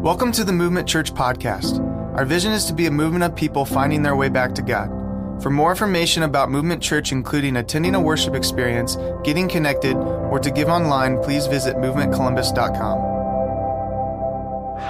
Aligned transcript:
Welcome 0.00 0.32
to 0.32 0.44
the 0.44 0.52
Movement 0.54 0.88
Church 0.88 1.12
podcast. 1.12 1.78
Our 2.16 2.24
vision 2.24 2.52
is 2.52 2.64
to 2.64 2.72
be 2.72 2.86
a 2.86 2.90
movement 2.90 3.22
of 3.22 3.36
people 3.36 3.66
finding 3.66 4.02
their 4.02 4.16
way 4.16 4.30
back 4.30 4.54
to 4.54 4.62
God. 4.62 4.88
For 5.42 5.50
more 5.50 5.72
information 5.72 6.22
about 6.22 6.50
Movement 6.50 6.82
Church, 6.82 7.12
including 7.12 7.54
attending 7.58 7.94
a 7.94 8.00
worship 8.00 8.34
experience, 8.34 8.96
getting 9.24 9.46
connected, 9.46 9.94
or 9.98 10.38
to 10.38 10.50
give 10.50 10.68
online, 10.68 11.22
please 11.22 11.46
visit 11.48 11.76
movementcolumbus.com. 11.76 12.98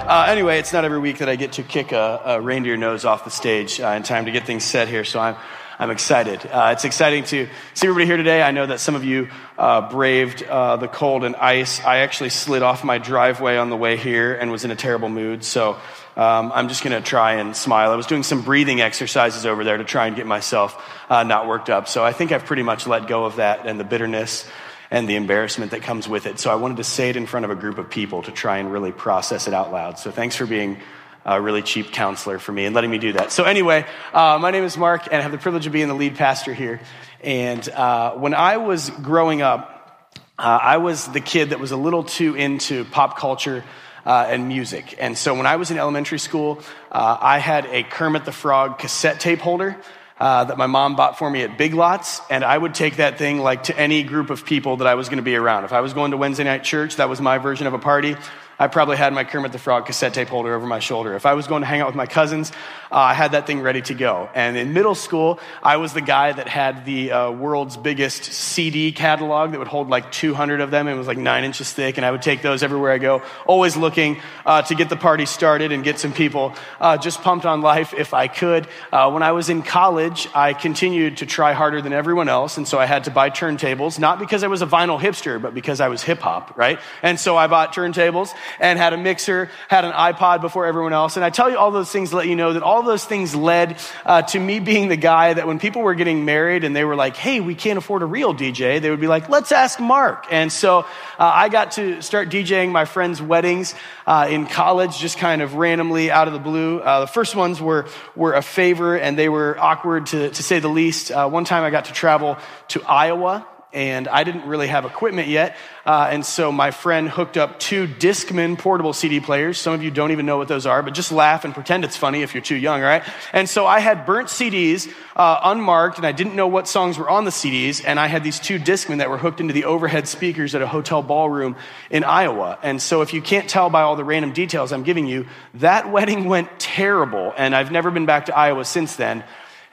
Uh, 0.07 0.25
anyway, 0.29 0.59
it's 0.59 0.71
not 0.71 0.85
every 0.85 0.99
week 0.99 1.17
that 1.17 1.27
I 1.27 1.35
get 1.35 1.51
to 1.53 1.63
kick 1.63 1.91
a, 1.91 2.21
a 2.23 2.39
reindeer 2.39 2.77
nose 2.77 3.03
off 3.03 3.25
the 3.25 3.31
stage 3.31 3.81
uh, 3.81 3.89
in 3.89 4.03
time 4.03 4.23
to 4.23 4.31
get 4.31 4.45
things 4.45 4.63
set 4.63 4.87
here, 4.87 5.03
so 5.03 5.19
I'm, 5.19 5.35
I'm 5.81 5.89
excited. 5.89 6.45
Uh, 6.45 6.73
it's 6.73 6.85
exciting 6.85 7.23
to 7.23 7.49
see 7.73 7.87
everybody 7.87 8.05
here 8.05 8.15
today. 8.15 8.43
I 8.43 8.51
know 8.51 8.67
that 8.67 8.79
some 8.79 8.93
of 8.93 9.03
you 9.03 9.29
uh, 9.57 9.89
braved 9.89 10.43
uh, 10.43 10.75
the 10.75 10.87
cold 10.87 11.23
and 11.23 11.35
ice. 11.35 11.83
I 11.83 12.01
actually 12.01 12.29
slid 12.29 12.61
off 12.61 12.83
my 12.83 12.99
driveway 12.99 13.57
on 13.57 13.71
the 13.71 13.75
way 13.75 13.97
here 13.97 14.31
and 14.35 14.51
was 14.51 14.63
in 14.63 14.69
a 14.69 14.75
terrible 14.75 15.09
mood, 15.09 15.43
so 15.43 15.77
um, 16.15 16.51
I'm 16.53 16.67
just 16.67 16.83
going 16.83 16.93
to 16.95 17.01
try 17.01 17.37
and 17.37 17.55
smile. 17.55 17.89
I 17.89 17.95
was 17.95 18.05
doing 18.05 18.21
some 18.21 18.43
breathing 18.43 18.79
exercises 18.79 19.47
over 19.47 19.63
there 19.63 19.77
to 19.77 19.83
try 19.83 20.05
and 20.05 20.15
get 20.15 20.27
myself 20.27 20.79
uh, 21.09 21.23
not 21.23 21.47
worked 21.47 21.71
up, 21.71 21.87
so 21.87 22.05
I 22.05 22.13
think 22.13 22.31
I've 22.31 22.45
pretty 22.45 22.61
much 22.61 22.85
let 22.85 23.07
go 23.07 23.25
of 23.25 23.37
that 23.37 23.65
and 23.65 23.79
the 23.79 23.83
bitterness 23.83 24.47
and 24.91 25.09
the 25.09 25.15
embarrassment 25.15 25.71
that 25.71 25.81
comes 25.81 26.07
with 26.07 26.27
it. 26.27 26.37
So 26.37 26.51
I 26.51 26.55
wanted 26.55 26.77
to 26.77 26.83
say 26.83 27.09
it 27.09 27.15
in 27.15 27.25
front 27.25 27.45
of 27.45 27.49
a 27.49 27.55
group 27.55 27.79
of 27.79 27.89
people 27.89 28.21
to 28.21 28.31
try 28.31 28.59
and 28.59 28.71
really 28.71 28.91
process 28.91 29.47
it 29.47 29.53
out 29.55 29.71
loud. 29.71 29.97
So 29.97 30.11
thanks 30.11 30.35
for 30.35 30.45
being 30.45 30.77
a 31.25 31.41
really 31.41 31.61
cheap 31.61 31.91
counselor 31.91 32.39
for 32.39 32.51
me 32.51 32.65
and 32.65 32.75
letting 32.75 32.91
me 32.91 32.97
do 32.97 33.13
that. 33.13 33.31
So, 33.31 33.43
anyway, 33.43 33.85
uh, 34.13 34.39
my 34.41 34.51
name 34.51 34.63
is 34.63 34.77
Mark, 34.77 35.05
and 35.05 35.15
I 35.15 35.21
have 35.21 35.31
the 35.31 35.37
privilege 35.37 35.67
of 35.67 35.73
being 35.73 35.87
the 35.87 35.93
lead 35.93 36.15
pastor 36.15 36.53
here. 36.53 36.79
And 37.21 37.67
uh, 37.69 38.13
when 38.13 38.33
I 38.33 38.57
was 38.57 38.89
growing 38.89 39.41
up, 39.41 40.17
uh, 40.39 40.59
I 40.61 40.77
was 40.77 41.07
the 41.07 41.21
kid 41.21 41.51
that 41.51 41.59
was 41.59 41.71
a 41.71 41.77
little 41.77 42.03
too 42.03 42.35
into 42.35 42.85
pop 42.85 43.17
culture. 43.17 43.63
Uh, 44.03 44.25
and 44.29 44.47
music. 44.47 44.95
And 44.97 45.15
so 45.15 45.35
when 45.35 45.45
I 45.45 45.57
was 45.57 45.69
in 45.69 45.77
elementary 45.77 46.17
school, 46.17 46.59
uh, 46.91 47.17
I 47.21 47.37
had 47.37 47.67
a 47.67 47.83
Kermit 47.83 48.25
the 48.25 48.31
Frog 48.31 48.79
cassette 48.79 49.19
tape 49.19 49.37
holder 49.37 49.77
uh, 50.21 50.43
that 50.43 50.55
my 50.55 50.67
mom 50.67 50.95
bought 50.95 51.17
for 51.17 51.29
me 51.29 51.41
at 51.41 51.57
Big 51.57 51.73
Lots, 51.73 52.21
and 52.29 52.43
I 52.43 52.55
would 52.55 52.75
take 52.75 52.97
that 52.97 53.17
thing 53.17 53.39
like 53.39 53.65
to 53.65 53.77
any 53.77 54.03
group 54.03 54.29
of 54.29 54.45
people 54.45 54.77
that 54.77 54.87
I 54.87 54.93
was 54.93 55.09
going 55.09 55.17
to 55.17 55.23
be 55.23 55.35
around. 55.35 55.65
If 55.65 55.73
I 55.73 55.81
was 55.81 55.93
going 55.93 56.11
to 56.11 56.17
Wednesday 56.17 56.43
night 56.43 56.63
church, 56.63 56.97
that 56.97 57.09
was 57.09 57.19
my 57.19 57.39
version 57.39 57.65
of 57.65 57.73
a 57.73 57.79
party. 57.79 58.15
I 58.61 58.67
probably 58.67 58.95
had 58.95 59.11
my 59.11 59.23
Kermit 59.23 59.53
the 59.53 59.57
Frog 59.57 59.87
cassette 59.87 60.13
tape 60.13 60.27
holder 60.27 60.53
over 60.53 60.67
my 60.67 60.77
shoulder. 60.77 61.15
If 61.15 61.25
I 61.25 61.33
was 61.33 61.47
going 61.47 61.63
to 61.63 61.65
hang 61.65 61.81
out 61.81 61.87
with 61.87 61.95
my 61.95 62.05
cousins, 62.05 62.51
uh, 62.91 62.95
I 62.95 63.15
had 63.15 63.31
that 63.31 63.47
thing 63.47 63.59
ready 63.61 63.81
to 63.81 63.95
go. 63.95 64.29
And 64.35 64.55
in 64.55 64.71
middle 64.71 64.93
school, 64.93 65.39
I 65.63 65.77
was 65.77 65.93
the 65.93 66.01
guy 66.01 66.31
that 66.31 66.47
had 66.47 66.85
the 66.85 67.11
uh, 67.11 67.31
world's 67.31 67.75
biggest 67.75 68.23
CD 68.25 68.91
catalog 68.91 69.53
that 69.53 69.57
would 69.57 69.67
hold 69.67 69.89
like 69.89 70.11
200 70.11 70.61
of 70.61 70.69
them. 70.69 70.87
It 70.87 70.93
was 70.93 71.07
like 71.07 71.17
nine 71.17 71.43
inches 71.43 71.71
thick, 71.71 71.97
and 71.97 72.05
I 72.05 72.11
would 72.11 72.21
take 72.21 72.43
those 72.43 72.61
everywhere 72.61 72.91
I 72.91 72.99
go, 72.99 73.23
always 73.47 73.75
looking 73.75 74.21
uh, 74.45 74.61
to 74.61 74.75
get 74.75 74.89
the 74.89 74.95
party 74.95 75.25
started 75.25 75.71
and 75.71 75.83
get 75.83 75.97
some 75.97 76.13
people 76.13 76.53
uh, 76.79 76.97
just 76.97 77.23
pumped 77.23 77.47
on 77.47 77.61
life 77.61 77.95
if 77.97 78.13
I 78.13 78.27
could. 78.27 78.67
Uh, 78.91 79.09
when 79.09 79.23
I 79.23 79.31
was 79.31 79.49
in 79.49 79.63
college, 79.63 80.27
I 80.35 80.53
continued 80.53 81.17
to 81.17 81.25
try 81.25 81.53
harder 81.53 81.81
than 81.81 81.93
everyone 81.93 82.29
else, 82.29 82.57
and 82.57 82.67
so 82.67 82.77
I 82.77 82.85
had 82.85 83.05
to 83.05 83.11
buy 83.11 83.31
turntables, 83.31 83.97
not 83.97 84.19
because 84.19 84.43
I 84.43 84.47
was 84.49 84.61
a 84.61 84.67
vinyl 84.67 85.01
hipster, 85.01 85.41
but 85.41 85.55
because 85.55 85.81
I 85.81 85.87
was 85.87 86.03
hip 86.03 86.19
hop, 86.19 86.55
right? 86.55 86.79
And 87.01 87.19
so 87.19 87.37
I 87.37 87.47
bought 87.47 87.73
turntables 87.73 88.35
and 88.59 88.77
had 88.77 88.93
a 88.93 88.97
mixer, 88.97 89.49
had 89.67 89.85
an 89.85 89.91
iPod 89.91 90.41
before 90.41 90.65
everyone 90.65 90.93
else. 90.93 91.15
And 91.15 91.25
I 91.25 91.29
tell 91.29 91.49
you 91.49 91.57
all 91.57 91.71
those 91.71 91.91
things 91.91 92.11
to 92.11 92.17
let 92.17 92.27
you 92.27 92.35
know 92.35 92.53
that 92.53 92.63
all 92.63 92.83
those 92.83 93.05
things 93.05 93.35
led 93.35 93.77
uh, 94.05 94.21
to 94.23 94.39
me 94.39 94.59
being 94.59 94.87
the 94.87 94.95
guy 94.95 95.33
that 95.33 95.47
when 95.47 95.59
people 95.59 95.81
were 95.81 95.95
getting 95.95 96.25
married 96.25 96.63
and 96.63 96.75
they 96.75 96.83
were 96.83 96.95
like, 96.95 97.15
hey, 97.15 97.39
we 97.39 97.55
can't 97.55 97.77
afford 97.77 98.01
a 98.01 98.05
real 98.05 98.33
DJ, 98.33 98.81
they 98.81 98.89
would 98.89 98.99
be 98.99 99.07
like, 99.07 99.29
let's 99.29 99.51
ask 99.51 99.79
Mark. 99.79 100.27
And 100.31 100.51
so 100.51 100.79
uh, 100.79 100.85
I 101.19 101.49
got 101.49 101.73
to 101.73 102.01
start 102.01 102.29
DJing 102.29 102.71
my 102.71 102.85
friends' 102.85 103.21
weddings 103.21 103.75
uh, 104.05 104.27
in 104.29 104.45
college, 104.45 104.97
just 104.97 105.17
kind 105.17 105.41
of 105.41 105.55
randomly 105.55 106.11
out 106.11 106.27
of 106.27 106.33
the 106.33 106.39
blue. 106.39 106.79
Uh, 106.79 107.01
the 107.01 107.07
first 107.07 107.35
ones 107.35 107.61
were, 107.61 107.87
were 108.15 108.33
a 108.33 108.41
favor 108.41 108.97
and 108.97 109.17
they 109.17 109.29
were 109.29 109.57
awkward 109.59 110.07
to, 110.07 110.29
to 110.29 110.43
say 110.43 110.59
the 110.59 110.69
least. 110.69 111.11
Uh, 111.11 111.29
one 111.29 111.45
time 111.45 111.63
I 111.63 111.69
got 111.69 111.85
to 111.85 111.93
travel 111.93 112.37
to 112.69 112.81
Iowa 112.83 113.47
and 113.73 114.07
I 114.07 114.23
didn't 114.23 114.45
really 114.45 114.67
have 114.67 114.85
equipment 114.85 115.27
yet. 115.27 115.55
Uh, 115.85 116.09
and 116.11 116.25
so 116.25 116.51
my 116.51 116.71
friend 116.71 117.09
hooked 117.09 117.37
up 117.37 117.59
two 117.59 117.87
Discman 117.87 118.57
portable 118.57 118.93
CD 118.93 119.19
players. 119.19 119.57
Some 119.57 119.73
of 119.73 119.81
you 119.81 119.89
don't 119.89 120.11
even 120.11 120.25
know 120.25 120.37
what 120.37 120.47
those 120.47 120.65
are, 120.65 120.83
but 120.83 120.93
just 120.93 121.11
laugh 121.11 121.45
and 121.45 121.53
pretend 121.53 121.83
it's 121.83 121.97
funny 121.97 122.21
if 122.21 122.35
you're 122.35 122.43
too 122.43 122.55
young, 122.55 122.81
right? 122.81 123.03
And 123.33 123.49
so 123.49 123.65
I 123.65 123.79
had 123.79 124.05
burnt 124.05 124.27
CDs, 124.27 124.91
uh, 125.15 125.39
unmarked, 125.43 125.97
and 125.97 126.05
I 126.05 126.11
didn't 126.11 126.35
know 126.35 126.47
what 126.47 126.67
songs 126.67 126.97
were 126.97 127.09
on 127.09 127.25
the 127.25 127.31
CDs. 127.31 127.83
And 127.85 127.99
I 127.99 128.07
had 128.07 128.23
these 128.23 128.39
two 128.39 128.59
Discman 128.59 128.99
that 128.99 129.09
were 129.09 129.17
hooked 129.17 129.39
into 129.39 129.53
the 129.53 129.65
overhead 129.65 130.07
speakers 130.07 130.53
at 130.53 130.61
a 130.61 130.67
hotel 130.67 131.01
ballroom 131.01 131.55
in 131.89 132.03
Iowa. 132.03 132.59
And 132.61 132.81
so 132.81 133.01
if 133.01 133.13
you 133.13 133.21
can't 133.21 133.49
tell 133.49 133.69
by 133.69 133.81
all 133.81 133.95
the 133.95 134.03
random 134.03 134.33
details 134.33 134.71
I'm 134.71 134.83
giving 134.83 135.07
you, 135.07 135.27
that 135.55 135.91
wedding 135.91 136.25
went 136.25 136.59
terrible. 136.59 137.33
And 137.37 137.55
I've 137.55 137.71
never 137.71 137.89
been 137.89 138.05
back 138.05 138.27
to 138.27 138.37
Iowa 138.37 138.65
since 138.65 138.95
then. 138.97 139.23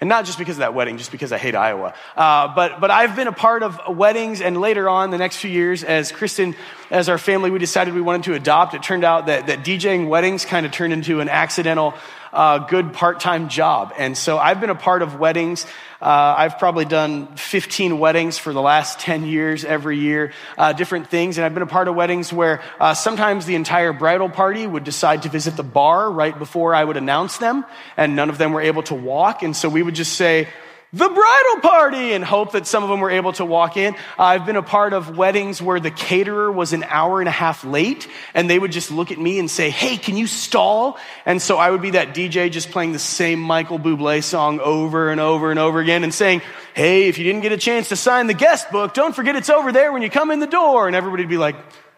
And 0.00 0.08
not 0.08 0.26
just 0.26 0.38
because 0.38 0.56
of 0.56 0.60
that 0.60 0.74
wedding, 0.74 0.96
just 0.96 1.10
because 1.10 1.32
I 1.32 1.38
hate 1.38 1.56
Iowa. 1.56 1.92
Uh, 2.16 2.54
but, 2.54 2.80
but 2.80 2.90
I've 2.92 3.16
been 3.16 3.26
a 3.26 3.32
part 3.32 3.64
of 3.64 3.96
weddings, 3.96 4.40
and 4.40 4.60
later 4.60 4.88
on, 4.88 5.10
the 5.10 5.18
next 5.18 5.38
few 5.38 5.50
years, 5.50 5.82
as 5.82 6.12
Kristen, 6.12 6.54
as 6.88 7.08
our 7.08 7.18
family, 7.18 7.50
we 7.50 7.58
decided 7.58 7.94
we 7.94 8.00
wanted 8.00 8.22
to 8.24 8.34
adopt. 8.34 8.74
It 8.74 8.82
turned 8.84 9.02
out 9.02 9.26
that, 9.26 9.48
that 9.48 9.64
DJing 9.64 10.08
weddings 10.08 10.44
kind 10.44 10.64
of 10.64 10.70
turned 10.70 10.92
into 10.92 11.18
an 11.18 11.28
accidental 11.28 11.94
uh, 12.32 12.58
good 12.58 12.92
part 12.92 13.20
time 13.20 13.48
job. 13.48 13.92
And 13.98 14.16
so 14.16 14.38
I've 14.38 14.60
been 14.60 14.70
a 14.70 14.74
part 14.74 15.02
of 15.02 15.18
weddings. 15.18 15.66
Uh, 16.00 16.34
I've 16.38 16.58
probably 16.58 16.84
done 16.84 17.34
15 17.36 17.98
weddings 17.98 18.38
for 18.38 18.52
the 18.52 18.60
last 18.60 19.00
10 19.00 19.24
years, 19.24 19.64
every 19.64 19.98
year, 19.98 20.32
uh, 20.56 20.72
different 20.72 21.08
things. 21.08 21.38
And 21.38 21.44
I've 21.44 21.54
been 21.54 21.62
a 21.62 21.66
part 21.66 21.88
of 21.88 21.96
weddings 21.96 22.32
where 22.32 22.62
uh, 22.78 22.94
sometimes 22.94 23.46
the 23.46 23.56
entire 23.56 23.92
bridal 23.92 24.28
party 24.28 24.66
would 24.66 24.84
decide 24.84 25.22
to 25.22 25.28
visit 25.28 25.56
the 25.56 25.64
bar 25.64 26.10
right 26.10 26.38
before 26.38 26.74
I 26.74 26.84
would 26.84 26.96
announce 26.96 27.38
them, 27.38 27.64
and 27.96 28.14
none 28.14 28.30
of 28.30 28.38
them 28.38 28.52
were 28.52 28.60
able 28.60 28.84
to 28.84 28.94
walk. 28.94 29.42
And 29.42 29.56
so 29.56 29.68
we 29.68 29.82
would 29.82 29.94
just 29.94 30.12
say, 30.12 30.48
the 30.90 31.06
bridal 31.06 31.60
party 31.60 32.14
and 32.14 32.24
hope 32.24 32.52
that 32.52 32.66
some 32.66 32.82
of 32.82 32.88
them 32.88 33.00
were 33.00 33.10
able 33.10 33.34
to 33.34 33.44
walk 33.44 33.76
in. 33.76 33.94
I've 34.18 34.46
been 34.46 34.56
a 34.56 34.62
part 34.62 34.94
of 34.94 35.18
weddings 35.18 35.60
where 35.60 35.78
the 35.78 35.90
caterer 35.90 36.50
was 36.50 36.72
an 36.72 36.82
hour 36.82 37.20
and 37.20 37.28
a 37.28 37.32
half 37.32 37.62
late 37.62 38.08
and 38.32 38.48
they 38.48 38.58
would 38.58 38.72
just 38.72 38.90
look 38.90 39.12
at 39.12 39.18
me 39.18 39.38
and 39.38 39.50
say, 39.50 39.68
Hey, 39.68 39.98
can 39.98 40.16
you 40.16 40.26
stall? 40.26 40.96
And 41.26 41.42
so 41.42 41.58
I 41.58 41.70
would 41.70 41.82
be 41.82 41.90
that 41.90 42.14
DJ 42.14 42.50
just 42.50 42.70
playing 42.70 42.92
the 42.92 42.98
same 42.98 43.38
Michael 43.38 43.78
Bublé 43.78 44.24
song 44.24 44.60
over 44.60 45.10
and 45.10 45.20
over 45.20 45.50
and 45.50 45.60
over 45.60 45.78
again 45.78 46.04
and 46.04 46.14
saying, 46.14 46.40
Hey, 46.72 47.08
if 47.08 47.18
you 47.18 47.24
didn't 47.24 47.42
get 47.42 47.52
a 47.52 47.58
chance 47.58 47.90
to 47.90 47.96
sign 47.96 48.26
the 48.26 48.34
guest 48.34 48.70
book, 48.70 48.94
don't 48.94 49.14
forget 49.14 49.36
it's 49.36 49.50
over 49.50 49.72
there 49.72 49.92
when 49.92 50.00
you 50.00 50.08
come 50.08 50.30
in 50.30 50.40
the 50.40 50.46
door. 50.46 50.86
And 50.86 50.96
everybody 50.96 51.24
would 51.24 51.30
be 51.30 51.36
like, 51.36 51.56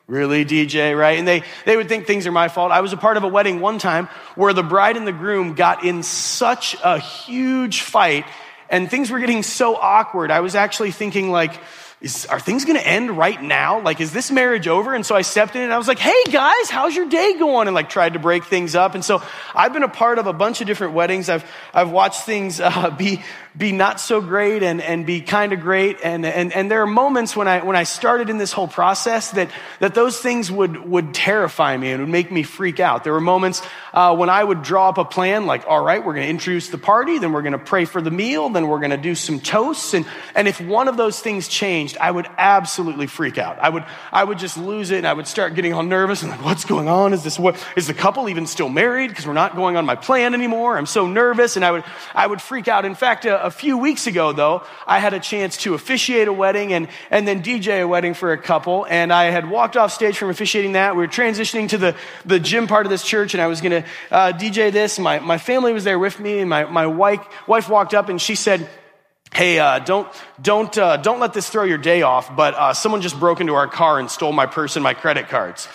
Really, 0.08 0.44
DJ, 0.44 0.98
right? 0.98 1.16
And 1.20 1.28
they, 1.28 1.44
they 1.64 1.76
would 1.76 1.88
think 1.88 2.08
things 2.08 2.26
are 2.26 2.32
my 2.32 2.48
fault. 2.48 2.72
I 2.72 2.80
was 2.80 2.92
a 2.92 2.96
part 2.96 3.16
of 3.16 3.22
a 3.22 3.28
wedding 3.28 3.60
one 3.60 3.78
time 3.78 4.08
where 4.34 4.52
the 4.52 4.64
bride 4.64 4.96
and 4.96 5.06
the 5.06 5.12
groom 5.12 5.54
got 5.54 5.84
in 5.84 6.02
such 6.02 6.76
a 6.82 6.98
huge 6.98 7.82
fight 7.82 8.24
and 8.70 8.90
things 8.90 9.10
were 9.10 9.18
getting 9.18 9.42
so 9.42 9.76
awkward. 9.76 10.30
I 10.30 10.40
was 10.40 10.54
actually 10.54 10.92
thinking 10.92 11.30
like, 11.30 11.60
is, 12.00 12.24
are 12.26 12.40
things 12.40 12.64
going 12.64 12.78
to 12.78 12.86
end 12.86 13.10
right 13.10 13.42
now? 13.42 13.82
Like, 13.82 14.00
is 14.00 14.10
this 14.10 14.30
marriage 14.30 14.66
over? 14.66 14.94
And 14.94 15.04
so 15.04 15.14
I 15.14 15.20
stepped 15.20 15.54
in 15.54 15.60
and 15.60 15.72
I 15.72 15.76
was 15.76 15.86
like, 15.86 15.98
hey 15.98 16.24
guys, 16.30 16.70
how's 16.70 16.96
your 16.96 17.06
day 17.06 17.34
going? 17.38 17.68
And 17.68 17.74
like 17.74 17.90
tried 17.90 18.14
to 18.14 18.18
break 18.18 18.44
things 18.44 18.74
up. 18.74 18.94
And 18.94 19.04
so 19.04 19.22
I've 19.54 19.74
been 19.74 19.82
a 19.82 19.88
part 19.88 20.18
of 20.18 20.26
a 20.26 20.32
bunch 20.32 20.62
of 20.62 20.66
different 20.66 20.94
weddings. 20.94 21.28
I've, 21.28 21.44
I've 21.74 21.90
watched 21.90 22.22
things 22.22 22.58
uh, 22.58 22.90
be, 22.90 23.22
be 23.56 23.72
not 23.72 24.00
so 24.00 24.20
great 24.20 24.62
and, 24.62 24.80
and 24.80 25.04
be 25.04 25.20
kind 25.20 25.52
of 25.52 25.60
great. 25.60 25.98
And, 26.04 26.24
and, 26.24 26.52
and 26.52 26.70
there 26.70 26.82
are 26.82 26.86
moments 26.86 27.34
when 27.34 27.48
I, 27.48 27.64
when 27.64 27.74
I 27.74 27.82
started 27.82 28.30
in 28.30 28.38
this 28.38 28.52
whole 28.52 28.68
process 28.68 29.32
that, 29.32 29.50
that 29.80 29.94
those 29.94 30.20
things 30.20 30.50
would, 30.52 30.76
would 30.88 31.12
terrify 31.12 31.76
me 31.76 31.90
and 31.90 32.00
would 32.00 32.08
make 32.08 32.30
me 32.30 32.44
freak 32.44 32.78
out. 32.78 33.02
There 33.02 33.12
were 33.12 33.20
moments 33.20 33.60
uh, 33.92 34.14
when 34.14 34.30
I 34.30 34.42
would 34.42 34.62
draw 34.62 34.88
up 34.88 34.98
a 34.98 35.04
plan 35.04 35.46
like, 35.46 35.64
all 35.66 35.82
right, 35.82 35.98
we're 35.98 36.14
going 36.14 36.26
to 36.26 36.30
introduce 36.30 36.68
the 36.68 36.78
party, 36.78 37.18
then 37.18 37.32
we're 37.32 37.42
going 37.42 37.52
to 37.52 37.58
pray 37.58 37.86
for 37.86 38.00
the 38.00 38.10
meal, 38.10 38.48
then 38.50 38.68
we're 38.68 38.78
going 38.78 38.90
to 38.90 38.96
do 38.96 39.16
some 39.16 39.40
toasts. 39.40 39.94
And, 39.94 40.06
and 40.36 40.46
if 40.46 40.60
one 40.60 40.86
of 40.86 40.96
those 40.96 41.18
things 41.18 41.48
changed, 41.48 41.96
I 41.98 42.10
would 42.10 42.28
absolutely 42.38 43.08
freak 43.08 43.36
out. 43.36 43.58
I 43.58 43.68
would, 43.68 43.84
I 44.12 44.22
would 44.22 44.38
just 44.38 44.58
lose 44.58 44.92
it 44.92 44.98
and 44.98 45.06
I 45.08 45.12
would 45.12 45.26
start 45.26 45.54
getting 45.54 45.72
all 45.72 45.82
nervous 45.82 46.22
and 46.22 46.30
like, 46.30 46.44
what's 46.44 46.64
going 46.64 46.88
on? 46.88 47.12
Is 47.12 47.24
this 47.24 47.38
what, 47.38 47.56
is 47.76 47.88
the 47.88 47.94
couple 47.94 48.28
even 48.28 48.46
still 48.46 48.68
married? 48.68 49.08
Because 49.08 49.26
we're 49.26 49.32
not 49.32 49.56
going 49.56 49.76
on 49.76 49.84
my 49.86 49.96
plan 49.96 50.34
anymore. 50.34 50.78
I'm 50.78 50.86
so 50.86 51.08
nervous 51.08 51.56
and 51.56 51.64
I 51.64 51.72
would, 51.72 51.84
I 52.14 52.26
would 52.26 52.40
freak 52.40 52.68
out. 52.68 52.84
In 52.84 52.94
fact, 52.94 53.26
a, 53.42 53.50
few 53.50 53.78
weeks 53.78 54.06
ago 54.06 54.32
though, 54.32 54.62
I 54.86 54.98
had 54.98 55.14
a 55.14 55.20
chance 55.20 55.56
to 55.58 55.74
officiate 55.74 56.28
a 56.28 56.32
wedding 56.32 56.72
and, 56.72 56.88
and 57.10 57.26
then 57.26 57.42
DJ 57.42 57.82
a 57.82 57.88
wedding 57.88 58.14
for 58.14 58.32
a 58.32 58.38
couple. 58.38 58.86
And 58.88 59.12
I 59.12 59.24
had 59.24 59.48
walked 59.48 59.76
off 59.76 59.92
stage 59.92 60.16
from 60.16 60.30
officiating 60.30 60.72
that. 60.72 60.96
We 60.96 61.02
were 61.02 61.12
transitioning 61.12 61.68
to 61.70 61.78
the, 61.78 61.96
the 62.24 62.40
gym 62.40 62.66
part 62.66 62.86
of 62.86 62.90
this 62.90 63.02
church 63.02 63.34
and 63.34 63.42
I 63.42 63.46
was 63.46 63.60
going 63.60 63.82
to 63.82 63.88
uh, 64.10 64.32
DJ 64.32 64.72
this. 64.72 64.98
My, 64.98 65.18
my 65.18 65.38
family 65.38 65.72
was 65.72 65.84
there 65.84 65.98
with 65.98 66.18
me 66.20 66.40
and 66.40 66.48
my, 66.48 66.64
my 66.64 66.86
wife, 66.86 67.20
wife 67.46 67.68
walked 67.68 67.94
up 67.94 68.08
and 68.08 68.20
she 68.20 68.34
said, 68.34 68.68
Hey, 69.32 69.60
uh, 69.60 69.78
don't, 69.78 70.08
don't, 70.42 70.76
uh, 70.76 70.96
don't 70.96 71.20
let 71.20 71.32
this 71.32 71.48
throw 71.48 71.62
your 71.62 71.78
day 71.78 72.02
off, 72.02 72.34
but 72.34 72.54
uh, 72.54 72.74
someone 72.74 73.00
just 73.00 73.18
broke 73.18 73.40
into 73.40 73.54
our 73.54 73.68
car 73.68 74.00
and 74.00 74.10
stole 74.10 74.32
my 74.32 74.46
purse 74.46 74.74
and 74.74 74.82
my 74.82 74.92
credit 74.92 75.28
cards. 75.28 75.68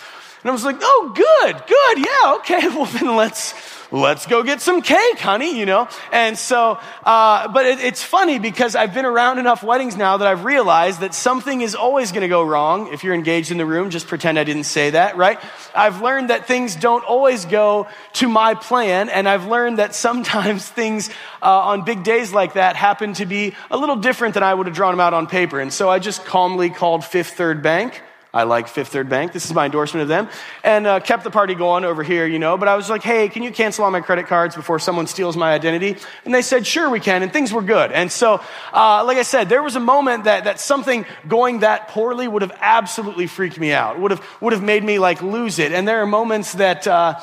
And 0.46 0.52
I 0.52 0.54
was 0.54 0.64
like, 0.64 0.78
oh, 0.80 1.12
good, 1.12 1.56
good, 1.66 2.06
yeah, 2.06 2.34
okay, 2.36 2.68
well 2.76 2.84
then 2.84 3.16
let's, 3.16 3.52
let's 3.90 4.26
go 4.26 4.44
get 4.44 4.60
some 4.60 4.80
cake, 4.80 5.18
honey, 5.18 5.58
you 5.58 5.66
know? 5.66 5.88
And 6.12 6.38
so, 6.38 6.78
uh, 7.02 7.48
but 7.48 7.66
it, 7.66 7.80
it's 7.80 8.00
funny 8.00 8.38
because 8.38 8.76
I've 8.76 8.94
been 8.94 9.06
around 9.06 9.40
enough 9.40 9.64
weddings 9.64 9.96
now 9.96 10.18
that 10.18 10.28
I've 10.28 10.44
realized 10.44 11.00
that 11.00 11.14
something 11.14 11.62
is 11.62 11.74
always 11.74 12.12
going 12.12 12.22
to 12.22 12.28
go 12.28 12.44
wrong. 12.44 12.92
If 12.92 13.02
you're 13.02 13.12
engaged 13.12 13.50
in 13.50 13.58
the 13.58 13.66
room, 13.66 13.90
just 13.90 14.06
pretend 14.06 14.38
I 14.38 14.44
didn't 14.44 14.66
say 14.66 14.90
that, 14.90 15.16
right? 15.16 15.40
I've 15.74 16.00
learned 16.00 16.30
that 16.30 16.46
things 16.46 16.76
don't 16.76 17.02
always 17.02 17.44
go 17.44 17.88
to 18.12 18.28
my 18.28 18.54
plan, 18.54 19.08
and 19.08 19.28
I've 19.28 19.48
learned 19.48 19.80
that 19.80 19.96
sometimes 19.96 20.64
things 20.68 21.10
uh, 21.42 21.46
on 21.50 21.84
big 21.84 22.04
days 22.04 22.32
like 22.32 22.52
that 22.52 22.76
happen 22.76 23.14
to 23.14 23.26
be 23.26 23.56
a 23.68 23.76
little 23.76 23.96
different 23.96 24.34
than 24.34 24.44
I 24.44 24.54
would 24.54 24.68
have 24.68 24.76
drawn 24.76 24.92
them 24.92 25.00
out 25.00 25.12
on 25.12 25.26
paper. 25.26 25.58
And 25.58 25.72
so 25.72 25.90
I 25.90 25.98
just 25.98 26.24
calmly 26.24 26.70
called 26.70 27.04
Fifth 27.04 27.30
Third 27.30 27.64
Bank 27.64 28.00
I 28.36 28.42
like 28.42 28.68
Fifth 28.68 28.88
Third 28.88 29.08
Bank. 29.08 29.32
This 29.32 29.46
is 29.46 29.54
my 29.54 29.64
endorsement 29.64 30.02
of 30.02 30.08
them. 30.08 30.28
And 30.62 30.86
uh, 30.86 31.00
kept 31.00 31.24
the 31.24 31.30
party 31.30 31.54
going 31.54 31.84
over 31.84 32.02
here, 32.02 32.26
you 32.26 32.38
know. 32.38 32.58
But 32.58 32.68
I 32.68 32.76
was 32.76 32.90
like, 32.90 33.02
hey, 33.02 33.30
can 33.30 33.42
you 33.42 33.50
cancel 33.50 33.84
all 33.84 33.90
my 33.90 34.02
credit 34.02 34.26
cards 34.26 34.54
before 34.54 34.78
someone 34.78 35.06
steals 35.06 35.38
my 35.38 35.54
identity? 35.54 35.96
And 36.26 36.34
they 36.34 36.42
said, 36.42 36.66
sure, 36.66 36.90
we 36.90 37.00
can. 37.00 37.22
And 37.22 37.32
things 37.32 37.50
were 37.50 37.62
good. 37.62 37.92
And 37.92 38.12
so, 38.12 38.42
uh, 38.74 39.04
like 39.04 39.16
I 39.16 39.22
said, 39.22 39.48
there 39.48 39.62
was 39.62 39.74
a 39.74 39.80
moment 39.80 40.24
that, 40.24 40.44
that 40.44 40.60
something 40.60 41.06
going 41.26 41.60
that 41.60 41.88
poorly 41.88 42.28
would 42.28 42.42
have 42.42 42.56
absolutely 42.60 43.26
freaked 43.26 43.58
me 43.58 43.72
out, 43.72 43.98
would 43.98 44.10
have, 44.10 44.22
would 44.42 44.52
have 44.52 44.62
made 44.62 44.84
me 44.84 44.98
like 44.98 45.22
lose 45.22 45.58
it. 45.58 45.72
And 45.72 45.88
there 45.88 46.02
are 46.02 46.06
moments 46.06 46.52
that, 46.52 46.86
uh, 46.86 47.18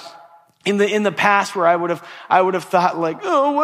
in 0.66 0.78
the, 0.78 0.88
in 0.88 1.04
the 1.04 1.12
past 1.12 1.58
where 1.58 1.68
I 1.68 1.76
would 1.76 1.90
have, 1.90 2.08
I 2.30 2.42
would 2.42 2.54
have 2.54 2.64
thought 2.64 2.98
like, 2.98 3.20
oh, 3.24 3.60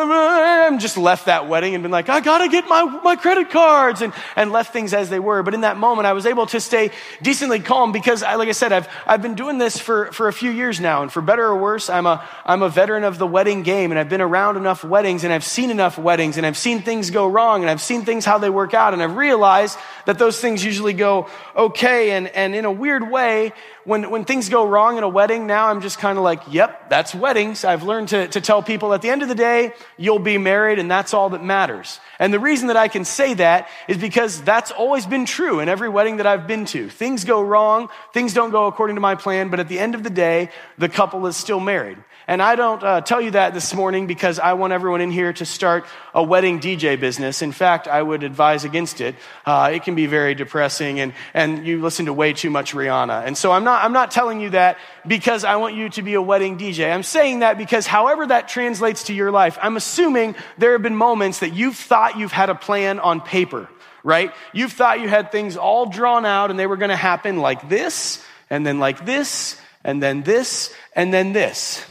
I'm 0.68 0.80
just 0.80 0.98
left 0.98 1.28
that 1.28 1.48
wedding 1.48 1.74
and 1.74 1.82
been 1.82 1.92
like, 1.92 2.10
I 2.10 2.20
gotta 2.20 2.50
get 2.50 2.68
my, 2.68 2.84
my 2.84 3.16
credit 3.16 3.52
cards 3.52 4.02
and, 4.02 4.12
and 4.36 4.52
left 4.52 4.74
things 4.74 4.94
as 4.94 5.10
they 5.10 5.20
were. 5.20 5.42
But 5.42 5.54
in 5.54 5.62
that 5.62 5.78
moment, 5.78 6.08
I 6.08 6.14
was 6.14 6.26
able 6.26 6.46
to 6.48 6.60
stay 6.60 6.92
decently 7.22 7.62
calm 7.62 7.94
because 7.94 8.22
I, 8.22 8.36
like 8.36 8.50
I 8.50 8.52
said, 8.52 8.74
I've, 8.74 8.90
I've 9.08 9.22
been 9.22 9.36
doing 9.36 9.58
this 9.58 9.80
for, 9.80 10.12
for 10.12 10.28
a 10.28 10.34
few 10.34 10.52
years 10.52 10.82
now. 10.82 11.02
And 11.02 11.12
for 11.12 11.22
better 11.22 11.46
or 11.46 11.56
worse, 11.56 11.90
I'm 11.90 12.06
a, 12.06 12.28
I'm 12.46 12.64
a 12.64 12.70
veteran 12.70 13.06
of 13.06 13.18
the 13.18 13.28
wedding 13.28 13.64
game 13.64 13.92
and 13.92 14.00
I've 14.00 14.10
been 14.10 14.22
around 14.22 14.58
enough 14.58 14.84
weddings 14.84 15.24
and 15.24 15.32
I've 15.32 15.46
seen 15.46 15.72
enough 15.72 15.98
weddings 15.98 16.36
and 16.36 16.46
I've 16.46 16.58
seen 16.58 16.82
things 16.82 17.12
go 17.12 17.28
wrong 17.28 17.62
and 17.62 17.70
I've 17.70 17.82
seen 17.82 18.04
things 18.04 18.26
how 18.26 18.40
they 18.40 18.50
work 18.50 18.74
out. 18.74 18.94
And 18.94 19.02
I've 19.02 19.16
realized 19.16 19.78
that 20.06 20.20
those 20.20 20.42
things 20.42 20.66
usually 20.66 20.94
go 20.94 21.30
okay. 21.56 22.12
And, 22.12 22.28
and 22.28 22.54
in 22.54 22.66
a 22.66 22.72
weird 22.72 23.10
way, 23.10 23.54
when, 23.86 24.12
when 24.12 24.26
things 24.26 24.50
go 24.50 24.68
wrong 24.68 24.98
in 24.98 25.04
a 25.04 25.10
wedding, 25.10 25.48
now 25.48 25.68
I'm 25.68 25.82
just 25.82 25.98
kind 25.98 26.18
of 26.18 26.24
like, 26.24 26.42
yep, 26.52 26.89
that's 26.90 27.14
weddings. 27.14 27.64
I've 27.64 27.84
learned 27.84 28.10
to, 28.10 28.28
to 28.30 28.42
tell 28.42 28.62
people 28.62 28.94
at 28.94 29.02
the 29.02 29.10
end 29.10 29.22
of 29.22 29.28
the 29.30 29.36
day, 29.36 29.74
you'll 29.98 30.20
be 30.20 30.38
married 30.38 30.80
and 30.80 30.90
that's 30.90 31.14
all 31.14 31.30
that 31.32 31.44
matters. 31.44 32.00
And 32.20 32.34
the 32.34 32.40
reason 32.40 32.68
that 32.68 32.78
I 32.78 32.88
can 32.88 33.06
say 33.06 33.34
that 33.36 33.70
is 33.88 33.98
because 33.98 34.42
that's 34.42 34.72
always 34.72 35.06
been 35.06 35.26
true 35.26 35.60
in 35.60 35.70
every 35.70 35.90
wedding 35.90 36.18
that 36.18 36.28
I've 36.28 36.48
been 36.48 36.66
to. 36.66 36.90
Things 36.90 37.24
go 37.24 37.42
wrong, 37.42 37.90
things 38.14 38.34
don't 38.34 38.52
go 38.52 38.68
according 38.68 38.96
to 38.96 39.02
my 39.02 39.16
plan, 39.16 39.50
but 39.50 39.60
at 39.60 39.68
the 39.68 39.80
end 39.80 39.96
of 39.96 40.04
the 40.04 40.10
day, 40.10 40.50
the 40.78 40.90
couple 40.90 41.26
is 41.28 41.38
still 41.38 41.60
married. 41.60 41.98
And 42.30 42.44
I 42.44 42.56
don't 42.56 42.84
uh, 42.84 43.02
tell 43.02 43.20
you 43.20 43.32
that 43.32 43.56
this 43.56 43.74
morning 43.74 44.06
because 44.06 44.38
I 44.38 44.54
want 44.54 44.72
everyone 44.72 45.02
in 45.02 45.10
here 45.10 45.34
to 45.34 45.46
start 45.46 45.88
a 46.14 46.22
wedding 46.22 46.60
DJ 46.60 47.00
business. 47.00 47.42
In 47.42 47.52
fact, 47.52 47.88
I 47.88 48.04
would 48.04 48.22
advise 48.22 48.66
against 48.66 49.02
it. 49.02 49.16
Uh, 49.48 49.72
it 49.74 49.82
can 49.82 49.96
be 49.96 50.06
very 50.06 50.36
depressing 50.36 51.00
and, 51.00 51.14
and 51.34 51.66
you 51.66 51.82
listen 51.82 52.06
to 52.06 52.14
way 52.14 52.34
too 52.34 52.52
much 52.52 52.76
Rihanna. 52.76 53.26
And 53.26 53.36
so 53.36 53.52
I'm 53.52 53.64
not, 53.64 53.84
I'm 53.84 53.94
not 53.94 54.12
telling 54.12 54.42
you 54.42 54.52
that 54.52 54.78
because 55.08 55.44
I 55.44 55.56
want 55.56 55.74
you 55.74 55.90
to 55.90 56.04
be 56.04 56.14
a 56.14 56.22
wedding 56.22 56.60
DJ. 56.60 56.94
I'm 56.94 57.02
saying 57.02 57.40
that 57.40 57.58
because 57.58 57.88
however 57.88 58.28
that 58.28 58.48
translates 58.48 59.06
to 59.06 59.14
your 59.16 59.32
life, 59.32 59.58
I'm 59.60 59.76
assuming 59.76 60.36
there 60.60 60.74
have 60.74 60.84
been 60.84 60.96
moments 60.96 61.40
that 61.40 61.54
you've 61.56 61.78
thought 61.78 62.20
you've 62.20 62.32
had 62.32 62.52
a 62.52 62.56
plan 62.56 63.00
on 63.00 63.22
paper, 63.22 63.68
right? 64.04 64.32
You've 64.54 64.74
thought 64.74 65.00
you 65.00 65.10
had 65.10 65.32
things 65.32 65.58
all 65.58 65.88
drawn 65.88 66.28
out 66.28 66.52
and 66.52 66.60
they 66.60 66.68
were 66.68 66.78
going 66.78 66.90
to 66.90 66.96
happen 66.96 67.38
like 67.38 67.70
this 67.70 68.24
and 68.52 68.68
then 68.68 68.78
like 68.78 69.04
this 69.04 69.60
and 69.84 70.04
then 70.04 70.22
this 70.22 70.72
and 70.96 71.12
then 71.12 71.34
this. 71.34 71.84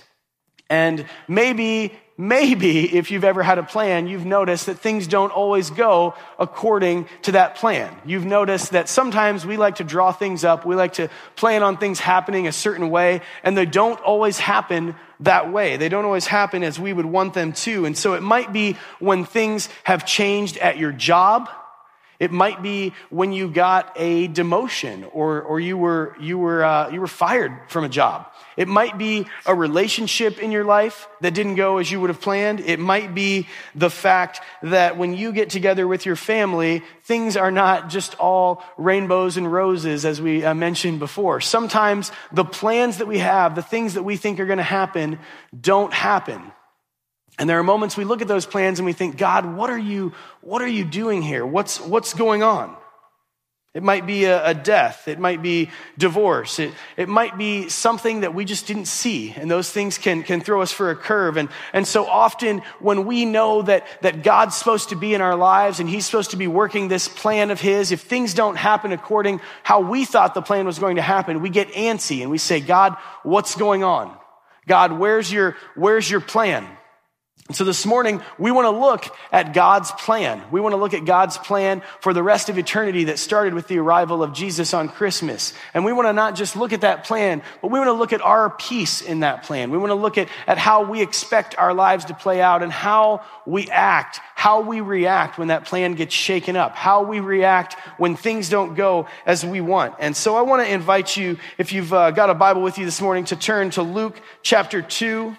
And 0.71 1.07
maybe, 1.27 1.95
maybe 2.19 2.95
if 2.97 3.11
you've 3.11 3.25
ever 3.25 3.43
had 3.43 3.59
a 3.59 3.63
plan, 3.63 4.07
you've 4.07 4.27
noticed 4.27 4.67
that 4.67 4.79
things 4.79 5.07
don't 5.07 5.31
always 5.31 5.71
go 5.71 6.15
according 6.39 7.07
to 7.23 7.33
that 7.33 7.55
plan. 7.55 7.95
You've 8.05 8.27
noticed 8.27 8.73
that 8.73 8.89
sometimes 8.89 9.47
we 9.47 9.57
like 9.57 9.77
to 9.77 9.85
draw 9.85 10.13
things 10.13 10.45
up, 10.45 10.67
we 10.67 10.75
like 10.75 10.95
to 10.95 11.09
plan 11.37 11.63
on 11.63 11.79
things 11.79 12.01
happening 12.01 12.47
a 12.47 12.53
certain 12.53 12.91
way, 12.91 13.23
and 13.43 13.57
they 13.57 13.67
don't 13.67 14.01
always 14.01 14.39
happen 14.39 14.95
that 15.21 15.51
way. 15.51 15.77
They 15.77 15.89
don't 15.89 16.05
always 16.05 16.27
happen 16.27 16.63
as 16.63 16.79
we 16.79 16.93
would 16.93 17.07
want 17.07 17.35
them 17.35 17.53
to. 17.53 17.87
And 17.87 17.97
so 17.97 18.15
it 18.15 18.23
might 18.23 18.53
be 18.53 18.77
when 18.99 19.25
things 19.25 19.69
have 19.85 20.05
changed 20.07 20.59
at 20.59 20.77
your 20.77 20.93
job. 20.93 21.49
It 22.21 22.33
might 22.33 22.63
be 22.63 22.95
when 23.11 23.33
you 23.33 23.49
got 23.49 23.93
a 23.95 24.27
demotion 24.27 25.09
or, 25.13 25.41
or 25.41 25.61
you 25.61 25.79
were, 25.79 26.17
you 26.21 26.37
were, 26.37 26.65
uh, 26.65 26.91
you 26.91 27.01
were 27.01 27.07
fired 27.07 27.53
from 27.69 27.85
a 27.85 27.89
job. 27.89 28.27
It 28.57 28.67
might 28.67 28.99
be 28.99 29.27
a 29.47 29.55
relationship 29.55 30.41
in 30.41 30.51
your 30.51 30.65
life 30.65 31.07
that 31.21 31.33
didn't 31.33 31.55
go 31.55 31.79
as 31.79 31.93
you 31.93 32.01
would 32.01 32.11
have 32.11 32.21
planned. 32.21 32.59
It 32.59 32.81
might 32.81 33.15
be 33.15 33.47
the 33.77 33.89
fact 33.89 34.41
that 34.65 34.97
when 34.97 35.15
you 35.15 35.31
get 35.31 35.49
together 35.49 35.87
with 35.87 36.07
your 36.07 36.17
family, 36.17 36.83
things 37.05 37.37
are 37.37 37.53
not 37.53 37.89
just 37.89 38.17
all 38.19 38.65
rainbows 38.77 39.37
and 39.37 39.51
roses, 39.53 40.05
as 40.05 40.21
we 40.21 40.45
uh, 40.45 40.55
mentioned 40.55 40.99
before. 40.99 41.41
Sometimes 41.41 42.11
the 42.33 42.45
plans 42.45 42.99
that 42.99 43.07
we 43.07 43.19
have, 43.19 43.55
the 43.55 43.63
things 43.63 43.95
that 43.95 44.03
we 44.03 44.17
think 44.17 44.41
are 44.41 44.47
going 44.47 44.59
to 44.59 44.65
happen, 44.65 45.21
don't 45.61 45.93
happen. 45.93 46.51
And 47.39 47.49
there 47.49 47.59
are 47.59 47.65
moments 47.65 47.97
we 47.97 48.05
look 48.05 48.21
at 48.21 48.29
those 48.29 48.47
plans 48.47 48.81
and 48.81 48.87
we 48.87 48.93
think, 48.93 49.17
God, 49.17 49.57
what 49.57 49.71
are 49.71 49.79
you, 49.79 50.13
what 50.41 50.61
are 50.61 50.69
you 50.69 50.85
doing 50.85 51.23
here? 51.23 51.47
What's, 51.47 51.81
what's 51.81 52.13
going 52.15 52.43
on? 52.43 52.77
It 53.75 53.83
might 53.83 54.07
be 54.07 54.25
a, 54.25 54.45
a, 54.45 54.55
death. 54.55 55.07
It 55.07 55.21
might 55.21 55.43
be 55.43 55.71
divorce. 55.99 56.59
It, 56.59 56.73
it 56.97 57.09
might 57.09 57.37
be 57.37 57.69
something 57.69 58.21
that 58.21 58.35
we 58.35 58.45
just 58.45 58.67
didn't 58.67 58.87
see. 58.87 59.33
And 59.37 59.49
those 59.49 59.71
things 59.71 59.99
can, 59.99 60.23
can 60.23 60.41
throw 60.41 60.63
us 60.63 60.73
for 60.73 60.91
a 60.91 60.97
curve. 60.97 61.37
And, 61.37 61.51
and 61.73 61.87
so 61.87 62.07
often 62.07 62.63
when 62.81 63.07
we 63.07 63.27
know 63.27 63.63
that, 63.63 63.87
that 64.01 64.23
God's 64.23 64.57
supposed 64.57 64.89
to 64.89 64.97
be 64.97 65.13
in 65.13 65.21
our 65.21 65.37
lives 65.37 65.81
and 65.81 65.89
He's 65.89 66.07
supposed 66.07 66.31
to 66.31 66.37
be 66.37 66.47
working 66.47 66.89
this 66.89 67.09
plan 67.09 67.51
of 67.51 67.61
His, 67.61 67.93
if 67.93 68.01
things 68.01 68.33
don't 68.33 68.57
happen 68.57 68.91
according 68.91 69.41
how 69.63 69.81
we 69.81 70.07
thought 70.07 70.35
the 70.35 70.43
plan 70.43 70.67
was 70.67 70.79
going 70.79 70.97
to 70.97 71.03
happen, 71.03 71.43
we 71.43 71.51
get 71.51 71.69
antsy 71.73 72.23
and 72.23 72.31
we 72.31 72.39
say, 72.39 72.61
God, 72.61 72.97
what's 73.23 73.55
going 73.55 73.85
on? 73.85 74.17
God, 74.67 74.93
where's 74.93 75.31
your, 75.31 75.57
where's 75.77 76.11
your 76.11 76.21
plan? 76.21 76.67
So 77.51 77.65
this 77.65 77.87
morning, 77.87 78.21
we 78.37 78.51
want 78.51 78.67
to 78.67 78.79
look 78.79 79.07
at 79.33 79.55
God's 79.55 79.91
plan. 79.93 80.43
We 80.51 80.61
want 80.61 80.75
to 80.75 80.77
look 80.77 80.93
at 80.93 81.07
God's 81.07 81.39
plan 81.39 81.81
for 82.01 82.13
the 82.13 82.23
rest 82.23 82.51
of 82.51 82.59
eternity 82.59 83.05
that 83.05 83.19
started 83.19 83.55
with 83.55 83.69
the 83.69 83.79
arrival 83.79 84.23
of 84.23 84.35
Jesus 84.35 84.75
on 84.75 84.91
Christmas. 84.91 85.55
And 85.73 85.83
we 85.83 85.95
want 85.95 86.09
to 86.09 86.13
not 86.13 86.35
just 86.35 86.57
look 86.57 86.75
at 86.75 86.83
that 86.83 87.05
plan, 87.05 87.41
but 87.63 87.71
we 87.71 87.79
want 87.79 87.89
to 87.89 87.95
look 87.95 88.13
at 88.13 88.21
our 88.21 88.51
piece 88.51 89.01
in 89.01 89.21
that 89.21 89.45
plan. 89.45 89.71
We 89.71 89.79
want 89.79 89.93
to 89.93 89.95
look 89.95 90.19
at, 90.19 90.29
at 90.47 90.59
how 90.59 90.85
we 90.85 91.01
expect 91.01 91.57
our 91.57 91.73
lives 91.73 92.05
to 92.07 92.15
play 92.15 92.43
out 92.43 92.63
and 92.63 92.71
how 92.71 93.23
we 93.47 93.71
act, 93.71 94.21
how 94.35 94.61
we 94.61 94.83
react 94.83 95.39
when 95.39 95.49
that 95.49 95.65
plan 95.65 95.95
gets 95.95 96.15
shaken 96.15 96.55
up, 96.55 96.77
how 96.77 97.03
we 97.03 97.19
react 97.19 97.79
when 97.97 98.15
things 98.15 98.51
don't 98.51 98.75
go 98.75 99.09
as 99.25 99.43
we 99.43 99.63
want. 99.63 99.95
And 100.01 100.15
so 100.15 100.37
I 100.37 100.43
want 100.43 100.67
to 100.67 100.71
invite 100.71 101.17
you, 101.17 101.39
if 101.57 101.73
you've 101.73 101.95
uh, 101.95 102.11
got 102.11 102.29
a 102.29 102.35
Bible 102.35 102.61
with 102.61 102.77
you 102.77 102.85
this 102.85 103.01
morning, 103.01 103.25
to 103.25 103.37
turn 103.37 103.71
to 103.71 103.83
Luke 103.83 104.21
chapter 104.43 104.83
2. 104.83 105.35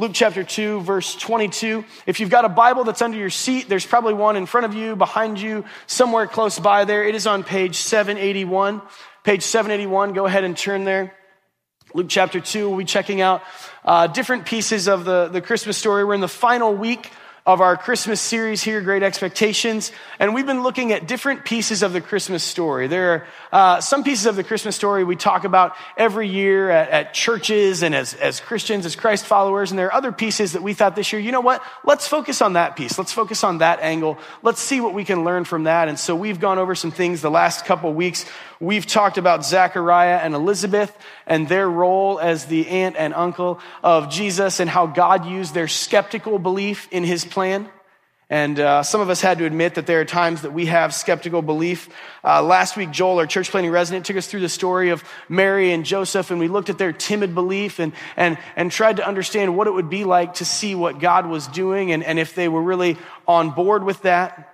Luke 0.00 0.12
chapter 0.14 0.42
2, 0.42 0.80
verse 0.80 1.14
22. 1.14 1.84
If 2.06 2.20
you've 2.20 2.30
got 2.30 2.46
a 2.46 2.48
Bible 2.48 2.84
that's 2.84 3.02
under 3.02 3.18
your 3.18 3.28
seat, 3.28 3.68
there's 3.68 3.84
probably 3.84 4.14
one 4.14 4.34
in 4.34 4.46
front 4.46 4.64
of 4.64 4.72
you, 4.72 4.96
behind 4.96 5.38
you, 5.38 5.66
somewhere 5.86 6.26
close 6.26 6.58
by 6.58 6.86
there. 6.86 7.04
It 7.04 7.14
is 7.14 7.26
on 7.26 7.44
page 7.44 7.76
781. 7.76 8.80
Page 9.24 9.42
781, 9.42 10.14
go 10.14 10.24
ahead 10.24 10.44
and 10.44 10.56
turn 10.56 10.84
there. 10.84 11.14
Luke 11.92 12.06
chapter 12.08 12.40
2, 12.40 12.70
we'll 12.70 12.78
be 12.78 12.86
checking 12.86 13.20
out 13.20 13.42
uh, 13.84 14.06
different 14.06 14.46
pieces 14.46 14.88
of 14.88 15.04
the, 15.04 15.28
the 15.28 15.42
Christmas 15.42 15.76
story. 15.76 16.02
We're 16.02 16.14
in 16.14 16.22
the 16.22 16.28
final 16.28 16.74
week 16.74 17.12
of 17.52 17.60
our 17.60 17.76
Christmas 17.76 18.20
series 18.20 18.62
here, 18.62 18.80
Great 18.80 19.02
Expectations. 19.02 19.90
And 20.20 20.34
we've 20.34 20.46
been 20.46 20.62
looking 20.62 20.92
at 20.92 21.08
different 21.08 21.44
pieces 21.44 21.82
of 21.82 21.92
the 21.92 22.00
Christmas 22.00 22.44
story. 22.44 22.86
There 22.86 23.12
are 23.12 23.26
uh, 23.52 23.80
some 23.80 24.04
pieces 24.04 24.26
of 24.26 24.36
the 24.36 24.44
Christmas 24.44 24.76
story 24.76 25.02
we 25.02 25.16
talk 25.16 25.42
about 25.42 25.74
every 25.96 26.28
year 26.28 26.70
at, 26.70 26.88
at, 26.90 27.14
churches 27.14 27.82
and 27.82 27.92
as, 27.92 28.14
as 28.14 28.38
Christians, 28.38 28.86
as 28.86 28.94
Christ 28.94 29.26
followers. 29.26 29.72
And 29.72 29.78
there 29.78 29.88
are 29.88 29.94
other 29.94 30.12
pieces 30.12 30.52
that 30.52 30.62
we 30.62 30.74
thought 30.74 30.94
this 30.94 31.12
year, 31.12 31.20
you 31.20 31.32
know 31.32 31.40
what? 31.40 31.60
Let's 31.84 32.06
focus 32.06 32.40
on 32.40 32.52
that 32.52 32.76
piece. 32.76 32.96
Let's 32.98 33.12
focus 33.12 33.42
on 33.42 33.58
that 33.58 33.80
angle. 33.80 34.18
Let's 34.42 34.60
see 34.60 34.80
what 34.80 34.94
we 34.94 35.04
can 35.04 35.24
learn 35.24 35.44
from 35.44 35.64
that. 35.64 35.88
And 35.88 35.98
so 35.98 36.14
we've 36.14 36.38
gone 36.38 36.58
over 36.58 36.76
some 36.76 36.92
things 36.92 37.20
the 37.20 37.30
last 37.32 37.64
couple 37.64 37.92
weeks. 37.92 38.26
We've 38.62 38.86
talked 38.86 39.16
about 39.16 39.42
Zachariah 39.42 40.18
and 40.18 40.34
Elizabeth 40.34 40.94
and 41.26 41.48
their 41.48 41.66
role 41.68 42.18
as 42.20 42.44
the 42.44 42.68
aunt 42.68 42.94
and 42.98 43.14
uncle 43.14 43.58
of 43.82 44.10
Jesus 44.10 44.60
and 44.60 44.68
how 44.68 44.86
God 44.86 45.24
used 45.24 45.54
their 45.54 45.66
skeptical 45.66 46.38
belief 46.38 46.86
in 46.90 47.02
his 47.02 47.24
plan. 47.24 47.70
And 48.28 48.60
uh, 48.60 48.82
some 48.82 49.00
of 49.00 49.08
us 49.08 49.22
had 49.22 49.38
to 49.38 49.46
admit 49.46 49.76
that 49.76 49.86
there 49.86 50.02
are 50.02 50.04
times 50.04 50.42
that 50.42 50.52
we 50.52 50.66
have 50.66 50.94
skeptical 50.94 51.40
belief. 51.40 51.88
Uh, 52.22 52.42
last 52.42 52.76
week, 52.76 52.90
Joel, 52.90 53.18
our 53.20 53.26
church 53.26 53.50
planning 53.50 53.70
resident, 53.70 54.04
took 54.04 54.18
us 54.18 54.26
through 54.26 54.40
the 54.40 54.48
story 54.50 54.90
of 54.90 55.02
Mary 55.30 55.72
and 55.72 55.86
Joseph, 55.86 56.30
and 56.30 56.38
we 56.38 56.46
looked 56.46 56.68
at 56.68 56.76
their 56.76 56.92
timid 56.92 57.34
belief 57.34 57.78
and, 57.78 57.94
and, 58.14 58.36
and 58.56 58.70
tried 58.70 58.98
to 58.98 59.08
understand 59.08 59.56
what 59.56 59.68
it 59.68 59.72
would 59.72 59.88
be 59.88 60.04
like 60.04 60.34
to 60.34 60.44
see 60.44 60.74
what 60.74 61.00
God 61.00 61.24
was 61.24 61.48
doing 61.48 61.92
and, 61.92 62.04
and 62.04 62.18
if 62.18 62.34
they 62.34 62.46
were 62.46 62.62
really 62.62 62.98
on 63.26 63.52
board 63.52 63.84
with 63.84 64.02
that. 64.02 64.49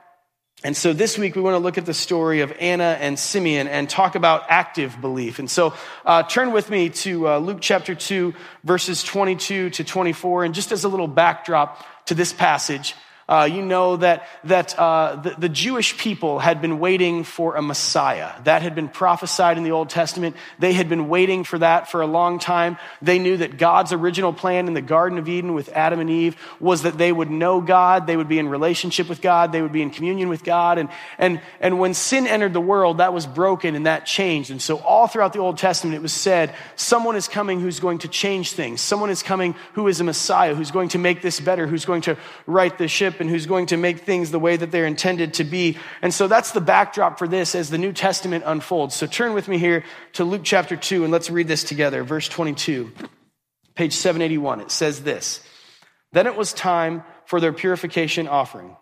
And 0.65 0.75
so 0.75 0.95
this 0.95 1.19
week 1.19 1.37
we 1.37 1.43
want 1.43 1.55
to 1.55 1.59
look 1.59 1.77
at 1.77 1.85
the 1.85 1.93
story 1.93 2.41
of 2.41 2.51
Anna 2.59 2.97
and 2.99 3.19
Simeon 3.19 3.69
and 3.69 3.91
talk 3.91 4.15
about 4.15 4.45
active 4.49 4.99
belief. 5.03 5.39
And 5.39 5.51
so 5.51 5.75
uh, 6.05 6.23
turn 6.23 6.51
with 6.51 6.71
me 6.71 6.89
to 6.89 7.29
uh, 7.29 7.39
Luke 7.39 7.59
chapter 7.61 7.95
2, 7.95 8.35
verses 8.65 9.03
22 9.05 9.71
to 9.71 9.85
24. 9.85 10.45
And 10.45 10.55
just 10.55 10.73
as 10.73 10.85
a 10.85 10.89
little 10.89 11.09
backdrop 11.09 11.85
to 12.07 12.15
this 12.15 12.33
passage, 12.33 12.95
uh, 13.29 13.49
you 13.51 13.61
know 13.61 13.97
that, 13.97 14.29
that 14.45 14.79
uh, 14.79 15.17
the, 15.17 15.31
the, 15.31 15.49
Jewish 15.49 15.99
people 15.99 16.39
had 16.39 16.63
been 16.63 16.79
waiting 16.79 17.25
for 17.25 17.57
a 17.57 17.63
Messiah. 17.63 18.31
That 18.45 18.63
had 18.63 18.77
been 18.77 18.89
prophesied 18.89 19.57
in 19.57 19.65
the 19.65 19.73
Old 19.73 19.91
Testament. 19.91 20.37
They 20.61 20.73
had 20.73 20.89
been 20.89 21.09
waiting 21.09 21.43
for 21.43 21.59
that 21.59 21.91
for 21.91 22.03
a 22.03 22.07
long 22.07 22.39
time. 22.39 22.79
They 23.03 23.19
knew 23.19 23.39
that 23.39 23.59
God's 23.59 23.93
original 23.93 24.33
plan 24.33 24.69
in 24.69 24.75
the 24.75 24.81
Garden 24.81 25.19
of 25.19 25.29
Eden 25.29 25.55
with 25.55 25.71
Adam 25.71 25.99
and 25.99 26.09
Eve 26.09 26.37
was 26.61 26.83
that 26.83 26.99
they 26.99 27.11
would 27.11 27.29
know 27.29 27.61
God, 27.61 28.07
they 28.07 28.17
would 28.17 28.29
be 28.29 28.39
in 28.39 28.49
relationship 28.49 29.09
with 29.09 29.21
God, 29.21 29.51
they 29.51 29.61
would 29.61 29.73
be 29.73 29.83
in 29.83 29.91
communion 29.91 30.29
with 30.29 30.45
God. 30.45 30.79
And, 30.79 30.89
and, 31.19 31.41
and 31.59 31.81
when 31.81 31.95
sin 31.95 32.29
entered 32.29 32.53
the 32.53 32.61
world, 32.61 32.99
that 32.99 33.13
was 33.13 33.27
broken 33.27 33.75
and 33.75 33.87
that 33.87 34.07
changed. 34.07 34.53
And 34.53 34.63
so 34.63 34.79
all 34.79 35.09
throughout 35.09 35.33
the 35.33 35.41
Old 35.41 35.59
Testament, 35.59 35.97
it 35.97 36.03
was 36.03 36.13
said, 36.13 36.55
someone 36.77 37.17
is 37.17 37.27
coming 37.27 37.59
who's 37.59 37.81
going 37.81 37.99
to 37.99 38.09
change 38.09 38.53
things. 38.53 38.81
Someone 38.81 39.11
is 39.11 39.25
coming 39.25 39.57
who 39.73 39.89
is 39.89 40.01
a 40.01 40.05
Messiah, 40.05 40.55
who's 40.55 40.71
going 40.71 40.91
to 40.91 40.99
make 40.99 41.23
this 41.23 41.41
better, 41.41 41.67
who's 41.67 41.85
going 41.85 42.03
to 42.03 42.17
right 42.47 42.77
the 42.79 42.87
ship 42.87 43.16
and 43.21 43.31
who's 43.31 43.47
going 43.47 43.67
to 43.67 43.77
make 43.77 44.01
things 44.01 44.31
the 44.31 44.39
way 44.39 44.57
that 44.57 44.71
they're 44.71 44.87
intended 44.87 45.35
to 45.35 45.45
be. 45.45 45.79
And 46.03 46.13
so 46.13 46.29
that's 46.29 46.53
the 46.53 46.61
backdrop 46.61 47.19
for 47.19 47.29
this 47.29 47.55
as 47.55 47.71
the 47.71 47.79
New 47.79 47.93
Testament 47.93 48.45
unfolds. 48.47 48.95
So 48.95 49.07
turn 49.07 49.35
with 49.35 49.49
me 49.49 49.59
here 49.59 49.85
to 50.15 50.25
Luke 50.25 50.43
chapter 50.45 50.77
2 50.77 51.05
and 51.05 51.13
let's 51.13 51.31
read 51.31 51.49
this 51.49 51.65
together. 51.65 52.05
Verse 52.05 52.29
22, 52.29 52.93
page 53.75 53.93
781. 53.93 54.61
It 54.61 54.71
says 54.71 55.03
this 55.03 55.43
Then 56.13 56.27
it 56.27 56.37
was 56.37 56.53
time 56.53 57.05
for 57.25 57.41
their 57.41 57.53
purification 57.53 58.29
offering, 58.29 58.77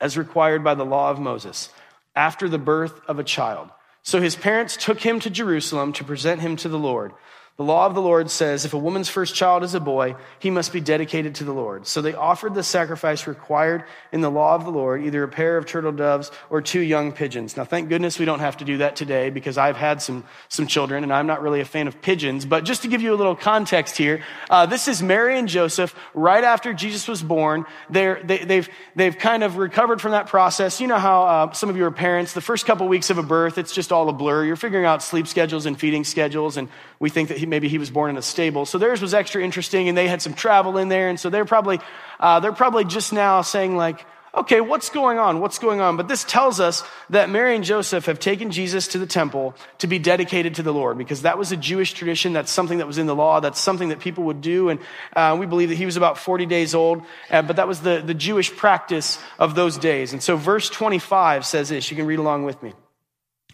as 0.00 0.18
required 0.18 0.62
by 0.62 0.74
the 0.74 0.84
law 0.84 1.10
of 1.10 1.18
Moses, 1.18 1.70
after 2.14 2.48
the 2.48 2.58
birth 2.58 3.00
of 3.08 3.18
a 3.18 3.24
child. 3.24 3.70
So 4.02 4.20
his 4.20 4.36
parents 4.36 4.76
took 4.76 5.00
him 5.00 5.18
to 5.20 5.30
Jerusalem 5.30 5.94
to 5.94 6.04
present 6.04 6.42
him 6.42 6.56
to 6.56 6.68
the 6.68 6.78
Lord. 6.78 7.12
The 7.56 7.62
law 7.62 7.86
of 7.86 7.94
the 7.94 8.02
Lord 8.02 8.32
says 8.32 8.64
if 8.64 8.74
a 8.74 8.78
woman's 8.78 9.08
first 9.08 9.36
child 9.36 9.62
is 9.62 9.74
a 9.74 9.80
boy, 9.80 10.16
he 10.40 10.50
must 10.50 10.72
be 10.72 10.80
dedicated 10.80 11.36
to 11.36 11.44
the 11.44 11.52
Lord. 11.52 11.86
So 11.86 12.02
they 12.02 12.12
offered 12.12 12.52
the 12.52 12.64
sacrifice 12.64 13.28
required 13.28 13.84
in 14.10 14.22
the 14.22 14.30
law 14.30 14.56
of 14.56 14.64
the 14.64 14.72
Lord, 14.72 15.04
either 15.04 15.22
a 15.22 15.28
pair 15.28 15.56
of 15.56 15.64
turtle 15.64 15.92
doves 15.92 16.32
or 16.50 16.60
two 16.60 16.80
young 16.80 17.12
pigeons. 17.12 17.56
Now, 17.56 17.64
thank 17.64 17.88
goodness 17.88 18.18
we 18.18 18.24
don't 18.24 18.40
have 18.40 18.56
to 18.56 18.64
do 18.64 18.78
that 18.78 18.96
today 18.96 19.30
because 19.30 19.56
I've 19.56 19.76
had 19.76 20.02
some, 20.02 20.24
some 20.48 20.66
children 20.66 21.04
and 21.04 21.12
I'm 21.12 21.28
not 21.28 21.42
really 21.42 21.60
a 21.60 21.64
fan 21.64 21.86
of 21.86 22.02
pigeons. 22.02 22.44
But 22.44 22.64
just 22.64 22.82
to 22.82 22.88
give 22.88 23.02
you 23.02 23.14
a 23.14 23.18
little 23.18 23.36
context 23.36 23.96
here, 23.96 24.24
uh, 24.50 24.66
this 24.66 24.88
is 24.88 25.00
Mary 25.00 25.38
and 25.38 25.46
Joseph 25.46 25.94
right 26.12 26.42
after 26.42 26.74
Jesus 26.74 27.06
was 27.06 27.22
born. 27.22 27.66
They're, 27.88 28.20
they, 28.24 28.38
have 28.38 28.48
they've, 28.48 28.68
they've 28.96 29.16
kind 29.16 29.44
of 29.44 29.58
recovered 29.58 30.00
from 30.00 30.10
that 30.10 30.26
process. 30.26 30.80
You 30.80 30.88
know 30.88 30.98
how 30.98 31.22
uh, 31.22 31.52
some 31.52 31.70
of 31.70 31.76
you 31.76 31.84
are 31.84 31.92
parents, 31.92 32.32
the 32.32 32.40
first 32.40 32.66
couple 32.66 32.88
weeks 32.88 33.10
of 33.10 33.18
a 33.18 33.22
birth, 33.22 33.58
it's 33.58 33.72
just 33.72 33.92
all 33.92 34.08
a 34.08 34.12
blur. 34.12 34.44
You're 34.44 34.56
figuring 34.56 34.86
out 34.86 35.04
sleep 35.04 35.28
schedules 35.28 35.66
and 35.66 35.78
feeding 35.78 36.02
schedules 36.02 36.56
and 36.56 36.68
we 37.04 37.10
think 37.10 37.28
that 37.28 37.36
he, 37.44 37.50
maybe 37.50 37.68
he 37.68 37.78
was 37.78 37.90
born 37.90 38.10
in 38.10 38.16
a 38.16 38.22
stable. 38.22 38.66
So 38.66 38.78
theirs 38.78 39.00
was 39.00 39.14
extra 39.14 39.42
interesting, 39.42 39.88
and 39.88 39.96
they 39.96 40.08
had 40.08 40.22
some 40.22 40.34
travel 40.34 40.78
in 40.78 40.88
there, 40.88 41.08
and 41.08 41.18
so 41.18 41.30
they're 41.30 41.44
probably 41.44 41.80
uh, 42.18 42.40
they're 42.40 42.52
probably 42.52 42.84
just 42.84 43.12
now 43.12 43.42
saying 43.42 43.76
like, 43.76 44.06
okay, 44.36 44.60
what's 44.60 44.90
going 44.90 45.18
on? 45.18 45.40
What's 45.40 45.58
going 45.58 45.80
on? 45.80 45.96
But 45.96 46.08
this 46.08 46.24
tells 46.24 46.58
us 46.58 46.82
that 47.10 47.30
Mary 47.30 47.54
and 47.54 47.64
Joseph 47.64 48.06
have 48.06 48.18
taken 48.18 48.50
Jesus 48.50 48.88
to 48.88 48.98
the 48.98 49.06
temple 49.06 49.54
to 49.78 49.86
be 49.86 49.98
dedicated 49.98 50.56
to 50.56 50.62
the 50.62 50.72
Lord 50.72 50.98
because 50.98 51.22
that 51.22 51.38
was 51.38 51.52
a 51.52 51.56
Jewish 51.56 51.92
tradition. 51.92 52.32
That's 52.32 52.50
something 52.50 52.78
that 52.78 52.86
was 52.86 52.98
in 52.98 53.06
the 53.06 53.14
law. 53.14 53.40
That's 53.40 53.60
something 53.60 53.90
that 53.90 54.00
people 54.00 54.24
would 54.24 54.40
do. 54.40 54.70
And 54.70 54.80
uh, 55.14 55.36
we 55.38 55.46
believe 55.46 55.68
that 55.68 55.76
he 55.76 55.86
was 55.86 55.96
about 55.96 56.18
40 56.18 56.46
days 56.46 56.74
old, 56.74 57.02
uh, 57.30 57.42
but 57.42 57.56
that 57.56 57.68
was 57.68 57.80
the, 57.80 58.02
the 58.04 58.14
Jewish 58.14 58.54
practice 58.54 59.18
of 59.38 59.54
those 59.54 59.78
days. 59.78 60.12
And 60.12 60.22
so 60.22 60.36
verse 60.36 60.68
25 60.68 61.46
says 61.46 61.68
this. 61.68 61.90
You 61.90 61.96
can 61.96 62.06
read 62.06 62.18
along 62.18 62.44
with 62.44 62.60
me. 62.62 62.72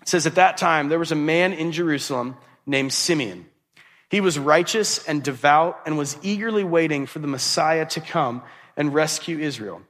It 0.00 0.08
says, 0.08 0.26
At 0.26 0.36
that 0.36 0.56
time, 0.56 0.88
there 0.88 0.98
was 0.98 1.12
a 1.12 1.16
man 1.16 1.52
in 1.52 1.72
Jerusalem 1.72 2.36
named 2.66 2.92
Simeon. 2.92 3.46
He 4.10 4.20
was 4.20 4.38
righteous 4.38 5.06
and 5.06 5.22
devout 5.22 5.80
and 5.86 5.96
was 5.96 6.18
eagerly 6.22 6.64
waiting 6.64 7.06
for 7.06 7.20
the 7.20 7.28
Messiah 7.28 7.86
to 7.86 8.00
come 8.00 8.42
and 8.76 8.92
rescue 8.92 9.38
Israel. 9.38 9.82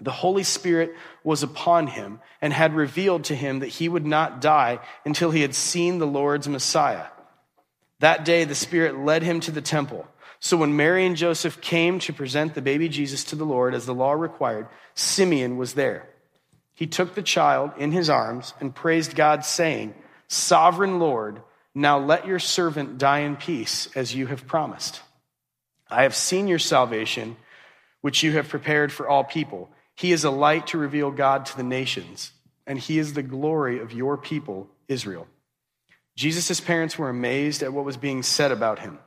The 0.00 0.12
Holy 0.12 0.44
Spirit 0.44 0.94
was 1.24 1.42
upon 1.42 1.88
him 1.88 2.20
and 2.40 2.52
had 2.52 2.74
revealed 2.74 3.24
to 3.24 3.34
him 3.34 3.58
that 3.58 3.68
he 3.68 3.88
would 3.88 4.06
not 4.06 4.40
die 4.40 4.78
until 5.04 5.32
he 5.32 5.42
had 5.42 5.54
seen 5.54 5.98
the 5.98 6.06
Lord's 6.06 6.48
Messiah. 6.48 7.06
That 7.98 8.24
day, 8.24 8.44
the 8.44 8.54
Spirit 8.54 8.98
led 8.98 9.22
him 9.22 9.40
to 9.40 9.50
the 9.50 9.60
temple. 9.60 10.06
So 10.38 10.56
when 10.56 10.76
Mary 10.76 11.04
and 11.06 11.16
Joseph 11.16 11.60
came 11.60 11.98
to 12.00 12.12
present 12.12 12.54
the 12.54 12.62
baby 12.62 12.88
Jesus 12.88 13.24
to 13.24 13.36
the 13.36 13.44
Lord 13.44 13.74
as 13.74 13.86
the 13.86 13.94
law 13.94 14.12
required, 14.12 14.68
Simeon 14.94 15.56
was 15.56 15.74
there. 15.74 16.08
He 16.74 16.86
took 16.86 17.14
the 17.14 17.22
child 17.22 17.72
in 17.76 17.92
his 17.92 18.10
arms 18.10 18.54
and 18.60 18.74
praised 18.74 19.14
God, 19.14 19.44
saying, 19.44 19.94
Sovereign 20.26 20.98
Lord, 20.98 21.42
now 21.74 21.98
let 21.98 22.26
your 22.26 22.38
servant 22.38 22.98
die 22.98 23.20
in 23.20 23.36
peace, 23.36 23.88
as 23.94 24.14
you 24.14 24.26
have 24.26 24.46
promised. 24.46 25.00
I 25.88 26.02
have 26.02 26.14
seen 26.14 26.48
your 26.48 26.58
salvation, 26.58 27.36
which 28.00 28.22
you 28.22 28.32
have 28.32 28.48
prepared 28.48 28.92
for 28.92 29.08
all 29.08 29.24
people. 29.24 29.70
He 29.94 30.12
is 30.12 30.24
a 30.24 30.30
light 30.30 30.68
to 30.68 30.78
reveal 30.78 31.10
God 31.10 31.46
to 31.46 31.56
the 31.56 31.62
nations, 31.62 32.32
and 32.66 32.78
he 32.78 32.98
is 32.98 33.14
the 33.14 33.22
glory 33.22 33.78
of 33.78 33.92
your 33.92 34.16
people, 34.16 34.68
Israel. 34.88 35.26
Jesus' 36.16 36.60
parents 36.60 36.98
were 36.98 37.08
amazed 37.08 37.62
at 37.62 37.72
what 37.72 37.84
was 37.84 37.96
being 37.96 38.22
said 38.22 38.52
about 38.52 38.80
him. 38.80 38.98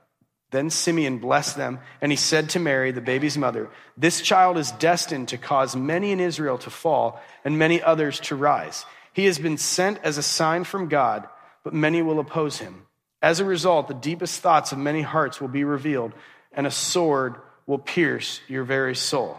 Then 0.52 0.70
Simeon 0.70 1.20
blessed 1.20 1.58
them, 1.58 1.80
and 2.02 2.12
he 2.12 2.16
said 2.16 2.50
to 2.52 2.60
Mary, 2.60 2.92
the 2.92 3.02
baby's 3.02 3.38
mother, 3.38 3.70
This 3.98 4.22
child 4.22 4.58
is 4.58 4.72
destined 4.72 5.28
to 5.30 5.38
cause 5.38 5.76
many 5.76 6.12
in 6.12 6.20
Israel 6.20 6.58
to 6.60 6.70
fall 6.70 7.22
and 7.44 7.60
many 7.60 7.82
others 7.82 8.20
to 8.22 8.36
rise. 8.36 8.86
He 9.14 9.26
has 9.26 9.38
been 9.38 9.58
sent 9.58 10.00
as 10.04 10.18
a 10.18 10.24
sign 10.24 10.64
from 10.64 10.88
God 10.88 11.28
but 11.66 11.74
many 11.74 12.02
will 12.02 12.20
oppose 12.20 12.60
him. 12.60 12.86
As 13.22 13.42
a 13.42 13.46
result, 13.46 13.88
the 13.88 13.96
deepest 13.96 14.40
thoughts 14.40 14.72
of 14.72 14.78
many 14.78 15.02
hearts 15.02 15.42
will 15.42 15.48
be 15.48 15.64
revealed, 15.64 16.14
and 16.54 16.68
a 16.68 16.72
sword 16.72 17.36
will 17.66 17.80
pierce 17.80 18.40
your 18.48 18.64
very 18.64 18.96
soul. 18.96 19.36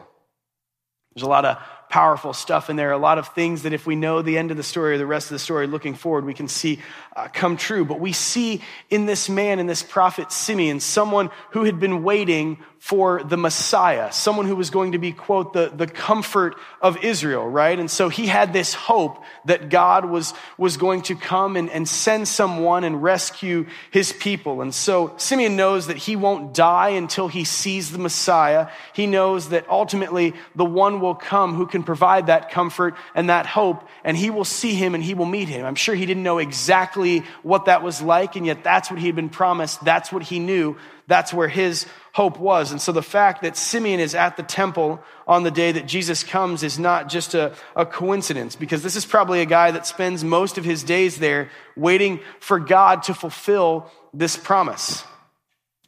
There's 1.15 1.23
a 1.23 1.29
lot 1.29 1.45
of 1.45 1.57
powerful 1.89 2.33
stuff 2.33 2.69
in 2.69 2.77
there, 2.77 2.91
are 2.91 2.93
a 2.93 2.99
lot 2.99 3.19
of 3.19 3.29
things 3.29 3.63
that 3.63 3.73
if 3.73 3.87
we 3.87 3.97
know 3.97 4.23
the 4.23 4.39
end 4.39 4.51
of 4.51 4.57
the 4.57 4.63
story 4.63 4.95
or 4.95 4.99
the 4.99 5.07
rest 5.07 5.27
of 5.27 5.35
the 5.35 5.39
story 5.39 5.67
looking 5.67 5.95
forward, 5.95 6.25
we 6.25 6.35
can 6.35 6.49
see 6.49 6.81
uh, 7.15 7.29
come 7.33 7.57
true. 7.57 7.85
But 7.85 8.01
we 8.01 8.13
see 8.13 8.63
in 8.91 9.07
this 9.07 9.29
man, 9.29 9.59
in 9.59 9.67
this 9.67 9.83
prophet 9.83 10.33
Simeon, 10.33 10.81
someone 10.81 11.31
who 11.51 11.65
had 11.65 11.81
been 11.81 12.03
waiting 12.03 12.59
for 12.79 13.23
the 13.25 13.37
Messiah, 13.37 14.13
someone 14.13 14.47
who 14.47 14.55
was 14.55 14.71
going 14.71 14.93
to 14.93 14.99
be, 14.99 15.11
quote, 15.11 15.53
the, 15.53 15.73
the 15.75 15.89
comfort 15.89 16.55
of 16.81 17.03
Israel, 17.03 17.49
right? 17.49 17.81
And 17.81 17.91
so 17.91 18.09
he 18.09 18.27
had 18.27 18.53
this 18.53 18.75
hope 18.75 19.25
that 19.47 19.71
God 19.71 20.05
was, 20.05 20.35
was 20.57 20.77
going 20.77 21.03
to 21.03 21.17
come 21.17 21.57
and, 21.57 21.69
and 21.71 21.89
send 21.89 22.29
someone 22.29 22.85
and 22.85 23.03
rescue 23.03 23.67
his 23.91 24.13
people. 24.13 24.63
And 24.63 24.73
so 24.73 25.15
Simeon 25.17 25.57
knows 25.57 25.89
that 25.89 25.97
he 25.97 26.15
won't 26.15 26.55
die 26.55 26.91
until 26.91 27.27
he 27.27 27.43
sees 27.43 27.91
the 27.91 27.99
Messiah. 27.99 28.69
He 28.93 29.09
knows 29.09 29.49
that 29.49 29.69
ultimately 29.69 30.35
the 30.55 30.65
one 30.65 31.01
will 31.01 31.17
come 31.17 31.55
who 31.55 31.67
can 31.77 31.85
provide 31.85 32.27
that 32.29 32.51
comfort 32.51 32.95
and 33.15 33.29
that 33.29 33.45
hope, 33.45 33.87
and 34.03 34.17
he 34.17 34.31
will 34.31 34.45
see 34.45 34.75
him 34.75 34.95
and 34.95 35.05
he 35.05 35.15
will 35.15 35.27
meet 35.27 35.49
him. 35.49 35.67
I'm 35.67 35.75
sure 35.75 35.95
he 35.95 36.07
didn't 36.07 36.23
know 36.23 36.39
exactly 36.39 37.23
what 37.43 37.67
that 37.67 37.83
was 37.83 38.01
like, 38.01 38.35
and 38.35 38.47
yet 38.47 38.65
that's 38.65 38.91
what 38.91 38.99
he 38.99 39.07
had 39.07 39.15
been 39.15 39.29
promised. 39.29 39.85
That's 39.85 40.11
what 40.11 40.23
he 40.23 40.39
knew. 40.39 40.77
That's 41.07 41.33
where 41.33 41.49
his 41.49 41.87
hope 42.13 42.41
was. 42.41 42.73
And 42.73 42.81
so 42.81 42.93
the 42.93 43.03
fact 43.03 43.43
that 43.43 43.57
Simeon 43.57 44.01
is 44.01 44.15
at 44.15 44.37
the 44.37 44.43
temple 44.43 45.01
on 45.27 45.43
the 45.43 45.51
day 45.51 45.71
that 45.73 45.87
Jesus 45.87 46.25
comes 46.25 46.63
is 46.63 46.79
not 46.79 47.09
just 47.11 47.35
a, 47.35 47.55
a, 47.77 47.85
coincidence, 47.85 48.57
because 48.57 48.83
this 48.83 48.97
is 48.97 49.05
probably 49.05 49.43
a 49.43 49.47
guy 49.47 49.71
that 49.71 49.87
spends 49.87 50.25
most 50.25 50.57
of 50.57 50.65
his 50.65 50.83
days 50.83 51.19
there 51.19 51.51
waiting 51.77 52.21
for 52.41 52.59
God 52.59 53.05
to 53.05 53.15
fulfill 53.15 53.91
this 54.15 54.37
promise. 54.37 55.05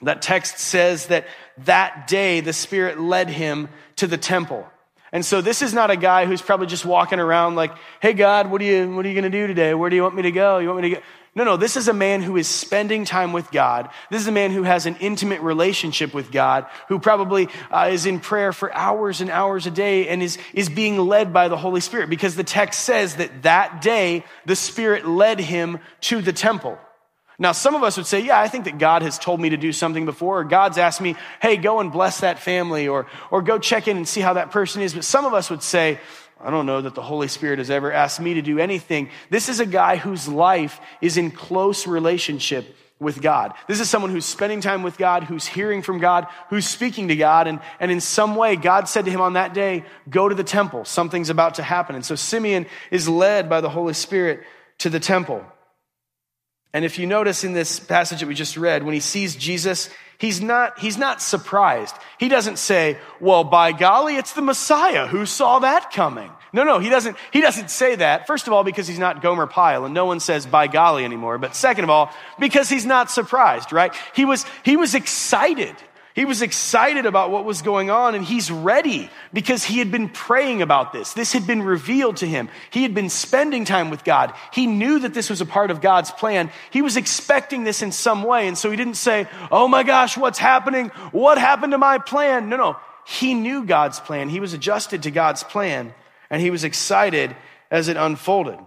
That 0.03 0.23
text 0.23 0.59
says 0.59 1.07
that 1.07 1.27
that 1.65 2.07
day 2.07 2.41
the 2.41 2.53
Spirit 2.53 3.01
led 3.01 3.31
him 3.31 3.69
to 3.97 4.07
the 4.07 4.19
temple. 4.19 4.69
And 5.13 5.25
so 5.25 5.41
this 5.41 5.63
is 5.63 5.73
not 5.73 5.91
a 5.91 5.97
guy 5.97 6.27
who's 6.27 6.43
probably 6.43 6.67
just 6.67 6.85
walking 6.85 7.19
around 7.19 7.55
like, 7.55 7.73
hey 8.01 8.13
God, 8.13 8.51
what 8.51 8.61
are 8.61 8.65
you, 8.65 8.95
what 8.95 9.05
are 9.05 9.09
you 9.09 9.15
going 9.15 9.31
to 9.31 9.39
do 9.39 9.47
today? 9.47 9.75
Where 9.75 9.89
do 9.89 9.97
you 9.97 10.03
want 10.03 10.15
me 10.15 10.23
to 10.23 10.33
go? 10.33 10.59
You 10.59 10.69
want 10.69 10.83
me 10.83 10.91
to 10.91 10.97
go? 10.97 11.03
No, 11.35 11.45
no, 11.45 11.57
this 11.57 11.77
is 11.77 11.87
a 11.87 11.93
man 11.93 12.21
who 12.21 12.37
is 12.37 12.49
spending 12.49 13.05
time 13.05 13.33
with 13.33 13.51
God. 13.53 13.91
This 14.11 14.21
is 14.21 14.27
a 14.27 14.33
man 14.33 14.51
who 14.51 14.65
has 14.65 14.87
an 14.87 14.97
intimate 14.97 15.41
relationship 15.41 16.13
with 16.13 16.33
God, 16.33 16.67
who 16.89 16.99
probably 16.99 17.49
uh, 17.71 17.91
is 17.93 18.07
in 18.07 18.19
prayer 18.19 18.53
for 18.53 18.75
hours 18.75 19.21
and 19.21 19.31
hours 19.31 19.67
a 19.67 19.71
day 19.71 20.09
and 20.09 20.21
is, 20.21 20.37
is 20.53 20.69
being 20.69 20.99
led 20.99 21.33
by 21.33 21.47
the 21.47 21.57
Holy 21.57 21.81
Spirit 21.81 22.11
because 22.11 22.35
the 22.35 22.45
text 22.45 22.81
says 22.81 23.17
that 23.17 23.43
that 23.43 23.83
day 23.83 24.25
the 24.47 24.57
Spirit 24.57 25.07
led 25.07 25.39
him 25.39 25.79
to 26.01 26.21
the 26.21 26.33
temple. 26.33 26.77
Now, 27.41 27.53
some 27.53 27.77
of 27.77 27.85
us 27.85 27.97
would 27.97 28.07
say, 28.07 28.21
yeah, 28.21 28.41
I 28.41 28.49
think 28.49 28.65
that 28.65 28.79
God 28.79 29.03
has 29.03 29.17
told 29.17 29.41
me 29.41 29.51
to 29.51 29.57
do 29.57 29.73
something 29.73 30.05
before, 30.05 30.41
or 30.41 30.45
God's 30.45 30.77
asked 30.77 31.01
me, 31.01 31.15
hey, 31.41 31.57
go 31.57 31.79
and 31.79 31.93
bless 31.93 32.21
that 32.21 32.41
family, 32.41 32.89
or, 32.89 33.07
or 33.31 33.43
go 33.43 33.59
check 33.59 33.87
in 33.87 33.97
and 33.97 34.09
see 34.09 34.21
how 34.21 34.33
that 34.33 34.51
person 34.51 34.83
is. 34.83 34.93
But 34.93 35.05
some 35.05 35.25
of 35.25 35.35
us 35.35 35.49
would 35.49 35.63
say, 35.63 36.01
I 36.41 36.51
don't 36.51 36.67
know 36.67 36.81
that 36.81 36.97
the 36.97 37.03
Holy 37.03 37.29
Spirit 37.29 37.59
has 37.59 37.71
ever 37.71 37.93
asked 37.93 38.21
me 38.21 38.35
to 38.35 38.43
do 38.43 38.59
anything. 38.59 39.11
This 39.31 39.49
is 39.49 39.61
a 39.61 39.67
guy 39.67 39.97
whose 39.97 40.29
life 40.29 40.81
is 41.01 41.17
in 41.17 41.31
close 41.31 41.87
relationship 41.87 42.77
with 43.01 43.23
God. 43.23 43.55
This 43.69 43.79
is 43.79 43.89
someone 43.89 44.11
who's 44.11 44.25
spending 44.25 44.61
time 44.61 44.83
with 44.83 44.99
God, 44.99 45.23
who's 45.23 45.47
hearing 45.47 45.83
from 45.83 45.99
God, 45.99 46.27
who's 46.51 46.67
speaking 46.67 47.09
to 47.09 47.17
God. 47.17 47.47
And, 47.47 47.61
and 47.79 47.93
in 47.93 48.01
some 48.01 48.35
way, 48.35 48.57
God 48.57 48.89
said 48.89 49.05
to 49.05 49.11
him 49.13 49.21
on 49.21 49.35
that 49.35 49.55
day, 49.55 49.85
Go 50.11 50.29
to 50.29 50.35
the 50.35 50.45
temple. 50.45 50.85
Something's 50.85 51.31
about 51.31 51.55
to 51.55 51.63
happen. 51.63 51.95
And 51.95 52.05
so 52.05 52.17
Simeon 52.17 52.67
is 52.91 53.09
led 53.09 53.49
by 53.49 53.61
the 53.61 53.71
Holy 53.71 53.95
Spirit 53.95 54.43
to 54.79 54.91
the 54.91 55.01
temple. 55.01 55.45
And 56.73 56.85
if 56.85 56.99
you 56.99 57.07
notice 57.07 57.45
in 57.45 57.53
this 57.53 57.81
passage 57.81 58.21
that 58.21 58.27
we 58.27 58.35
just 58.35 58.57
read, 58.57 58.83
when 58.83 58.95
he 58.95 59.01
sees 59.01 59.35
Jesus, 59.35 59.89
he's 60.19 60.41
not, 60.41 60.79
he's 60.79 60.99
not 60.99 61.23
surprised. 61.23 61.97
He 62.19 62.29
doesn't 62.29 62.59
say, 62.59 62.99
well, 63.21 63.43
by 63.45 63.73
golly, 63.73 64.17
it's 64.17 64.35
the 64.35 64.43
Messiah. 64.43 65.07
Who 65.07 65.25
saw 65.25 65.61
that 65.61 65.91
coming? 65.93 66.31
No, 66.53 66.65
no, 66.65 66.79
he 66.79 66.89
doesn't, 66.89 67.17
he 67.31 67.41
doesn't 67.41 67.71
say 67.71 67.97
that. 67.97 68.27
First 68.27 68.47
of 68.47 68.53
all, 68.53 68.65
because 68.65 68.87
he's 68.87 68.99
not 68.99 69.23
Gomer 69.23 69.47
Pyle 69.47 69.85
and 69.85 69.95
no 69.95 70.07
one 70.07 70.21
says 70.21 70.47
by 70.47 70.67
golly 70.67 71.05
anymore. 71.05 71.39
But 71.39 71.55
second 71.55 71.85
of 71.85 71.91
all, 71.91 72.11
because 72.39 72.69
he's 72.69 72.87
not 72.87 73.11
surprised, 73.11 73.73
right? 73.73 73.95
He 74.15 74.25
was, 74.25 74.45
he 74.65 74.77
was 74.77 74.95
excited. 74.95 75.75
He 76.19 76.25
was 76.25 76.43
excited 76.43 77.07
about 77.07 77.31
what 77.31 77.45
was 77.45 77.63
going 77.63 77.91
on 77.91 78.17
and 78.17 78.25
he's 78.25 78.51
ready 78.51 79.09
because 79.33 79.63
he 79.63 79.79
had 79.79 79.93
been 79.93 80.09
praying 80.09 80.63
about 80.63 80.93
this. 80.93 81.13
This 81.13 81.33
had 81.33 81.47
been 81.47 81.63
revealed 81.63 82.17
to 82.17 82.27
him. 82.27 82.49
He 82.73 82.83
had 82.83 82.93
been 82.93 83.09
spending 83.09 83.65
time 83.65 83.89
with 83.89 84.03
God. 84.03 84.35
He 84.53 84.67
knew 84.67 84.99
that 84.99 85.15
this 85.15 85.31
was 85.31 85.41
a 85.41 85.47
part 85.47 85.71
of 85.71 85.81
God's 85.81 86.11
plan. 86.11 86.51
He 86.73 86.83
was 86.83 86.97
expecting 86.97 87.63
this 87.63 87.83
in 87.83 87.93
some 87.93 88.25
way. 88.25 88.49
And 88.49 88.59
so 88.59 88.69
he 88.69 88.77
didn't 88.77 88.95
say, 88.95 89.29
Oh 89.53 89.69
my 89.69 89.85
gosh, 89.85 90.17
what's 90.17 90.41
happening? 90.41 90.89
What 91.13 91.39
happened 91.39 91.71
to 91.71 91.79
my 91.79 91.99
plan? 91.99 92.49
No, 92.49 92.57
no. 92.57 92.77
He 93.07 93.35
knew 93.35 93.65
God's 93.65 94.01
plan. 94.01 94.29
He 94.29 94.41
was 94.41 94.55
adjusted 94.55 95.05
to 95.05 95.13
God's 95.13 95.45
plan 95.45 95.95
and 96.31 96.43
he 96.43 96.51
was 96.51 96.65
excited 96.65 97.37
as 97.71 97.87
it 97.87 97.97
unfolded. 97.97 98.59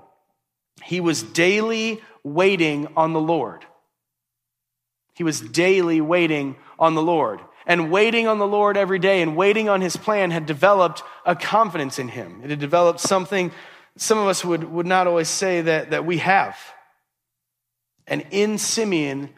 He 0.86 1.02
was 1.02 1.22
daily 1.22 2.02
waiting 2.24 2.88
on 2.96 3.12
the 3.12 3.20
Lord. 3.20 3.66
He 5.22 5.24
was 5.24 5.40
daily 5.40 6.02
waiting 6.02 6.56
on 6.80 6.96
the 6.96 7.02
Lord. 7.04 7.42
And 7.68 7.92
waiting 7.92 8.26
on 8.26 8.40
the 8.40 8.48
Lord 8.48 8.76
every 8.76 8.98
day 8.98 9.22
and 9.22 9.36
waiting 9.36 9.70
on 9.70 9.80
his 9.80 9.96
plan 9.96 10.32
had 10.32 10.48
developed 10.48 11.04
a 11.28 11.36
confidence 11.36 12.00
in 12.00 12.08
him. 12.08 12.42
It 12.44 12.50
had 12.50 12.58
developed 12.58 13.00
something 13.00 13.52
some 13.98 14.18
of 14.18 14.28
us 14.28 14.44
would, 14.44 14.64
would 14.64 14.88
not 14.88 15.06
always 15.06 15.30
say 15.30 15.62
that, 15.62 15.92
that 15.92 16.08
we 16.08 16.18
have. 16.18 16.58
And 18.08 18.26
in 18.32 18.58
Simeon, 18.58 19.30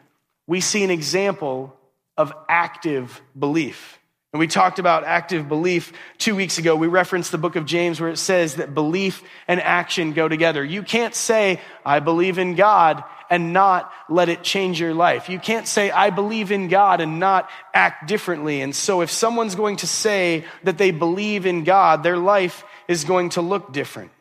we 0.46 0.62
see 0.62 0.84
an 0.84 0.90
example 0.90 1.76
of 2.16 2.32
active 2.48 3.20
belief. 3.38 3.98
And 4.32 4.40
we 4.40 4.46
talked 4.46 4.78
about 4.78 5.04
active 5.04 5.50
belief 5.50 5.92
two 6.16 6.34
weeks 6.34 6.56
ago. 6.56 6.76
We 6.76 6.86
referenced 6.86 7.30
the 7.30 7.36
book 7.36 7.56
of 7.56 7.66
James 7.66 8.00
where 8.00 8.08
it 8.08 8.16
says 8.16 8.54
that 8.54 8.72
belief 8.72 9.22
and 9.46 9.60
action 9.60 10.14
go 10.14 10.28
together. 10.28 10.64
You 10.64 10.82
can't 10.82 11.14
say, 11.14 11.60
I 11.84 12.00
believe 12.00 12.38
in 12.38 12.54
God 12.54 13.04
and 13.34 13.52
not 13.52 13.90
let 14.08 14.28
it 14.28 14.44
change 14.44 14.78
your 14.78 14.94
life. 14.94 15.28
You 15.28 15.40
can't 15.40 15.66
say, 15.66 15.90
I 15.90 16.10
believe 16.10 16.52
in 16.52 16.68
God 16.68 17.00
and 17.00 17.18
not 17.18 17.50
act 17.74 18.06
differently. 18.06 18.60
And 18.60 18.72
so 18.72 19.00
if 19.00 19.10
someone's 19.10 19.56
going 19.56 19.78
to 19.78 19.88
say 19.88 20.44
that 20.62 20.78
they 20.78 20.92
believe 20.92 21.44
in 21.44 21.64
God, 21.64 22.04
their 22.04 22.16
life 22.16 22.64
is 22.86 23.02
going 23.02 23.30
to 23.30 23.42
look 23.42 23.72
different. 23.72 24.12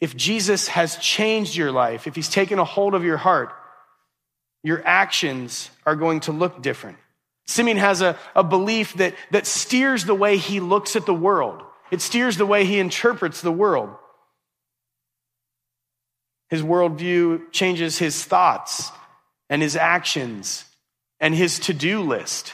If 0.00 0.16
Jesus 0.16 0.66
has 0.66 0.96
changed 0.96 1.54
your 1.54 1.70
life, 1.70 2.08
if 2.08 2.16
he's 2.16 2.28
taken 2.28 2.58
a 2.58 2.64
hold 2.64 2.96
of 2.96 3.04
your 3.04 3.16
heart, 3.16 3.52
your 4.64 4.82
actions 4.84 5.70
are 5.86 5.94
going 5.94 6.18
to 6.20 6.32
look 6.32 6.62
different. 6.62 6.98
Simeon 7.46 7.76
has 7.76 8.02
a, 8.02 8.18
a 8.34 8.42
belief 8.42 8.94
that, 8.94 9.14
that 9.30 9.46
steers 9.46 10.04
the 10.04 10.16
way 10.16 10.36
he 10.36 10.58
looks 10.58 10.96
at 10.96 11.06
the 11.06 11.14
world. 11.14 11.62
It 11.92 12.00
steers 12.00 12.36
the 12.36 12.46
way 12.46 12.64
he 12.64 12.80
interprets 12.80 13.40
the 13.40 13.52
world. 13.52 13.90
His 16.52 16.62
worldview 16.62 17.50
changes 17.50 17.96
his 17.96 18.22
thoughts 18.22 18.92
and 19.48 19.62
his 19.62 19.74
actions 19.74 20.66
and 21.18 21.34
his 21.34 21.58
to 21.60 21.72
do 21.72 22.02
list. 22.02 22.52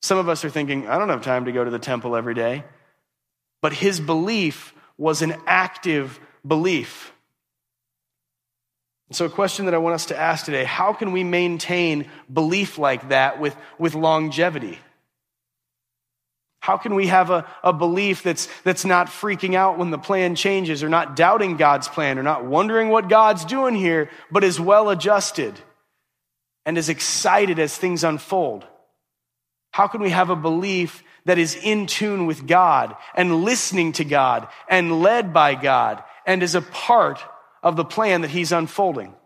Some 0.00 0.16
of 0.16 0.28
us 0.28 0.44
are 0.44 0.48
thinking, 0.48 0.86
I 0.86 0.96
don't 0.96 1.08
have 1.08 1.22
time 1.22 1.46
to 1.46 1.52
go 1.52 1.64
to 1.64 1.70
the 1.72 1.80
temple 1.80 2.14
every 2.14 2.34
day. 2.34 2.62
But 3.60 3.72
his 3.72 3.98
belief 3.98 4.72
was 4.96 5.22
an 5.22 5.34
active 5.44 6.20
belief. 6.46 7.12
So, 9.10 9.24
a 9.24 9.28
question 9.28 9.64
that 9.64 9.74
I 9.74 9.78
want 9.78 9.96
us 9.96 10.06
to 10.06 10.16
ask 10.16 10.44
today 10.44 10.62
how 10.62 10.92
can 10.92 11.10
we 11.10 11.24
maintain 11.24 12.08
belief 12.32 12.78
like 12.78 13.08
that 13.08 13.40
with, 13.40 13.56
with 13.76 13.96
longevity? 13.96 14.78
How 16.62 16.76
can 16.76 16.94
we 16.94 17.08
have 17.08 17.30
a, 17.30 17.44
a 17.64 17.72
belief 17.72 18.22
that's, 18.22 18.48
that's 18.62 18.84
not 18.84 19.08
freaking 19.08 19.54
out 19.56 19.78
when 19.78 19.90
the 19.90 19.98
plan 19.98 20.36
changes 20.36 20.84
or 20.84 20.88
not 20.88 21.16
doubting 21.16 21.56
God's 21.56 21.88
plan 21.88 22.20
or 22.20 22.22
not 22.22 22.44
wondering 22.44 22.88
what 22.88 23.08
God's 23.08 23.44
doing 23.44 23.74
here, 23.74 24.08
but 24.30 24.44
is 24.44 24.60
well 24.60 24.88
adjusted 24.88 25.58
and 26.64 26.78
is 26.78 26.88
excited 26.88 27.58
as 27.58 27.76
things 27.76 28.04
unfold? 28.04 28.64
How 29.72 29.88
can 29.88 30.02
we 30.02 30.10
have 30.10 30.30
a 30.30 30.36
belief 30.36 31.02
that 31.24 31.36
is 31.36 31.56
in 31.56 31.88
tune 31.88 32.26
with 32.26 32.46
God 32.46 32.94
and 33.16 33.42
listening 33.42 33.90
to 33.94 34.04
God 34.04 34.46
and 34.68 35.02
led 35.02 35.32
by 35.32 35.56
God 35.56 36.04
and 36.24 36.44
is 36.44 36.54
a 36.54 36.62
part 36.62 37.18
of 37.64 37.74
the 37.74 37.84
plan 37.84 38.20
that 38.20 38.30
He's 38.30 38.52
unfolding? 38.52 39.16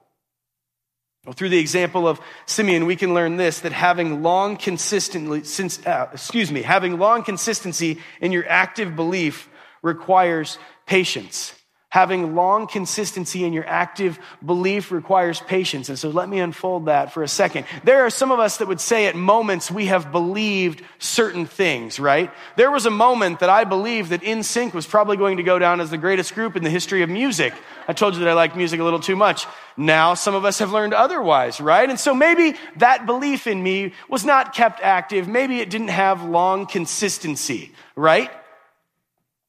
Well, 1.27 1.33
through 1.33 1.49
the 1.49 1.59
example 1.59 2.07
of 2.07 2.21
Simeon, 2.47 2.87
we 2.87 2.95
can 2.95 3.13
learn 3.13 3.37
this 3.37 3.61
that 3.61 3.73
having 3.73 4.23
long 4.23 4.57
consistently, 4.57 5.43
since, 5.43 5.85
uh, 5.85 6.09
excuse 6.13 6.53
me, 6.53 6.63
having 6.63 6.99
long 7.01 7.25
consistency 7.25 7.99
in 8.21 8.31
your 8.31 8.49
active 8.49 8.95
belief 8.95 9.49
requires 9.83 10.57
patience. 10.87 11.53
Having 11.91 12.35
long 12.35 12.67
consistency 12.67 13.45
in 13.45 13.53
your 13.53 13.67
active 13.67 14.19
belief 14.45 14.91
requires 14.91 15.41
patience. 15.41 15.89
And 15.89 15.99
so 15.99 16.11
let 16.11 16.29
me 16.29 16.41
unfold 16.41 16.87
that 16.87 17.13
for 17.13 17.23
a 17.23 17.29
second. 17.29 17.65
There 17.85 18.05
are 18.05 18.11
some 18.11 18.33
of 18.33 18.41
us 18.41 18.57
that 18.57 18.67
would 18.67 18.81
say 18.81 19.07
at 19.07 19.15
moments 19.15 19.71
we 19.71 19.87
have 19.87 20.11
believed 20.11 20.83
certain 20.99 21.47
things, 21.47 22.01
right? 22.01 22.33
There 22.57 22.73
was 22.73 22.87
a 22.87 22.91
moment 22.91 23.39
that 23.39 23.51
I 23.51 23.65
believed 23.65 24.11
that 24.11 24.23
NSYNC 24.23 24.75
was 24.75 24.85
probably 24.85 25.17
going 25.17 25.37
to 25.37 25.45
go 25.45 25.61
down 25.61 25.81
as 25.81 25.89
the 25.89 25.97
greatest 25.97 26.35
group 26.35 26.57
in 26.57 26.65
the 26.65 26.71
history 26.71 27.03
of 27.03 27.09
music. 27.09 27.55
I 27.87 27.93
told 27.93 28.15
you 28.15 28.21
that 28.21 28.29
I 28.29 28.35
like 28.35 28.57
music 28.57 28.81
a 28.81 28.85
little 28.85 29.01
too 29.01 29.17
much. 29.17 29.47
Now 29.77 30.15
some 30.15 30.35
of 30.35 30.45
us 30.45 30.59
have 30.59 30.73
learned 30.73 30.93
otherwise, 30.93 31.61
right? 31.61 31.89
And 31.89 32.01
so 32.01 32.15
maybe 32.15 32.59
that 32.77 33.07
belief 33.07 33.47
in 33.47 33.63
me 33.63 33.93
was 34.09 34.25
not 34.25 34.53
kept 34.53 34.81
active. 34.81 35.29
Maybe 35.29 35.61
it 35.61 35.71
didn't 35.71 35.89
have 35.89 36.25
long 36.25 36.67
consistency, 36.67 37.73
right? 37.95 38.31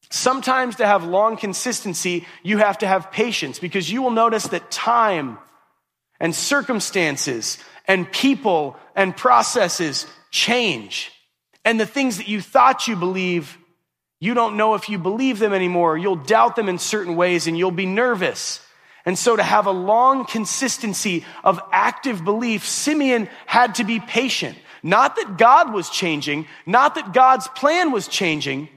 Sometimes 0.09 0.77
to 0.77 0.85
have 0.85 1.03
long 1.03 1.35
consistency, 1.37 2.25
you 2.41 2.57
have 2.59 2.77
to 2.79 2.87
have 2.87 3.11
patience 3.11 3.59
because 3.59 3.91
you 3.91 4.01
will 4.01 4.11
notice 4.11 4.47
that 4.47 4.71
time 4.71 5.37
and 6.19 6.33
circumstances 6.33 7.57
and 7.87 8.09
people 8.11 8.77
and 8.95 9.15
processes 9.15 10.05
change. 10.31 11.11
And 11.65 11.79
the 11.79 11.85
things 11.85 12.17
that 12.17 12.29
you 12.29 12.41
thought 12.41 12.87
you 12.87 12.95
believe, 12.95 13.57
you 14.19 14.33
don't 14.33 14.55
know 14.55 14.75
if 14.75 14.87
you 14.87 14.97
believe 14.97 15.39
them 15.39 15.53
anymore. 15.53 15.97
You'll 15.97 16.15
doubt 16.15 16.55
them 16.55 16.69
in 16.69 16.79
certain 16.79 17.15
ways 17.17 17.47
and 17.47 17.57
you'll 17.57 17.71
be 17.71 17.85
nervous. 17.85 18.61
And 19.05 19.17
so 19.17 19.35
to 19.35 19.43
have 19.43 19.67
a 19.67 19.71
long 19.71 20.25
consistency 20.25 21.25
of 21.43 21.59
active 21.71 22.23
belief, 22.23 22.65
Simeon 22.65 23.29
had 23.45 23.75
to 23.75 23.83
be 23.83 23.99
patient. 23.99 24.57
Not 24.83 25.17
that 25.17 25.37
God 25.37 25.73
was 25.73 25.89
changing, 25.89 26.47
not 26.65 26.95
that 26.95 27.13
God's 27.13 27.47
plan 27.49 27.91
was 27.91 28.07
changing, 28.07 28.69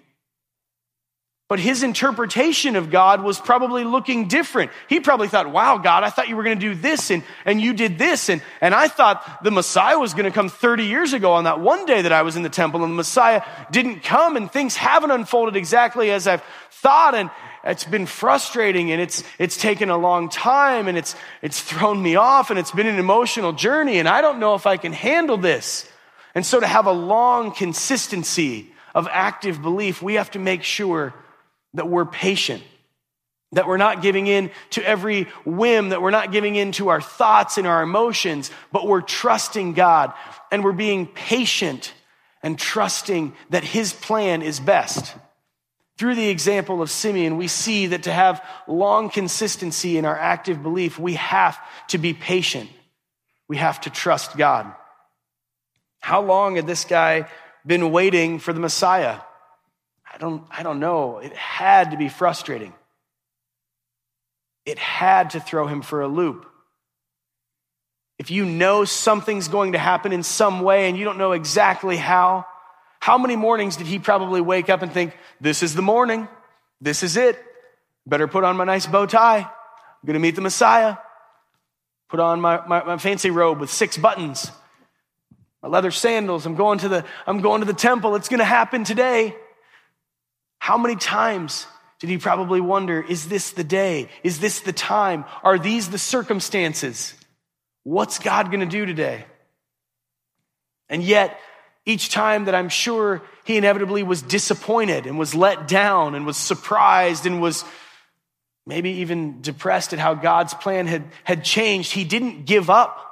but 1.51 1.59
his 1.59 1.83
interpretation 1.83 2.77
of 2.77 2.93
God 2.93 3.25
was 3.25 3.41
probably 3.41 3.83
looking 3.83 4.29
different. 4.29 4.71
He 4.89 5.01
probably 5.01 5.27
thought, 5.27 5.51
wow, 5.51 5.79
God, 5.79 6.05
I 6.05 6.09
thought 6.09 6.29
you 6.29 6.37
were 6.37 6.45
going 6.45 6.61
to 6.61 6.65
do 6.65 6.77
this 6.77 7.11
and, 7.11 7.25
and 7.45 7.61
you 7.61 7.75
did 7.75 7.99
this. 7.99 8.29
And, 8.29 8.41
and 8.61 8.73
I 8.73 8.87
thought 8.87 9.43
the 9.43 9.51
Messiah 9.51 9.99
was 9.99 10.15
going 10.15 10.27
to 10.27 10.31
come 10.31 10.49
30 10.49 10.85
years 10.85 11.13
ago 11.13 11.33
on 11.33 11.45
that 11.45 11.59
one 11.59 11.87
day 11.87 12.03
that 12.03 12.13
I 12.13 12.23
was 12.23 12.37
in 12.37 12.45
the 12.45 12.51
temple 12.51 12.85
and 12.85 12.93
the 12.93 12.97
Messiah 12.97 13.43
didn't 13.73 14.05
come 14.05 14.37
and 14.37 14.49
things 14.49 14.77
haven't 14.77 15.11
unfolded 15.11 15.57
exactly 15.57 16.13
as 16.13 16.29
I've 16.29 16.45
thought. 16.71 17.17
And 17.17 17.31
it's 17.65 17.83
been 17.83 18.07
frustrating 18.07 18.93
and 18.93 19.01
it's, 19.01 19.25
it's 19.41 19.57
taken 19.57 19.91
a 19.91 19.99
long 19.99 20.29
time 20.29 20.87
and 20.87 20.97
it's, 20.97 21.17
it's 21.43 21.61
thrown 21.61 22.01
me 22.01 22.15
off 22.15 22.51
and 22.51 22.61
it's 22.61 22.71
been 22.71 22.87
an 22.87 23.01
emotional 23.01 23.53
journey 23.53 23.99
and 23.99 24.09
I 24.09 24.21
don't 24.21 24.39
know 24.39 24.55
if 24.55 24.67
I 24.67 24.77
can 24.77 24.93
handle 24.93 25.37
this. 25.37 25.91
And 26.33 26.47
so 26.47 26.61
to 26.61 26.67
have 26.69 26.87
a 26.87 26.93
long 26.93 27.51
consistency 27.51 28.73
of 28.95 29.09
active 29.11 29.61
belief, 29.61 30.01
we 30.01 30.15
have 30.15 30.31
to 30.31 30.39
make 30.39 30.63
sure 30.63 31.13
that 31.75 31.89
we're 31.89 32.05
patient, 32.05 32.63
that 33.53 33.67
we're 33.67 33.77
not 33.77 34.03
giving 34.03 34.27
in 34.27 34.51
to 34.71 34.87
every 34.87 35.25
whim, 35.45 35.91
that 35.91 36.03
we're 36.03 36.11
not 36.11 36.33
giving 36.33 36.57
in 36.57 36.73
to 36.73 36.89
our 36.89 37.01
thoughts 37.01 37.59
and 37.59 37.67
our 37.67 37.83
emotions, 37.83 38.51
but 38.73 38.87
we're 38.87 39.01
trusting 39.01 39.75
God 39.75 40.13
and 40.51 40.65
we're 40.65 40.73
being 40.73 41.07
patient 41.07 41.93
and 42.43 42.59
trusting 42.59 43.35
that 43.51 43.65
His 43.65 43.93
plan 43.93 44.43
is 44.43 44.61
best. 44.61 45.15
Through 45.99 46.15
the 46.15 46.31
example 46.31 46.81
of 46.81 46.91
Simeon, 46.91 47.37
we 47.37 47.47
see 47.47 47.89
that 47.89 48.05
to 48.05 48.13
have 48.13 48.43
long 48.67 49.11
consistency 49.11 49.99
in 49.99 50.07
our 50.07 50.17
active 50.17 50.63
belief, 50.63 50.99
we 50.99 51.15
have 51.15 51.59
to 51.89 51.99
be 51.99 52.15
patient. 52.15 52.71
We 53.49 53.59
have 53.59 53.81
to 53.83 53.91
trust 53.91 54.37
God. 54.37 54.73
How 56.01 56.23
long 56.23 56.57
had 56.57 56.67
this 56.67 56.85
guy 56.85 57.29
been 57.67 57.91
waiting 57.91 58.39
for 58.39 58.55
the 58.55 58.61
Messiah? 58.61 59.19
I 60.21 60.23
don't, 60.23 60.45
I 60.51 60.63
don't 60.63 60.81
know. 60.81 61.19
It 61.19 61.35
had 61.35 61.93
to 61.93 61.97
be 61.97 62.11
frustrating. 62.11 62.75
It 64.67 64.79
had 64.79 65.31
to 65.31 65.41
throw 65.41 65.67
him 65.67 65.81
for 65.81 66.03
a 66.03 66.09
loop. 66.09 66.45
if 68.21 68.31
you 68.31 68.45
know 68.45 68.85
something's 68.85 69.49
going 69.49 69.73
to 69.73 69.79
happen 69.79 70.13
in 70.13 70.23
some 70.23 70.61
way 70.61 70.91
and 70.91 70.99
you 70.99 71.07
don't 71.07 71.17
know 71.17 71.33
exactly 71.33 71.97
how, 71.97 72.45
how 73.01 73.17
many 73.17 73.35
mornings 73.35 73.77
did 73.79 73.87
he 73.87 73.99
probably 73.99 74.43
wake 74.43 74.69
up 74.69 74.83
and 74.83 74.93
think, 74.93 75.17
this 75.41 75.63
is 75.63 75.75
the 75.75 75.81
morning, 75.81 76.29
this 76.83 77.03
is 77.03 77.17
it, 77.17 77.43
better 78.07 78.29
put 78.29 78.45
on 78.45 78.59
my 78.59 78.65
nice 78.65 78.87
bow 78.87 79.07
tie, 79.07 79.39
I'm 79.39 80.07
gonna 80.07 80.19
meet 80.19 80.35
the 80.35 80.43
Messiah, 80.43 80.99
put 82.11 82.21
on 82.21 82.43
my, 82.43 82.61
my, 82.67 82.85
my 82.85 82.99
fancy 82.99 83.31
robe 83.31 83.59
with 83.59 83.71
six 83.71 83.97
buttons, 83.97 84.53
my 85.63 85.71
leather 85.71 85.91
sandals, 85.91 86.45
I'm 86.45 86.57
going 86.57 86.81
to 86.81 86.91
the, 86.91 87.07
I'm 87.27 87.41
going 87.41 87.63
to 87.63 87.67
the 87.67 87.73
temple, 87.73 88.17
it's 88.17 88.29
gonna 88.29 88.45
happen 88.45 88.85
today. 88.85 89.35
How 90.71 90.79
many 90.79 90.95
times 90.95 91.67
did 91.99 92.11
he 92.11 92.19
probably 92.19 92.61
wonder, 92.61 93.03
is 93.03 93.27
this 93.29 93.51
the 93.51 93.65
day? 93.65 94.09
Is 94.23 94.39
this 94.39 94.61
the 94.61 94.73
time? 94.73 95.25
Are 95.43 95.59
these 95.59 95.91
the 95.91 95.99
circumstances? 95.99 97.13
What's 97.83 98.21
God 98.21 98.53
going 98.53 98.61
to 98.61 98.67
do 98.67 98.87
today? 98.87 99.25
And 100.89 101.03
yet, 101.03 101.37
each 101.87 102.11
time 102.11 102.45
that 102.45 102.55
I'm 102.55 102.69
sure 102.69 103.21
he 103.43 103.57
inevitably 103.57 104.05
was 104.05 104.23
disappointed 104.23 105.07
and 105.07 105.19
was 105.19 105.35
let 105.35 105.67
down 105.67 106.15
and 106.15 106.25
was 106.25 106.37
surprised 106.37 107.27
and 107.27 107.43
was 107.43 107.65
maybe 108.65 108.91
even 108.91 109.43
depressed 109.43 109.93
at 109.93 109.99
how 109.99 110.15
God's 110.15 110.55
plan 110.55 110.87
had, 110.87 111.03
had 111.25 111.43
changed, 111.43 111.91
he 111.91 112.05
didn't 112.05 112.47
give 112.47 112.71
up. 112.71 113.10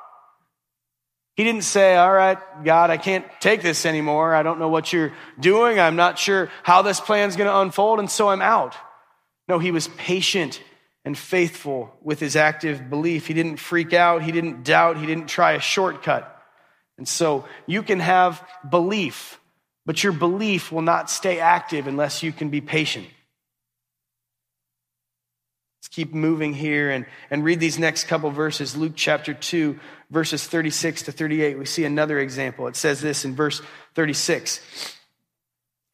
He 1.39 1.45
didn't 1.45 1.63
say, 1.63 1.95
All 1.95 2.13
right, 2.13 2.37
God, 2.65 2.91
I 2.91 2.97
can't 2.97 3.25
take 3.39 3.63
this 3.63 3.87
anymore. 3.87 4.35
I 4.35 4.43
don't 4.43 4.59
know 4.59 4.71
what 4.71 4.93
you're 4.93 5.13
doing. 5.39 5.79
I'm 5.79 5.95
not 5.95 6.19
sure 6.19 6.51
how 6.65 6.83
this 6.83 6.99
plan's 6.99 7.37
going 7.37 7.47
to 7.47 7.61
unfold, 7.61 8.01
and 8.01 8.11
so 8.11 8.29
I'm 8.29 8.43
out. 8.43 8.75
No, 9.47 9.61
he 9.61 9.71
was 9.71 9.87
patient 9.87 10.61
and 11.05 11.17
faithful 11.17 11.95
with 12.03 12.19
his 12.19 12.35
active 12.35 12.91
belief. 12.91 13.29
He 13.29 13.35
didn't 13.35 13.59
freak 13.59 13.93
out. 13.93 14.25
He 14.25 14.33
didn't 14.33 14.65
doubt. 14.65 14.99
He 14.99 15.07
didn't 15.07 15.29
try 15.29 15.53
a 15.53 15.61
shortcut. 15.61 16.43
And 16.97 17.07
so 17.07 17.45
you 17.69 17.85
can 17.85 18.01
have 18.01 18.45
belief, 18.69 19.39
but 19.87 20.03
your 20.03 20.13
belief 20.13 20.73
will 20.73 20.83
not 20.83 21.09
stay 21.09 21.39
active 21.39 21.87
unless 21.87 22.25
you 22.25 22.33
can 22.33 22.49
be 22.49 22.61
patient. 22.61 23.07
Keep 25.99 26.15
moving 26.15 26.55
here 26.55 26.93
and, 26.93 27.07
and 27.29 27.43
read 27.43 27.59
these 27.59 27.77
next 27.77 28.05
couple 28.05 28.31
verses. 28.31 28.77
Luke 28.77 28.93
chapter 28.95 29.35
2, 29.35 29.81
verses 30.11 30.47
36 30.47 31.03
to 31.03 31.11
38. 31.11 31.59
We 31.59 31.65
see 31.65 31.85
another 31.85 32.21
example. 32.21 32.69
It 32.69 32.77
says 32.77 33.01
this 33.01 33.25
in 33.25 33.35
verse 33.35 33.61
36. 33.97 34.61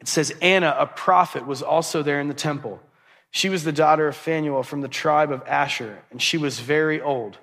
It 0.01 0.07
says, 0.07 0.31
Anna, 0.43 0.77
a 0.79 0.85
prophet, 0.85 1.47
was 1.47 1.63
also 1.63 2.03
there 2.03 2.21
in 2.21 2.29
the 2.29 2.35
temple. 2.35 2.83
She 3.31 3.49
was 3.49 3.65
the 3.65 3.73
daughter 3.73 4.07
of 4.07 4.15
Phanuel 4.15 4.63
from 4.63 4.83
the 4.83 4.89
tribe 4.89 5.33
of 5.33 5.43
Asher, 5.47 6.03
and 6.11 6.21
she 6.21 6.37
was 6.37 6.61
very 6.61 7.01
old. 7.01 7.39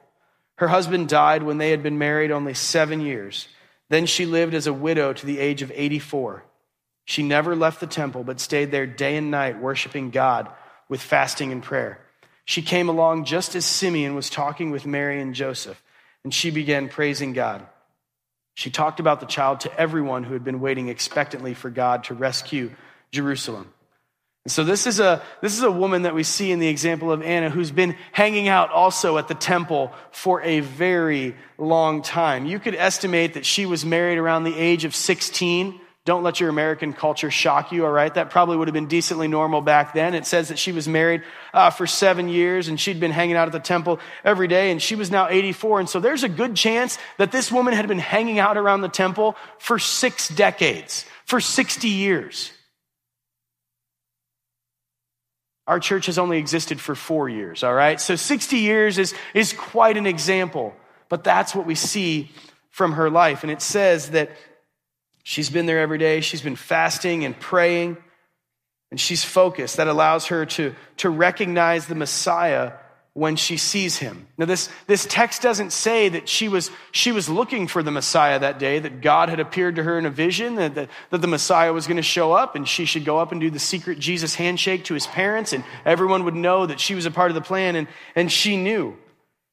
Her 0.58 0.67
husband 0.67 1.10
died 1.10 1.41
when 1.41 1.58
they 1.58 1.71
had 1.71 1.82
been 1.82 1.97
married 1.97 2.30
only 2.30 2.54
seven 2.54 3.02
years. 3.02 3.47
Then 3.89 4.06
she 4.06 4.28
lived 4.28 4.54
as 4.54 4.67
a 4.67 4.71
widow 4.71 5.13
to 5.13 5.26
the 5.26 5.39
age 5.39 5.63
of 5.63 5.71
84. 5.74 6.43
She 7.06 7.24
never 7.24 7.56
left 7.56 7.80
the 7.80 7.88
temple, 7.88 8.24
but 8.24 8.39
stayed 8.39 8.69
there 8.69 8.86
day 8.86 9.17
and 9.17 9.32
night, 9.32 9.60
worshiping 9.60 10.12
God 10.12 10.47
with 10.88 11.02
fasting 11.02 11.52
and 11.52 11.63
prayer. 11.63 12.00
She 12.51 12.61
came 12.61 12.89
along 12.89 13.23
just 13.23 13.55
as 13.55 13.65
Simeon 13.65 14.13
was 14.13 14.29
talking 14.29 14.71
with 14.71 14.85
Mary 14.85 15.21
and 15.21 15.33
Joseph, 15.33 15.81
and 16.25 16.33
she 16.33 16.51
began 16.51 16.89
praising 16.89 17.31
God. 17.31 17.65
She 18.55 18.69
talked 18.69 18.99
about 18.99 19.21
the 19.21 19.25
child 19.25 19.61
to 19.61 19.79
everyone 19.79 20.25
who 20.25 20.33
had 20.33 20.43
been 20.43 20.59
waiting 20.59 20.89
expectantly 20.89 21.53
for 21.53 21.69
God 21.69 22.03
to 22.03 22.13
rescue 22.13 22.71
Jerusalem. 23.13 23.71
And 24.43 24.51
so 24.51 24.65
this 24.65 24.85
is 24.85 24.99
a 24.99 25.21
this 25.39 25.55
is 25.55 25.63
a 25.63 25.71
woman 25.71 26.01
that 26.01 26.13
we 26.13 26.23
see 26.23 26.51
in 26.51 26.59
the 26.59 26.67
example 26.67 27.09
of 27.09 27.21
Anna 27.21 27.49
who's 27.49 27.71
been 27.71 27.95
hanging 28.11 28.49
out 28.49 28.69
also 28.69 29.17
at 29.17 29.29
the 29.29 29.33
temple 29.33 29.93
for 30.11 30.41
a 30.41 30.59
very 30.59 31.37
long 31.57 32.01
time. 32.01 32.45
You 32.45 32.59
could 32.59 32.75
estimate 32.75 33.35
that 33.35 33.45
she 33.45 33.65
was 33.65 33.85
married 33.85 34.17
around 34.17 34.43
the 34.43 34.59
age 34.59 34.83
of 34.83 34.93
16 34.93 35.79
don't 36.03 36.23
let 36.23 36.39
your 36.39 36.49
American 36.49 36.93
culture 36.93 37.29
shock 37.29 37.71
you, 37.71 37.85
all 37.85 37.91
right? 37.91 38.11
That 38.11 38.31
probably 38.31 38.57
would 38.57 38.67
have 38.67 38.73
been 38.73 38.87
decently 38.87 39.27
normal 39.27 39.61
back 39.61 39.93
then. 39.93 40.15
It 40.15 40.25
says 40.25 40.47
that 40.47 40.57
she 40.57 40.71
was 40.71 40.87
married 40.87 41.21
uh, 41.53 41.69
for 41.69 41.85
seven 41.85 42.27
years 42.27 42.69
and 42.69 42.79
she'd 42.79 42.99
been 42.99 43.11
hanging 43.11 43.35
out 43.35 43.47
at 43.47 43.51
the 43.51 43.59
temple 43.59 43.99
every 44.23 44.47
day 44.47 44.71
and 44.71 44.81
she 44.81 44.95
was 44.95 45.11
now 45.11 45.29
84. 45.29 45.81
And 45.81 45.89
so 45.89 45.99
there's 45.99 46.23
a 46.23 46.29
good 46.29 46.55
chance 46.55 46.97
that 47.19 47.31
this 47.31 47.51
woman 47.51 47.75
had 47.75 47.87
been 47.87 47.99
hanging 47.99 48.39
out 48.39 48.57
around 48.57 48.81
the 48.81 48.89
temple 48.89 49.35
for 49.59 49.77
six 49.77 50.27
decades, 50.27 51.05
for 51.25 51.39
60 51.39 51.87
years. 51.87 52.51
Our 55.67 55.79
church 55.79 56.07
has 56.07 56.17
only 56.17 56.39
existed 56.39 56.81
for 56.81 56.95
four 56.95 57.29
years, 57.29 57.63
all 57.63 57.75
right? 57.75 58.01
So 58.01 58.15
60 58.15 58.57
years 58.57 58.97
is, 58.97 59.13
is 59.35 59.53
quite 59.53 59.97
an 59.97 60.07
example, 60.07 60.73
but 61.09 61.23
that's 61.23 61.53
what 61.53 61.67
we 61.67 61.75
see 61.75 62.31
from 62.71 62.93
her 62.93 63.11
life. 63.11 63.43
And 63.43 63.51
it 63.51 63.61
says 63.61 64.09
that 64.09 64.31
She's 65.23 65.49
been 65.49 65.65
there 65.65 65.79
every 65.79 65.97
day. 65.97 66.21
She's 66.21 66.41
been 66.41 66.55
fasting 66.55 67.25
and 67.25 67.39
praying, 67.39 67.97
and 68.89 68.99
she's 68.99 69.23
focused. 69.23 69.77
That 69.77 69.88
allows 69.88 70.27
her 70.27 70.45
to, 70.45 70.75
to 70.97 71.10
recognize 71.10 71.88
the 71.88 71.95
Messiah 71.95 72.73
when 73.13 73.36
she 73.36 73.57
sees 73.57 73.97
him. 73.97 74.25
Now, 74.38 74.45
this, 74.45 74.69
this 74.88 75.05
text 75.05 75.41
doesn't 75.41 75.73
say 75.73 76.07
that 76.10 76.29
she 76.29 76.47
was, 76.47 76.71
she 76.91 77.12
was 77.12 77.27
looking 77.27 77.67
for 77.67 77.84
the 77.84 77.91
Messiah 77.91 78.39
that 78.39 78.57
day, 78.57 78.79
that 78.79 79.01
God 79.01 79.27
had 79.27 79.41
appeared 79.41 79.75
to 79.75 79.84
her 79.84 79.99
in 79.99 80.05
a 80.05 80.10
vision, 80.10 80.55
that, 80.55 80.75
that, 80.75 80.89
that 81.10 81.17
the 81.17 81.27
Messiah 81.27 81.73
was 81.73 81.88
going 81.88 81.97
to 81.97 82.03
show 82.03 82.31
up, 82.31 82.55
and 82.55 82.65
she 82.65 82.86
should 82.86 83.03
go 83.03 83.19
up 83.19 83.34
and 83.34 83.41
do 83.41 83.49
the 83.49 83.60
secret 83.60 83.99
Jesus 83.99 84.36
handshake 84.36 84.86
to 84.86 84.93
his 84.93 85.07
parents, 85.07 85.51
and 85.51 85.65
everyone 85.84 86.23
would 86.23 86.36
know 86.36 86.65
that 86.65 86.79
she 86.79 86.95
was 86.95 87.05
a 87.05 87.12
part 87.12 87.31
of 87.31 87.36
the 87.36 87.41
plan, 87.41 87.75
and, 87.75 87.89
and 88.15 88.31
she 88.31 88.55
knew. 88.55 88.97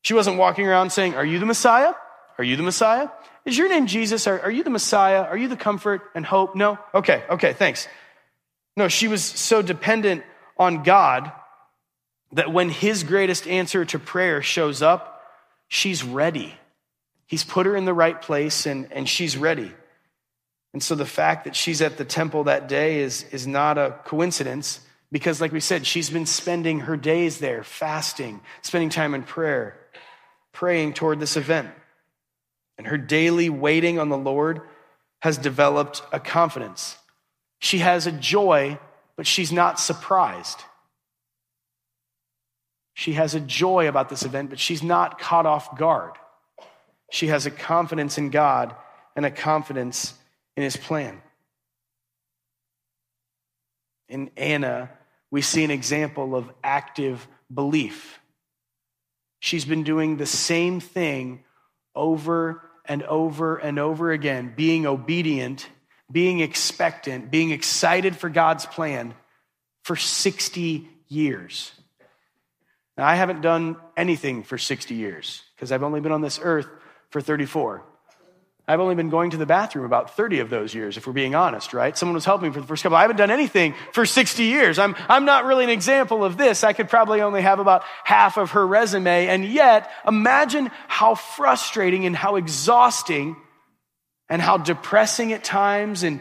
She 0.02 0.14
wasn't 0.14 0.38
walking 0.38 0.68
around 0.68 0.90
saying, 0.90 1.16
Are 1.16 1.26
you 1.26 1.40
the 1.40 1.46
Messiah? 1.46 1.94
Are 2.38 2.44
you 2.44 2.54
the 2.54 2.62
Messiah? 2.62 3.08
Is 3.48 3.56
your 3.56 3.70
name 3.70 3.86
Jesus? 3.86 4.26
Are, 4.26 4.38
are 4.42 4.50
you 4.50 4.62
the 4.62 4.68
Messiah? 4.68 5.22
Are 5.22 5.36
you 5.36 5.48
the 5.48 5.56
comfort 5.56 6.02
and 6.14 6.26
hope? 6.26 6.54
No? 6.54 6.78
Okay, 6.92 7.24
okay, 7.30 7.54
thanks. 7.54 7.88
No, 8.76 8.88
she 8.88 9.08
was 9.08 9.24
so 9.24 9.62
dependent 9.62 10.22
on 10.58 10.82
God 10.82 11.32
that 12.32 12.52
when 12.52 12.68
his 12.68 13.04
greatest 13.04 13.48
answer 13.48 13.86
to 13.86 13.98
prayer 13.98 14.42
shows 14.42 14.82
up, 14.82 15.22
she's 15.66 16.04
ready. 16.04 16.54
He's 17.24 17.42
put 17.42 17.64
her 17.64 17.74
in 17.74 17.86
the 17.86 17.94
right 17.94 18.20
place 18.20 18.66
and, 18.66 18.92
and 18.92 19.08
she's 19.08 19.34
ready. 19.34 19.72
And 20.74 20.82
so 20.82 20.94
the 20.94 21.06
fact 21.06 21.44
that 21.44 21.56
she's 21.56 21.80
at 21.80 21.96
the 21.96 22.04
temple 22.04 22.44
that 22.44 22.68
day 22.68 23.00
is, 23.00 23.24
is 23.32 23.46
not 23.46 23.78
a 23.78 23.98
coincidence 24.04 24.80
because, 25.10 25.40
like 25.40 25.52
we 25.52 25.60
said, 25.60 25.86
she's 25.86 26.10
been 26.10 26.26
spending 26.26 26.80
her 26.80 26.98
days 26.98 27.38
there 27.38 27.64
fasting, 27.64 28.42
spending 28.60 28.90
time 28.90 29.14
in 29.14 29.22
prayer, 29.22 29.80
praying 30.52 30.92
toward 30.92 31.18
this 31.18 31.38
event 31.38 31.70
and 32.78 32.86
her 32.86 32.96
daily 32.96 33.50
waiting 33.50 33.98
on 33.98 34.08
the 34.08 34.16
Lord 34.16 34.62
has 35.20 35.36
developed 35.36 36.02
a 36.12 36.20
confidence. 36.20 36.96
She 37.58 37.78
has 37.78 38.06
a 38.06 38.12
joy, 38.12 38.78
but 39.16 39.26
she's 39.26 39.52
not 39.52 39.80
surprised. 39.80 40.62
She 42.94 43.14
has 43.14 43.34
a 43.34 43.40
joy 43.40 43.88
about 43.88 44.08
this 44.08 44.24
event, 44.24 44.50
but 44.50 44.60
she's 44.60 44.82
not 44.82 45.18
caught 45.18 45.46
off 45.46 45.76
guard. 45.76 46.12
She 47.10 47.28
has 47.28 47.46
a 47.46 47.50
confidence 47.50 48.18
in 48.18 48.30
God 48.30 48.74
and 49.16 49.26
a 49.26 49.30
confidence 49.30 50.14
in 50.56 50.62
his 50.62 50.76
plan. 50.76 51.20
In 54.08 54.30
Anna, 54.36 54.90
we 55.30 55.42
see 55.42 55.64
an 55.64 55.70
example 55.70 56.34
of 56.34 56.50
active 56.62 57.26
belief. 57.52 58.20
She's 59.40 59.64
been 59.64 59.84
doing 59.84 60.16
the 60.16 60.26
same 60.26 60.80
thing 60.80 61.44
over 61.94 62.67
and 62.88 63.02
over 63.04 63.56
and 63.56 63.78
over 63.78 64.10
again, 64.10 64.52
being 64.56 64.86
obedient, 64.86 65.68
being 66.10 66.40
expectant, 66.40 67.30
being 67.30 67.50
excited 67.50 68.16
for 68.16 68.30
God's 68.30 68.66
plan 68.66 69.14
for 69.82 69.94
60 69.94 70.88
years. 71.08 71.72
Now, 72.96 73.06
I 73.06 73.14
haven't 73.14 73.42
done 73.42 73.76
anything 73.96 74.42
for 74.42 74.58
60 74.58 74.94
years 74.94 75.42
because 75.54 75.70
I've 75.70 75.82
only 75.82 76.00
been 76.00 76.12
on 76.12 76.22
this 76.22 76.40
earth 76.42 76.68
for 77.10 77.20
34. 77.20 77.84
I've 78.68 78.80
only 78.80 78.94
been 78.94 79.08
going 79.08 79.30
to 79.30 79.38
the 79.38 79.46
bathroom 79.46 79.86
about 79.86 80.14
30 80.14 80.40
of 80.40 80.50
those 80.50 80.74
years, 80.74 80.98
if 80.98 81.06
we're 81.06 81.14
being 81.14 81.34
honest, 81.34 81.72
right? 81.72 81.96
Someone 81.96 82.14
was 82.14 82.26
helping 82.26 82.48
me 82.48 82.54
for 82.54 82.60
the 82.60 82.66
first 82.66 82.82
couple. 82.82 82.96
I 82.98 83.00
haven't 83.00 83.16
done 83.16 83.30
anything 83.30 83.74
for 83.92 84.04
60 84.04 84.44
years. 84.44 84.78
I'm, 84.78 84.94
I'm 85.08 85.24
not 85.24 85.46
really 85.46 85.64
an 85.64 85.70
example 85.70 86.22
of 86.22 86.36
this. 86.36 86.62
I 86.62 86.74
could 86.74 86.90
probably 86.90 87.22
only 87.22 87.40
have 87.40 87.60
about 87.60 87.82
half 88.04 88.36
of 88.36 88.50
her 88.50 88.66
resume. 88.66 89.26
And 89.26 89.46
yet, 89.46 89.90
imagine 90.06 90.70
how 90.86 91.14
frustrating 91.14 92.04
and 92.04 92.14
how 92.14 92.36
exhausting 92.36 93.36
and 94.28 94.42
how 94.42 94.58
depressing 94.58 95.32
at 95.32 95.42
times 95.42 96.02
and 96.02 96.20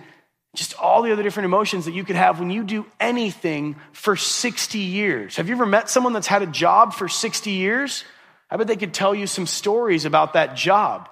just 0.56 0.74
all 0.80 1.02
the 1.02 1.12
other 1.12 1.24
different 1.24 1.46
emotions 1.46 1.84
that 1.84 1.92
you 1.92 2.06
could 2.06 2.16
have 2.16 2.40
when 2.40 2.50
you 2.50 2.64
do 2.64 2.86
anything 2.98 3.76
for 3.92 4.16
60 4.16 4.80
years. 4.80 5.36
Have 5.36 5.50
you 5.50 5.56
ever 5.56 5.66
met 5.66 5.90
someone 5.90 6.14
that's 6.14 6.28
had 6.28 6.44
a 6.44 6.48
job 6.48 6.94
for 6.94 7.10
60 7.10 7.52
years? 7.52 8.06
I 8.50 8.56
bet 8.56 8.68
they 8.68 8.78
could 8.78 8.94
tell 8.94 9.14
you 9.14 9.28
some 9.28 9.46
stories 9.46 10.06
about 10.06 10.32
that 10.34 10.56
job. 10.56 11.10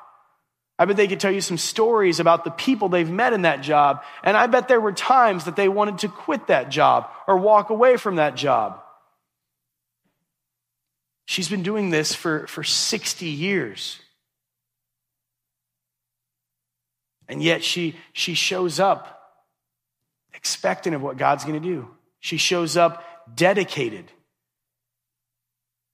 I 0.77 0.85
bet 0.85 0.97
they 0.97 1.07
could 1.07 1.19
tell 1.21 1.31
you 1.31 1.41
some 1.41 1.57
stories 1.57 2.19
about 2.19 2.43
the 2.43 2.51
people 2.51 2.89
they've 2.89 3.09
met 3.09 3.33
in 3.33 3.43
that 3.43 3.61
job. 3.61 4.03
And 4.23 4.35
I 4.35 4.47
bet 4.47 4.67
there 4.67 4.81
were 4.81 4.91
times 4.91 5.45
that 5.45 5.55
they 5.55 5.69
wanted 5.69 5.99
to 5.99 6.09
quit 6.09 6.47
that 6.47 6.69
job 6.69 7.09
or 7.27 7.37
walk 7.37 7.69
away 7.69 7.95
from 7.95 8.17
that 8.17 8.35
job. 8.35 8.81
She's 11.25 11.49
been 11.49 11.63
doing 11.63 11.89
this 11.89 12.13
for, 12.13 12.45
for 12.47 12.63
60 12.63 13.25
years. 13.25 13.99
And 17.27 17.41
yet 17.41 17.63
she, 17.63 17.95
she 18.13 18.33
shows 18.33 18.79
up 18.79 19.15
expectant 20.33 20.95
of 20.95 21.01
what 21.01 21.17
God's 21.17 21.45
going 21.45 21.59
to 21.59 21.67
do. 21.67 21.87
She 22.19 22.37
shows 22.37 22.77
up 22.77 23.03
dedicated. 23.33 24.11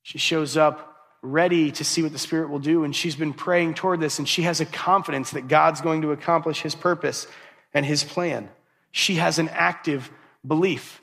She 0.02 0.18
shows 0.18 0.56
up 0.56 0.91
ready 1.22 1.70
to 1.70 1.84
see 1.84 2.02
what 2.02 2.12
the 2.12 2.18
Spirit 2.18 2.50
will 2.50 2.58
do. 2.58 2.84
And 2.84 2.94
she's 2.94 3.16
been 3.16 3.32
praying 3.32 3.74
toward 3.74 4.00
this, 4.00 4.18
and 4.18 4.28
she 4.28 4.42
has 4.42 4.60
a 4.60 4.66
confidence 4.66 5.30
that 5.30 5.48
God's 5.48 5.80
going 5.80 6.02
to 6.02 6.12
accomplish 6.12 6.60
his 6.60 6.74
purpose 6.74 7.26
and 7.72 7.86
his 7.86 8.04
plan. 8.04 8.50
She 8.90 9.14
has 9.14 9.38
an 9.38 9.48
active 9.48 10.10
belief. 10.46 11.00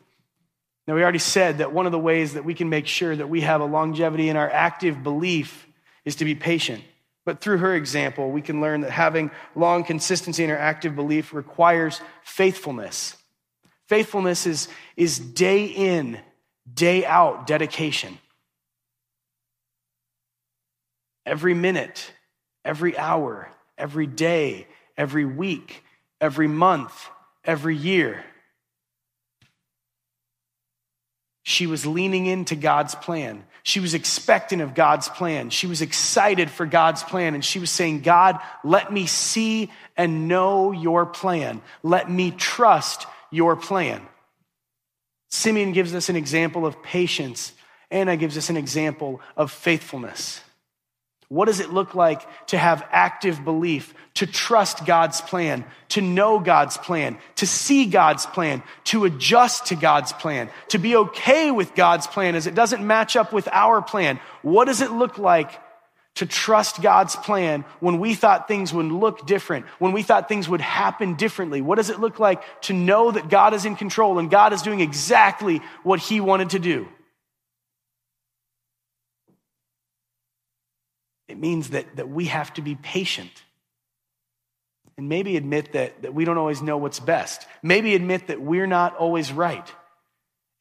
Now, 0.87 0.95
we 0.95 1.03
already 1.03 1.19
said 1.19 1.59
that 1.59 1.71
one 1.71 1.85
of 1.85 1.91
the 1.91 1.99
ways 1.99 2.33
that 2.33 2.45
we 2.45 2.53
can 2.53 2.69
make 2.69 2.87
sure 2.87 3.15
that 3.15 3.29
we 3.29 3.41
have 3.41 3.61
a 3.61 3.65
longevity 3.65 4.29
in 4.29 4.37
our 4.37 4.49
active 4.49 5.03
belief 5.03 5.67
is 6.03 6.15
to 6.15 6.25
be 6.25 6.35
patient. 6.35 6.83
But 7.25 7.41
through 7.41 7.59
her 7.59 7.75
example, 7.75 8.31
we 8.31 8.41
can 8.41 8.59
learn 8.59 8.81
that 8.81 8.91
having 8.91 9.29
long 9.55 9.83
consistency 9.83 10.43
in 10.43 10.49
our 10.49 10.57
active 10.57 10.95
belief 10.95 11.33
requires 11.33 12.01
faithfulness. 12.23 13.15
Faithfulness 13.87 14.47
is, 14.47 14.67
is 14.97 15.19
day 15.19 15.65
in, 15.65 16.19
day 16.73 17.05
out 17.05 17.45
dedication. 17.45 18.17
Every 21.25 21.53
minute, 21.53 22.11
every 22.63 22.97
hour, 22.97 23.49
every 23.77 24.07
day, 24.07 24.67
every 24.97 25.25
week, 25.25 25.83
every 26.19 26.47
month, 26.47 27.09
every 27.43 27.75
year. 27.75 28.23
She 31.43 31.65
was 31.65 31.85
leaning 31.85 32.27
into 32.27 32.55
God's 32.55 32.93
plan. 32.93 33.43
She 33.63 33.79
was 33.79 33.93
expectant 33.93 34.61
of 34.61 34.75
God's 34.75 35.09
plan. 35.09 35.49
She 35.49 35.67
was 35.67 35.81
excited 35.81 36.49
for 36.49 36.65
God's 36.65 37.01
plan. 37.01 37.33
And 37.33 37.43
she 37.43 37.59
was 37.59 37.71
saying, 37.71 38.01
God, 38.01 38.39
let 38.63 38.93
me 38.93 39.07
see 39.07 39.71
and 39.97 40.27
know 40.27 40.71
your 40.71 41.05
plan. 41.05 41.61
Let 41.81 42.09
me 42.09 42.31
trust 42.31 43.07
your 43.31 43.55
plan. 43.55 44.01
Simeon 45.29 45.71
gives 45.71 45.95
us 45.95 46.09
an 46.09 46.15
example 46.15 46.65
of 46.65 46.81
patience. 46.83 47.51
Anna 47.89 48.15
gives 48.15 48.37
us 48.37 48.49
an 48.49 48.57
example 48.57 49.21
of 49.35 49.51
faithfulness. 49.51 50.41
What 51.29 51.45
does 51.45 51.59
it 51.59 51.71
look 51.71 51.93
like 51.93 52.27
to 52.47 52.57
have 52.57 52.85
active 52.91 53.45
belief, 53.45 53.93
to 54.15 54.25
trust 54.25 54.83
God's 54.85 55.21
plan, 55.21 55.63
to 55.89 56.01
know 56.01 56.39
God's 56.39 56.75
plan, 56.75 57.19
to 57.35 57.45
see 57.45 57.85
God's 57.85 58.25
plan, 58.25 58.63
to 58.85 59.05
adjust 59.05 59.67
to 59.67 59.75
God's 59.75 60.11
plan, 60.11 60.49
to 60.69 60.79
be 60.79 60.95
okay 60.95 61.51
with 61.51 61.75
God's 61.75 62.07
plan 62.07 62.33
as 62.33 62.47
it 62.47 62.55
doesn't 62.55 62.85
match 62.85 63.15
up 63.15 63.31
with 63.31 63.47
our 63.51 63.79
plan? 63.79 64.19
What 64.41 64.65
does 64.65 64.81
it 64.81 64.91
look 64.91 65.19
like 65.19 65.51
to 66.15 66.25
trust 66.25 66.81
God's 66.81 67.15
plan 67.15 67.63
when 67.79 67.99
we 67.99 68.15
thought 68.15 68.47
things 68.47 68.73
would 68.73 68.87
look 68.87 69.27
different, 69.27 69.67
when 69.77 69.91
we 69.91 70.01
thought 70.01 70.27
things 70.27 70.49
would 70.49 70.61
happen 70.61 71.13
differently? 71.13 71.61
What 71.61 71.75
does 71.75 71.91
it 71.91 71.99
look 71.99 72.19
like 72.19 72.41
to 72.63 72.73
know 72.73 73.11
that 73.11 73.29
God 73.29 73.53
is 73.53 73.65
in 73.65 73.75
control 73.75 74.17
and 74.17 74.31
God 74.31 74.51
is 74.51 74.63
doing 74.63 74.79
exactly 74.79 75.61
what 75.83 75.99
He 75.99 76.21
wanted 76.21 76.49
to 76.49 76.59
do? 76.59 76.87
It 81.29 81.37
means 81.37 81.69
that, 81.69 81.95
that 81.95 82.09
we 82.09 82.25
have 82.25 82.53
to 82.55 82.61
be 82.61 82.75
patient. 82.75 83.31
And 84.97 85.07
maybe 85.07 85.37
admit 85.37 85.73
that, 85.73 86.01
that 86.01 86.13
we 86.13 86.25
don't 86.25 86.37
always 86.37 86.61
know 86.61 86.77
what's 86.77 86.99
best. 86.99 87.47
Maybe 87.63 87.95
admit 87.95 88.27
that 88.27 88.41
we're 88.41 88.67
not 88.67 88.97
always 88.97 89.31
right. 89.31 89.71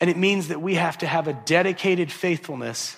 And 0.00 0.08
it 0.08 0.16
means 0.16 0.48
that 0.48 0.62
we 0.62 0.74
have 0.74 0.98
to 0.98 1.06
have 1.06 1.26
a 1.26 1.32
dedicated 1.32 2.12
faithfulness 2.12 2.96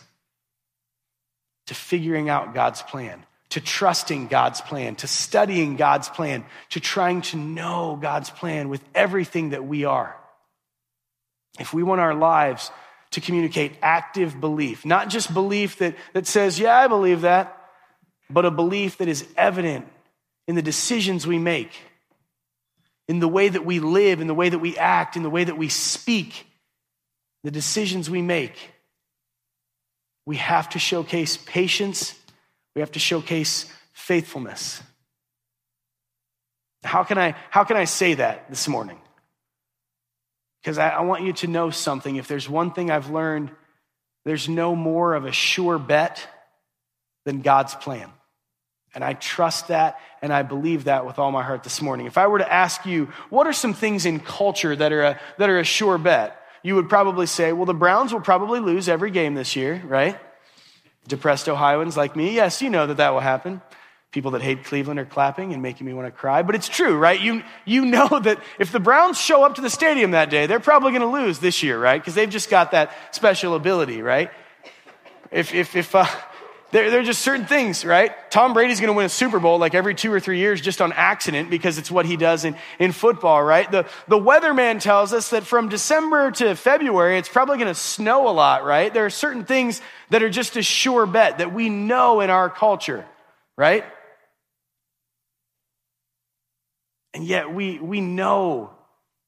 to 1.68 1.74
figuring 1.74 2.28
out 2.28 2.52
God's 2.52 2.82
plan, 2.82 3.24
to 3.50 3.60
trusting 3.60 4.26
God's 4.26 4.60
plan, 4.60 4.96
to 4.96 5.06
studying 5.06 5.76
God's 5.76 6.08
plan, 6.08 6.44
to 6.70 6.80
trying 6.80 7.22
to 7.22 7.36
know 7.36 7.96
God's 7.98 8.28
plan 8.28 8.68
with 8.68 8.82
everything 8.94 9.50
that 9.50 9.64
we 9.64 9.84
are. 9.84 10.16
If 11.58 11.72
we 11.72 11.84
want 11.84 12.00
our 12.00 12.14
lives 12.14 12.70
to 13.12 13.20
communicate 13.20 13.76
active 13.80 14.40
belief, 14.40 14.84
not 14.84 15.08
just 15.08 15.32
belief 15.32 15.78
that, 15.78 15.94
that 16.12 16.26
says, 16.26 16.58
yeah, 16.58 16.76
I 16.76 16.88
believe 16.88 17.22
that, 17.22 17.56
but 18.30 18.44
a 18.44 18.50
belief 18.50 18.98
that 18.98 19.08
is 19.08 19.26
evident 19.36 19.86
in 20.46 20.54
the 20.54 20.62
decisions 20.62 21.26
we 21.26 21.38
make, 21.38 21.72
in 23.08 23.18
the 23.20 23.28
way 23.28 23.48
that 23.48 23.64
we 23.64 23.80
live, 23.80 24.20
in 24.20 24.26
the 24.26 24.34
way 24.34 24.48
that 24.48 24.58
we 24.58 24.76
act, 24.78 25.16
in 25.16 25.22
the 25.22 25.30
way 25.30 25.44
that 25.44 25.58
we 25.58 25.68
speak, 25.68 26.46
the 27.42 27.50
decisions 27.50 28.08
we 28.08 28.22
make. 28.22 28.56
We 30.26 30.36
have 30.36 30.68
to 30.70 30.78
showcase 30.78 31.36
patience, 31.36 32.14
we 32.74 32.80
have 32.80 32.92
to 32.92 32.98
showcase 32.98 33.70
faithfulness. 33.92 34.82
How 36.82 37.04
can 37.04 37.18
I, 37.18 37.34
how 37.50 37.64
can 37.64 37.76
I 37.76 37.84
say 37.84 38.14
that 38.14 38.48
this 38.48 38.66
morning? 38.68 38.98
Because 40.62 40.78
I, 40.78 40.90
I 40.90 41.00
want 41.00 41.24
you 41.24 41.32
to 41.34 41.46
know 41.46 41.70
something. 41.70 42.16
If 42.16 42.28
there's 42.28 42.48
one 42.48 42.72
thing 42.72 42.90
I've 42.90 43.10
learned, 43.10 43.50
there's 44.24 44.48
no 44.48 44.74
more 44.76 45.14
of 45.14 45.24
a 45.24 45.32
sure 45.32 45.78
bet 45.78 46.26
than 47.24 47.40
God's 47.40 47.74
plan. 47.74 48.10
And 48.94 49.04
I 49.04 49.12
trust 49.14 49.68
that 49.68 50.00
and 50.20 50.32
I 50.32 50.42
believe 50.42 50.84
that 50.84 51.06
with 51.06 51.18
all 51.18 51.30
my 51.30 51.42
heart 51.42 51.62
this 51.62 51.80
morning. 51.80 52.06
If 52.06 52.18
I 52.18 52.26
were 52.26 52.38
to 52.38 52.52
ask 52.52 52.84
you, 52.86 53.06
what 53.28 53.46
are 53.46 53.52
some 53.52 53.72
things 53.72 54.04
in 54.04 54.18
culture 54.20 54.74
that 54.74 54.92
are 54.92 55.02
a, 55.02 55.20
that 55.38 55.48
are 55.48 55.58
a 55.58 55.64
sure 55.64 55.96
bet? 55.96 56.36
You 56.62 56.74
would 56.74 56.88
probably 56.88 57.26
say, 57.26 57.52
well, 57.52 57.66
the 57.66 57.74
Browns 57.74 58.12
will 58.12 58.20
probably 58.20 58.60
lose 58.60 58.88
every 58.88 59.10
game 59.10 59.34
this 59.34 59.56
year, 59.56 59.80
right? 59.86 60.18
Depressed 61.08 61.48
Ohioans 61.48 61.96
like 61.96 62.16
me, 62.16 62.34
yes, 62.34 62.60
you 62.60 62.68
know 62.68 62.86
that 62.86 62.98
that 62.98 63.10
will 63.10 63.20
happen. 63.20 63.62
People 64.10 64.32
that 64.32 64.42
hate 64.42 64.64
Cleveland 64.64 64.98
are 64.98 65.04
clapping 65.04 65.52
and 65.52 65.62
making 65.62 65.86
me 65.86 65.94
want 65.94 66.06
to 66.06 66.10
cry, 66.10 66.42
but 66.42 66.56
it's 66.56 66.68
true, 66.68 66.98
right? 66.98 67.18
You, 67.18 67.44
you 67.64 67.86
know 67.86 68.08
that 68.22 68.40
if 68.58 68.72
the 68.72 68.80
Browns 68.80 69.20
show 69.20 69.44
up 69.44 69.54
to 69.54 69.60
the 69.60 69.70
stadium 69.70 70.10
that 70.10 70.30
day, 70.30 70.46
they're 70.46 70.60
probably 70.60 70.90
going 70.90 71.02
to 71.02 71.06
lose 71.06 71.38
this 71.38 71.62
year, 71.62 71.80
right? 71.80 72.00
Because 72.00 72.14
they've 72.14 72.28
just 72.28 72.50
got 72.50 72.72
that 72.72 72.92
special 73.12 73.54
ability, 73.54 74.02
right? 74.02 74.30
If, 75.30 75.54
if, 75.54 75.76
if, 75.76 75.94
uh, 75.94 76.06
there, 76.72 76.90
there 76.90 77.00
are 77.00 77.04
just 77.04 77.22
certain 77.22 77.46
things, 77.46 77.84
right? 77.84 78.12
Tom 78.30 78.52
Brady's 78.54 78.78
going 78.78 78.88
to 78.88 78.96
win 78.96 79.06
a 79.06 79.10
Super 79.10 79.40
Bowl 79.40 79.58
like 79.58 79.74
every 79.74 79.94
two 79.94 80.12
or 80.12 80.20
three 80.20 80.38
years 80.38 80.60
just 80.60 80.80
on 80.80 80.92
accident 80.92 81.50
because 81.50 81.78
it's 81.78 81.90
what 81.90 82.06
he 82.06 82.16
does 82.16 82.44
in, 82.44 82.54
in 82.78 82.92
football, 82.92 83.42
right? 83.42 83.68
The, 83.70 83.86
the 84.06 84.18
weatherman 84.18 84.80
tells 84.80 85.12
us 85.12 85.30
that 85.30 85.42
from 85.42 85.68
December 85.68 86.30
to 86.32 86.54
February, 86.54 87.18
it's 87.18 87.28
probably 87.28 87.58
going 87.58 87.68
to 87.68 87.74
snow 87.74 88.28
a 88.28 88.30
lot, 88.30 88.64
right? 88.64 88.92
There 88.94 89.04
are 89.04 89.10
certain 89.10 89.44
things 89.44 89.82
that 90.10 90.22
are 90.22 90.30
just 90.30 90.56
a 90.56 90.62
sure 90.62 91.06
bet 91.06 91.38
that 91.38 91.52
we 91.52 91.68
know 91.68 92.20
in 92.20 92.30
our 92.30 92.48
culture, 92.48 93.04
right? 93.56 93.84
And 97.14 97.24
yet 97.24 97.52
we, 97.52 97.80
we 97.80 98.00
know 98.00 98.70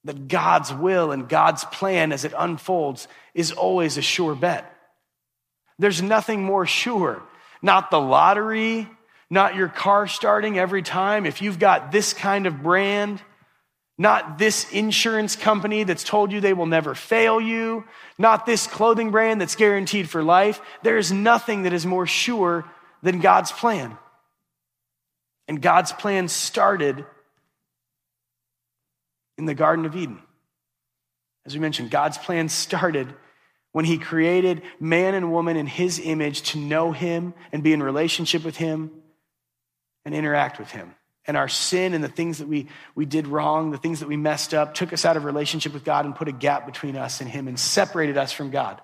that 0.05 0.29
God's 0.29 0.73
will 0.73 1.11
and 1.11 1.27
God's 1.27 1.65
plan 1.65 2.13
as 2.13 2.23
it 2.23 2.33
unfolds 2.37 3.09
is 3.33 3.51
always 3.51 3.97
a 3.97 4.01
sure 4.01 4.35
bet. 4.35 4.69
There's 5.77 6.01
nothing 6.01 6.43
more 6.43 6.65
sure 6.65 7.23
not 7.63 7.89
the 7.89 7.99
lottery, 7.99 8.87
not 9.29 9.55
your 9.55 9.69
car 9.69 10.05
starting 10.05 10.59
every 10.59 10.83
time. 10.83 11.25
If 11.25 11.41
you've 11.41 11.57
got 11.57 11.91
this 11.91 12.13
kind 12.13 12.45
of 12.45 12.61
brand, 12.61 13.21
not 13.97 14.37
this 14.37 14.69
insurance 14.71 15.35
company 15.35 15.83
that's 15.83 16.03
told 16.03 16.31
you 16.31 16.41
they 16.41 16.53
will 16.53 16.65
never 16.65 16.93
fail 16.93 17.39
you, 17.39 17.85
not 18.19 18.45
this 18.45 18.67
clothing 18.67 19.11
brand 19.11 19.39
that's 19.39 19.55
guaranteed 19.55 20.09
for 20.09 20.21
life. 20.21 20.61
There 20.83 20.97
is 20.97 21.11
nothing 21.11 21.63
that 21.63 21.73
is 21.73 21.85
more 21.85 22.05
sure 22.05 22.65
than 23.01 23.21
God's 23.21 23.51
plan. 23.51 23.97
And 25.47 25.61
God's 25.61 25.93
plan 25.93 26.27
started 26.27 27.05
in 29.37 29.45
the 29.45 29.55
Garden 29.55 29.85
of 29.85 29.95
Eden. 29.95 30.19
As 31.45 31.53
we 31.53 31.59
mentioned, 31.59 31.91
God's 31.91 32.17
plan 32.17 32.49
started 32.49 33.13
when 33.73 33.85
he 33.85 33.97
created 33.97 34.61
man 34.79 35.15
and 35.15 35.33
woman 35.33 35.57
in 35.57 35.67
his 35.67 35.99
image 35.99 36.43
to 36.43 36.59
know 36.59 36.91
him 36.93 37.33
and 37.51 37.63
be 37.63 37.73
in 37.73 37.83
relationship 37.83 38.45
with 38.45 38.55
him 38.55 38.91
and 40.05 40.15
interact 40.15 40.59
with 40.59 40.71
him. 40.71 40.95
And 41.25 41.35
our 41.35 41.47
sin 41.47 41.93
and 41.93 42.03
the 42.03 42.09
things 42.09 42.37
that 42.37 42.47
we, 42.47 42.67
we 42.95 43.05
did 43.05 43.27
wrong, 43.27 43.71
the 43.71 43.77
things 43.77 43.99
that 44.01 44.09
we 44.09 44.17
messed 44.17 44.53
up, 44.53 44.73
took 44.73 44.93
us 44.93 45.05
out 45.05 45.17
of 45.17 45.25
relationship 45.25 45.73
with 45.73 45.83
God 45.83 46.05
and 46.05 46.15
put 46.15 46.27
a 46.27 46.33
gap 46.33 46.65
between 46.65 46.95
us 46.95 47.19
and 47.19 47.29
him 47.29 47.47
and 47.47 47.59
separated 47.59 48.17
us 48.17 48.31
from 48.31 48.51
God. 48.51 48.79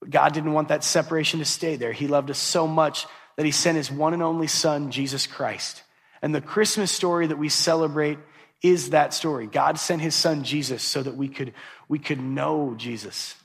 But 0.00 0.10
God 0.10 0.34
didn't 0.34 0.52
want 0.52 0.68
that 0.68 0.84
separation 0.84 1.38
to 1.38 1.46
stay 1.46 1.76
there. 1.76 1.92
He 1.92 2.06
loved 2.06 2.30
us 2.30 2.38
so 2.38 2.66
much 2.66 3.06
that 3.36 3.46
he 3.46 3.52
sent 3.52 3.76
his 3.76 3.90
one 3.90 4.12
and 4.12 4.22
only 4.22 4.48
son, 4.48 4.90
Jesus 4.90 5.26
Christ. 5.26 5.82
And 6.20 6.34
the 6.34 6.40
Christmas 6.40 6.92
story 6.92 7.28
that 7.28 7.38
we 7.38 7.48
celebrate 7.48 8.18
is 8.62 8.90
that 8.90 9.14
story. 9.14 9.46
God 9.46 9.78
sent 9.78 10.02
his 10.02 10.14
son 10.14 10.44
Jesus 10.44 10.82
so 10.82 11.02
that 11.02 11.16
we 11.16 11.28
could, 11.28 11.54
we 11.88 11.98
could 11.98 12.20
know 12.20 12.74
Jesus 12.76 13.36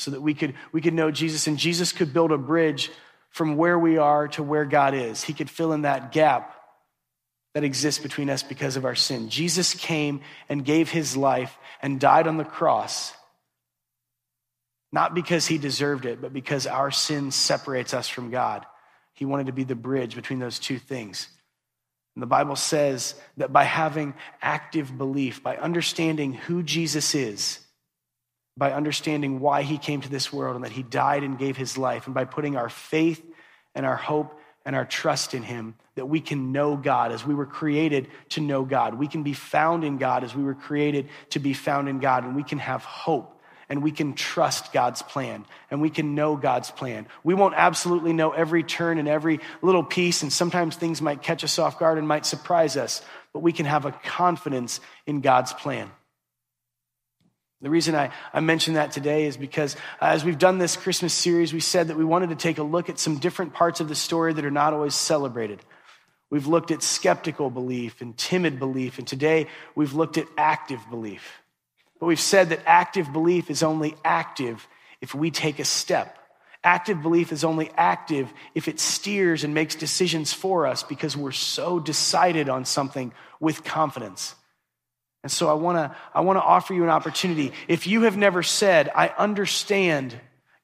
so 0.00 0.10
that 0.12 0.20
we 0.20 0.34
could, 0.34 0.54
we 0.72 0.80
could 0.80 0.94
know 0.94 1.10
Jesus 1.10 1.46
and 1.46 1.58
Jesus 1.58 1.92
could 1.92 2.12
build 2.12 2.32
a 2.32 2.38
bridge 2.38 2.90
from 3.30 3.56
where 3.56 3.78
we 3.78 3.98
are 3.98 4.28
to 4.28 4.42
where 4.42 4.64
God 4.64 4.94
is. 4.94 5.22
He 5.22 5.32
could 5.32 5.50
fill 5.50 5.72
in 5.72 5.82
that 5.82 6.12
gap 6.12 6.56
that 7.54 7.64
exists 7.64 8.02
between 8.02 8.30
us 8.30 8.42
because 8.42 8.76
of 8.76 8.84
our 8.84 8.94
sin. 8.94 9.28
Jesus 9.28 9.74
came 9.74 10.20
and 10.48 10.64
gave 10.64 10.90
his 10.90 11.16
life 11.16 11.56
and 11.82 12.00
died 12.00 12.26
on 12.26 12.36
the 12.36 12.44
cross, 12.44 13.12
not 14.92 15.14
because 15.14 15.46
he 15.46 15.58
deserved 15.58 16.06
it, 16.06 16.20
but 16.20 16.32
because 16.32 16.66
our 16.66 16.90
sin 16.90 17.30
separates 17.30 17.94
us 17.94 18.08
from 18.08 18.30
God. 18.30 18.66
He 19.14 19.24
wanted 19.24 19.46
to 19.46 19.52
be 19.52 19.64
the 19.64 19.74
bridge 19.74 20.14
between 20.14 20.38
those 20.38 20.58
two 20.58 20.78
things. 20.78 21.28
And 22.16 22.22
the 22.22 22.26
Bible 22.26 22.56
says 22.56 23.14
that 23.36 23.52
by 23.52 23.64
having 23.64 24.14
active 24.40 24.96
belief, 24.96 25.42
by 25.42 25.56
understanding 25.56 26.32
who 26.32 26.62
Jesus 26.62 27.14
is, 27.14 27.60
by 28.56 28.72
understanding 28.72 29.40
why 29.40 29.62
he 29.62 29.78
came 29.78 30.00
to 30.00 30.08
this 30.08 30.32
world 30.32 30.56
and 30.56 30.64
that 30.64 30.72
he 30.72 30.82
died 30.82 31.22
and 31.22 31.38
gave 31.38 31.56
his 31.56 31.78
life, 31.78 32.06
and 32.06 32.14
by 32.14 32.24
putting 32.24 32.56
our 32.56 32.68
faith 32.68 33.24
and 33.74 33.86
our 33.86 33.96
hope 33.96 34.38
and 34.66 34.76
our 34.76 34.84
trust 34.84 35.32
in 35.32 35.42
him, 35.42 35.74
that 35.94 36.06
we 36.06 36.20
can 36.20 36.52
know 36.52 36.76
God 36.76 37.12
as 37.12 37.24
we 37.24 37.34
were 37.34 37.46
created 37.46 38.08
to 38.30 38.40
know 38.40 38.64
God. 38.64 38.94
We 38.94 39.08
can 39.08 39.22
be 39.22 39.32
found 39.32 39.84
in 39.84 39.96
God 39.98 40.24
as 40.24 40.34
we 40.34 40.42
were 40.42 40.54
created 40.54 41.08
to 41.30 41.38
be 41.38 41.54
found 41.54 41.88
in 41.88 41.98
God, 41.98 42.24
and 42.24 42.36
we 42.36 42.42
can 42.42 42.58
have 42.58 42.84
hope 42.84 43.40
and 43.70 43.84
we 43.84 43.92
can 43.92 44.14
trust 44.14 44.72
God's 44.72 45.00
plan 45.00 45.46
and 45.70 45.80
we 45.80 45.88
can 45.88 46.16
know 46.16 46.36
God's 46.36 46.70
plan. 46.72 47.06
We 47.22 47.34
won't 47.34 47.54
absolutely 47.56 48.12
know 48.12 48.32
every 48.32 48.64
turn 48.64 48.98
and 48.98 49.08
every 49.08 49.40
little 49.62 49.84
piece, 49.84 50.22
and 50.22 50.32
sometimes 50.32 50.76
things 50.76 51.00
might 51.00 51.22
catch 51.22 51.44
us 51.44 51.58
off 51.58 51.78
guard 51.78 51.96
and 51.96 52.06
might 52.06 52.26
surprise 52.26 52.76
us, 52.76 53.00
but 53.32 53.40
we 53.40 53.52
can 53.52 53.66
have 53.66 53.86
a 53.86 53.92
confidence 53.92 54.80
in 55.06 55.20
God's 55.20 55.52
plan. 55.52 55.90
The 57.62 57.70
reason 57.70 57.94
I, 57.94 58.10
I 58.32 58.40
mention 58.40 58.74
that 58.74 58.92
today 58.92 59.26
is 59.26 59.36
because 59.36 59.76
as 60.00 60.24
we've 60.24 60.38
done 60.38 60.58
this 60.58 60.76
Christmas 60.76 61.12
series, 61.12 61.52
we 61.52 61.60
said 61.60 61.88
that 61.88 61.96
we 61.96 62.04
wanted 62.04 62.30
to 62.30 62.36
take 62.36 62.56
a 62.56 62.62
look 62.62 62.88
at 62.88 62.98
some 62.98 63.18
different 63.18 63.52
parts 63.52 63.80
of 63.80 63.88
the 63.88 63.94
story 63.94 64.32
that 64.32 64.44
are 64.44 64.50
not 64.50 64.72
always 64.72 64.94
celebrated. 64.94 65.60
We've 66.30 66.46
looked 66.46 66.70
at 66.70 66.82
skeptical 66.82 67.50
belief 67.50 68.00
and 68.00 68.16
timid 68.16 68.58
belief, 68.58 68.98
and 68.98 69.06
today 69.06 69.48
we've 69.74 69.92
looked 69.92 70.16
at 70.16 70.26
active 70.38 70.80
belief. 70.88 71.42
But 71.98 72.06
we've 72.06 72.20
said 72.20 72.48
that 72.48 72.60
active 72.64 73.12
belief 73.12 73.50
is 73.50 73.62
only 73.62 73.94
active 74.04 74.66
if 75.02 75.14
we 75.14 75.30
take 75.30 75.58
a 75.58 75.64
step. 75.64 76.16
Active 76.64 77.02
belief 77.02 77.30
is 77.30 77.44
only 77.44 77.70
active 77.76 78.32
if 78.54 78.68
it 78.68 78.80
steers 78.80 79.44
and 79.44 79.52
makes 79.52 79.74
decisions 79.74 80.32
for 80.32 80.66
us 80.66 80.82
because 80.82 81.14
we're 81.14 81.30
so 81.32 81.78
decided 81.78 82.48
on 82.48 82.64
something 82.64 83.12
with 83.38 83.64
confidence. 83.64 84.34
And 85.22 85.30
so 85.30 85.48
I 85.48 85.54
want 85.54 85.76
to 85.76 85.96
I 86.14 86.20
want 86.20 86.38
to 86.38 86.42
offer 86.42 86.72
you 86.72 86.82
an 86.82 86.90
opportunity. 86.90 87.52
If 87.68 87.86
you 87.86 88.02
have 88.02 88.16
never 88.16 88.42
said, 88.42 88.90
I 88.94 89.08
understand 89.08 90.18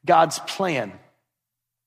God's 0.04 0.38
plan, 0.38 0.92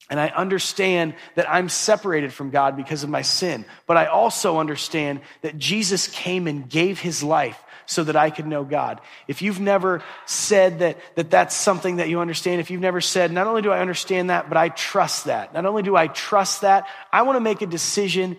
and 0.09 0.19
I 0.19 0.29
understand 0.29 1.15
that 1.35 1.49
I'm 1.49 1.69
separated 1.69 2.33
from 2.33 2.49
God 2.49 2.75
because 2.75 3.03
of 3.03 3.09
my 3.09 3.21
sin, 3.21 3.65
but 3.85 3.97
I 3.97 4.07
also 4.07 4.57
understand 4.57 5.21
that 5.41 5.57
Jesus 5.57 6.07
came 6.07 6.47
and 6.47 6.69
gave 6.69 6.99
his 6.99 7.23
life 7.23 7.59
so 7.85 8.03
that 8.03 8.15
I 8.15 8.29
could 8.29 8.45
know 8.45 8.63
God. 8.63 9.01
If 9.27 9.41
you've 9.41 9.59
never 9.59 10.03
said 10.27 10.79
that, 10.79 10.97
that 11.15 11.31
that's 11.31 11.55
something 11.55 11.95
that 11.95 12.07
you 12.07 12.19
understand, 12.19 12.61
if 12.61 12.69
you've 12.69 12.81
never 12.81 13.01
said, 13.01 13.31
not 13.31 13.47
only 13.47 13.63
do 13.63 13.71
I 13.71 13.79
understand 13.79 14.29
that, 14.29 14.47
but 14.47 14.57
I 14.59 14.69
trust 14.69 15.25
that, 15.25 15.55
not 15.55 15.65
only 15.65 15.81
do 15.81 15.95
I 15.95 16.07
trust 16.07 16.61
that, 16.61 16.87
I 17.11 17.23
want 17.23 17.37
to 17.37 17.41
make 17.41 17.63
a 17.63 17.65
decision. 17.65 18.37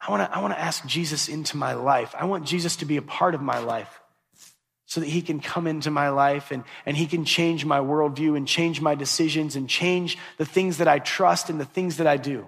I 0.00 0.10
want 0.10 0.30
to, 0.30 0.36
I 0.36 0.40
want 0.40 0.54
to 0.54 0.60
ask 0.60 0.84
Jesus 0.86 1.28
into 1.28 1.56
my 1.56 1.74
life. 1.74 2.14
I 2.18 2.24
want 2.24 2.46
Jesus 2.46 2.76
to 2.76 2.84
be 2.84 2.96
a 2.96 3.02
part 3.02 3.34
of 3.34 3.42
my 3.42 3.58
life 3.58 4.00
so 4.86 5.00
that 5.00 5.08
he 5.08 5.22
can 5.22 5.40
come 5.40 5.66
into 5.66 5.90
my 5.90 6.08
life 6.08 6.50
and, 6.50 6.64
and 6.84 6.96
he 6.96 7.06
can 7.06 7.24
change 7.24 7.64
my 7.64 7.78
worldview 7.78 8.36
and 8.36 8.48
change 8.48 8.80
my 8.80 8.94
decisions 8.94 9.54
and 9.54 9.68
change 9.68 10.18
the 10.36 10.44
things 10.44 10.78
that 10.78 10.88
I 10.88 10.98
trust 10.98 11.50
and 11.50 11.60
the 11.60 11.64
things 11.64 11.98
that 11.98 12.06
I 12.06 12.16
do. 12.16 12.46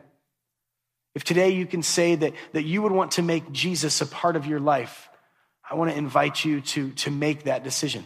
If 1.15 1.25
today 1.25 1.51
you 1.51 1.67
can 1.67 1.83
say 1.83 2.15
that, 2.15 2.33
that 2.53 2.65
you 2.65 2.83
would 2.83 2.93
want 2.93 3.13
to 3.13 3.23
make 3.23 3.53
Jesus 3.53 4.01
a 4.01 4.07
part 4.07 4.35
of 4.35 4.47
your 4.47 4.61
life, 4.61 5.09
I 5.69 5.75
want 5.75 5.91
to 5.91 5.97
invite 5.97 6.45
you 6.45 6.63
to, 6.63 6.91
to 6.91 7.11
make 7.11 7.45
that 7.45 7.65
decision. 7.65 8.05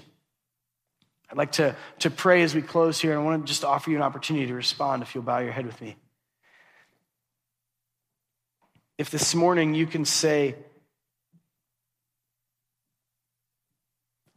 I'd 1.31 1.39
like 1.39 1.53
to, 1.53 1.75
to 2.01 2.11
pray 2.11 2.43
as 2.43 2.55
we 2.55 2.63
close 2.63 3.01
here, 3.01 3.13
and 3.13 3.21
I 3.21 3.25
want 3.25 3.47
to 3.47 3.49
just 3.49 3.65
offer 3.65 3.91
you 3.91 3.97
an 3.97 4.03
opportunity 4.03 4.47
to 4.47 4.55
respond 4.55 5.03
if 5.03 5.15
you'll 5.15 5.25
bow 5.25 5.39
your 5.39 5.53
head 5.53 5.67
with 5.67 5.81
me. 5.81 5.97
If 8.99 9.11
this 9.11 9.35
morning 9.35 9.75
you 9.75 9.87
can 9.87 10.05
say, 10.05 10.57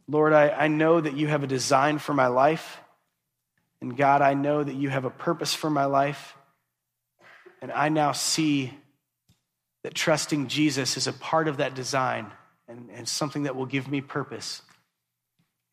Lord, 0.06 0.32
I, 0.32 0.50
I 0.50 0.68
know 0.68 1.00
that 1.00 1.16
you 1.16 1.28
have 1.28 1.44
a 1.44 1.46
design 1.46 1.98
for 1.98 2.12
my 2.12 2.26
life. 2.26 2.80
And 3.80 3.96
God, 3.96 4.22
I 4.22 4.34
know 4.34 4.62
that 4.62 4.74
you 4.74 4.88
have 4.90 5.04
a 5.04 5.10
purpose 5.10 5.54
for 5.54 5.70
my 5.70 5.84
life. 5.84 6.36
And 7.62 7.72
I 7.72 7.88
now 7.88 8.12
see 8.12 8.74
that 9.84 9.94
trusting 9.94 10.48
Jesus 10.48 10.96
is 10.96 11.06
a 11.06 11.12
part 11.12 11.48
of 11.48 11.58
that 11.58 11.74
design 11.74 12.30
and, 12.68 12.90
and 12.92 13.08
something 13.08 13.44
that 13.44 13.56
will 13.56 13.66
give 13.66 13.88
me 13.90 14.00
purpose. 14.00 14.62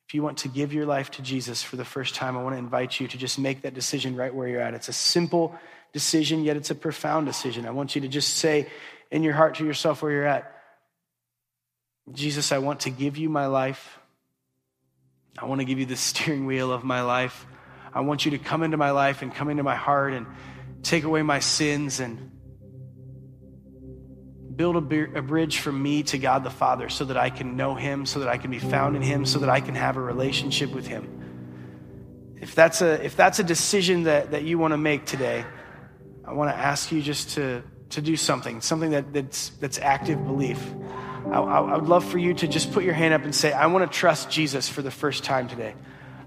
If 0.07 0.13
you 0.13 0.23
want 0.23 0.37
to 0.39 0.47
give 0.47 0.73
your 0.73 0.85
life 0.85 1.11
to 1.11 1.21
Jesus 1.21 1.61
for 1.61 1.75
the 1.75 1.83
first 1.83 2.15
time, 2.15 2.37
I 2.37 2.43
want 2.43 2.55
to 2.55 2.59
invite 2.59 2.99
you 2.99 3.09
to 3.09 3.17
just 3.17 3.37
make 3.37 3.63
that 3.63 3.73
decision 3.73 4.15
right 4.15 4.33
where 4.33 4.47
you're 4.47 4.61
at. 4.61 4.73
It's 4.73 4.87
a 4.87 4.93
simple 4.93 5.53
decision, 5.97 6.43
yet 6.43 6.57
it's 6.57 6.69
a 6.69 6.75
profound 6.75 7.25
decision. 7.25 7.65
I 7.65 7.71
want 7.71 7.95
you 7.95 8.01
to 8.01 8.07
just 8.07 8.35
say 8.35 8.67
in 9.09 9.23
your 9.23 9.33
heart 9.33 9.55
to 9.55 9.65
yourself 9.65 10.03
where 10.03 10.11
you're 10.11 10.27
at 10.27 10.53
Jesus, 12.13 12.51
I 12.51 12.59
want 12.59 12.81
to 12.81 12.91
give 12.91 13.17
you 13.17 13.29
my 13.29 13.47
life. 13.47 13.99
I 15.39 15.45
want 15.45 15.59
to 15.61 15.65
give 15.65 15.79
you 15.79 15.87
the 15.87 15.95
steering 15.95 16.45
wheel 16.45 16.71
of 16.71 16.83
my 16.83 17.01
life. 17.01 17.47
I 17.91 18.01
want 18.01 18.25
you 18.25 18.31
to 18.31 18.37
come 18.37 18.61
into 18.61 18.77
my 18.77 18.91
life 18.91 19.23
and 19.23 19.33
come 19.33 19.49
into 19.49 19.63
my 19.63 19.75
heart 19.75 20.13
and 20.13 20.27
take 20.83 21.03
away 21.03 21.23
my 21.23 21.39
sins 21.39 21.99
and 21.99 22.31
build 24.55 24.75
a, 24.75 24.81
bridge 25.21 25.57
from 25.57 25.81
me 25.81 26.03
to 26.03 26.19
God 26.19 26.43
the 26.43 26.51
Father 26.51 26.89
so 26.89 27.05
that 27.05 27.17
I 27.17 27.31
can 27.31 27.57
know 27.57 27.73
Him, 27.73 28.05
so 28.05 28.19
that 28.19 28.29
I 28.29 28.37
can 28.37 28.51
be 28.51 28.59
found 28.59 28.95
in 28.95 29.01
Him, 29.01 29.25
so 29.25 29.39
that 29.39 29.49
I 29.49 29.61
can 29.61 29.73
have 29.73 29.97
a 29.97 30.01
relationship 30.01 30.71
with 30.73 30.85
Him. 30.85 32.37
If 32.39 32.53
that's 32.53 32.81
a, 32.81 33.03
if 33.03 33.15
that's 33.15 33.39
a 33.39 33.43
decision 33.43 34.03
that, 34.03 34.31
that 34.31 34.43
you 34.43 34.59
want 34.59 34.73
to 34.73 34.77
make 34.77 35.05
today, 35.05 35.43
I 36.27 36.33
want 36.33 36.51
to 36.51 36.57
ask 36.57 36.91
you 36.91 37.01
just 37.01 37.31
to, 37.35 37.63
to 37.91 38.01
do 38.01 38.17
something, 38.17 38.59
something 38.59 38.91
that, 38.91 39.13
that's, 39.13 39.49
that's 39.61 39.79
active 39.79 40.25
belief. 40.25 40.61
I, 41.31 41.39
I 41.39 41.77
would 41.77 41.87
love 41.87 42.03
for 42.03 42.17
you 42.17 42.33
to 42.33 42.47
just 42.49 42.73
put 42.73 42.83
your 42.83 42.93
hand 42.93 43.13
up 43.13 43.23
and 43.23 43.33
say, 43.33 43.53
I 43.53 43.67
want 43.67 43.89
to 43.89 43.97
trust 43.97 44.29
Jesus 44.29 44.67
for 44.67 44.81
the 44.81 44.91
first 44.91 45.23
time 45.23 45.47
today. 45.47 45.73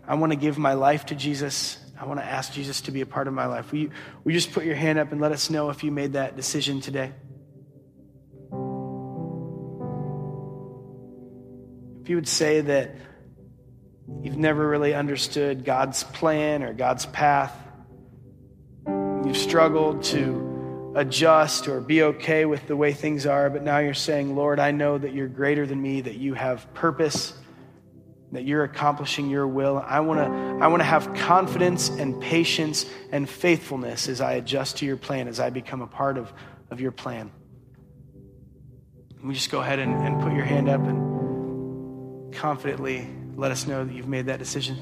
I 0.09 0.15
want 0.15 0.33
to 0.33 0.37
give 0.37 0.57
my 0.57 0.73
life 0.73 1.07
to 1.07 1.15
Jesus. 1.15 1.79
I 2.01 2.07
want 2.07 2.19
to 2.19 2.25
ask 2.25 2.51
Jesus 2.55 2.81
to 2.83 2.93
be 2.93 3.03
a 3.03 3.07
part 3.07 3.29
of 3.29 3.35
my 3.35 3.45
life. 3.45 3.73
Will 3.73 3.81
you, 3.81 3.91
will 4.25 4.33
you 4.33 4.39
just 4.39 4.53
put 4.53 4.65
your 4.65 4.75
hand 4.75 4.99
up 4.99 5.13
and 5.13 5.21
let 5.21 5.33
us 5.33 5.51
know 5.51 5.69
if 5.69 5.85
you 5.85 5.91
made 5.91 6.15
that 6.15 6.35
decision 6.35 6.81
today? 6.81 7.13
If 12.01 12.09
you 12.09 12.17
would 12.17 12.27
say 12.27 12.63
that 12.63 12.97
you've 14.23 14.39
never 14.39 14.67
really 14.67 14.95
understood 14.95 15.63
God's 15.63 16.05
plan 16.05 16.63
or 16.63 16.73
God's 16.73 17.05
path, 17.05 17.55
you've 19.25 19.37
struggled 19.37 20.03
to 20.05 20.93
adjust 20.97 21.69
or 21.69 21.81
be 21.81 22.03
okay 22.03 22.45
with 22.45 22.67
the 22.67 22.77
way 22.77 22.93
things 22.93 23.27
are, 23.27 23.49
but 23.51 23.63
now 23.63 23.79
you're 23.79 23.95
saying, 23.95 24.35
Lord, 24.35 24.59
I 24.59 24.71
know 24.71 24.99
that 24.99 25.15
you're 25.15 25.29
greater 25.29 25.67
than 25.67 25.81
me, 25.81 26.01
that 26.01 26.17
you 26.17 26.35
have 26.35 26.73
purpose, 26.75 27.35
that 28.33 28.45
you're 28.45 28.65
accomplishing 28.65 29.29
your 29.29 29.47
will. 29.47 29.83
I 29.87 30.01
want 30.01 30.21
to 30.21 30.65
I 30.65 30.69
want 30.69 30.81
to 30.81 30.85
have 30.87 31.15
confidence 31.15 31.89
and 31.89 32.21
patience 32.21 32.87
and 33.13 33.29
faithfulness 33.29 34.09
as 34.09 34.21
I 34.21 34.35
adjust 34.35 34.79
to 34.79 34.87
your 34.87 34.97
plan, 34.97 35.29
as 35.29 35.41
I 35.41 35.51
become 35.51 35.83
a 35.83 35.87
part 35.87 36.17
of, 36.19 36.33
of 36.71 36.81
your 36.81 36.93
plan. 36.93 37.31
We 39.23 39.35
just 39.35 39.51
go 39.51 39.61
ahead 39.61 39.79
and, 39.79 39.95
and 39.95 40.21
put 40.23 40.33
your 40.33 40.45
hand 40.45 40.69
up 40.69 40.81
and 40.81 42.35
confidently 42.35 43.09
let 43.37 43.53
us 43.53 43.67
know 43.67 43.85
that 43.85 43.93
you've 43.93 44.09
made 44.09 44.27
that 44.27 44.39
decision. 44.39 44.79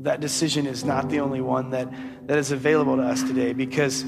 That 0.00 0.20
decision 0.20 0.66
is 0.66 0.84
not 0.84 1.08
the 1.08 1.20
only 1.20 1.40
one 1.40 1.70
that, 1.70 1.92
that 2.26 2.38
is 2.38 2.52
available 2.52 2.96
to 2.96 3.02
us 3.02 3.22
today 3.22 3.52
because 3.52 4.04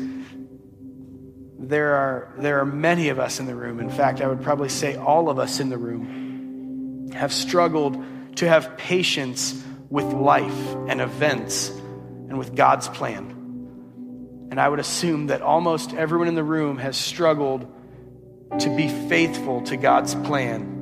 there 1.58 1.94
are, 1.94 2.34
there 2.38 2.60
are 2.60 2.66
many 2.66 3.08
of 3.08 3.18
us 3.18 3.40
in 3.40 3.46
the 3.46 3.54
room. 3.54 3.80
In 3.80 3.90
fact, 3.90 4.20
I 4.20 4.26
would 4.26 4.42
probably 4.42 4.68
say 4.68 4.96
all 4.96 5.28
of 5.28 5.38
us 5.38 5.60
in 5.60 5.70
the 5.70 5.78
room 5.78 7.10
have 7.12 7.32
struggled 7.32 8.02
to 8.36 8.48
have 8.48 8.76
patience 8.76 9.62
with 9.90 10.06
life 10.06 10.76
and 10.88 11.00
events 11.00 11.70
and 11.70 12.38
with 12.38 12.54
God's 12.54 12.88
plan. 12.88 13.34
And 14.50 14.60
I 14.60 14.68
would 14.68 14.80
assume 14.80 15.26
that 15.28 15.42
almost 15.42 15.92
everyone 15.94 16.28
in 16.28 16.34
the 16.34 16.44
room 16.44 16.78
has 16.78 16.96
struggled 16.96 17.66
to 18.60 18.74
be 18.74 18.88
faithful 19.08 19.62
to 19.62 19.76
God's 19.76 20.14
plan. 20.14 20.76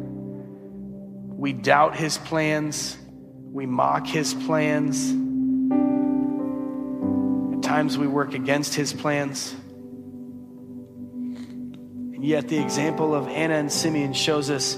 We 1.37 1.53
doubt 1.53 1.97
his 1.97 2.19
plans, 2.19 2.97
we 3.57 3.65
mock 3.65 4.07
his 4.07 4.35
plans. 4.35 5.13
At 7.55 7.63
times 7.63 7.97
we 7.97 8.07
work 8.07 8.35
against 8.35 8.75
his 8.75 8.93
plans. 8.93 9.55
And 12.13 12.23
yet, 12.23 12.49
the 12.49 12.59
example 12.59 13.15
of 13.15 13.29
Anna 13.29 13.55
and 13.55 13.73
Simeon 13.73 14.13
shows 14.13 14.51
us 14.51 14.75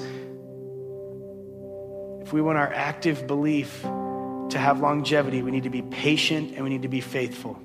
if 2.22 2.32
we 2.32 2.40
want 2.40 2.56
our 2.56 2.72
active 2.72 3.26
belief 3.26 3.82
to 3.82 4.58
have 4.58 4.78
longevity, 4.78 5.42
we 5.42 5.50
need 5.50 5.64
to 5.64 5.70
be 5.70 5.82
patient 5.82 6.52
and 6.52 6.62
we 6.62 6.70
need 6.70 6.82
to 6.82 6.88
be 6.88 7.00
faithful. 7.00 7.60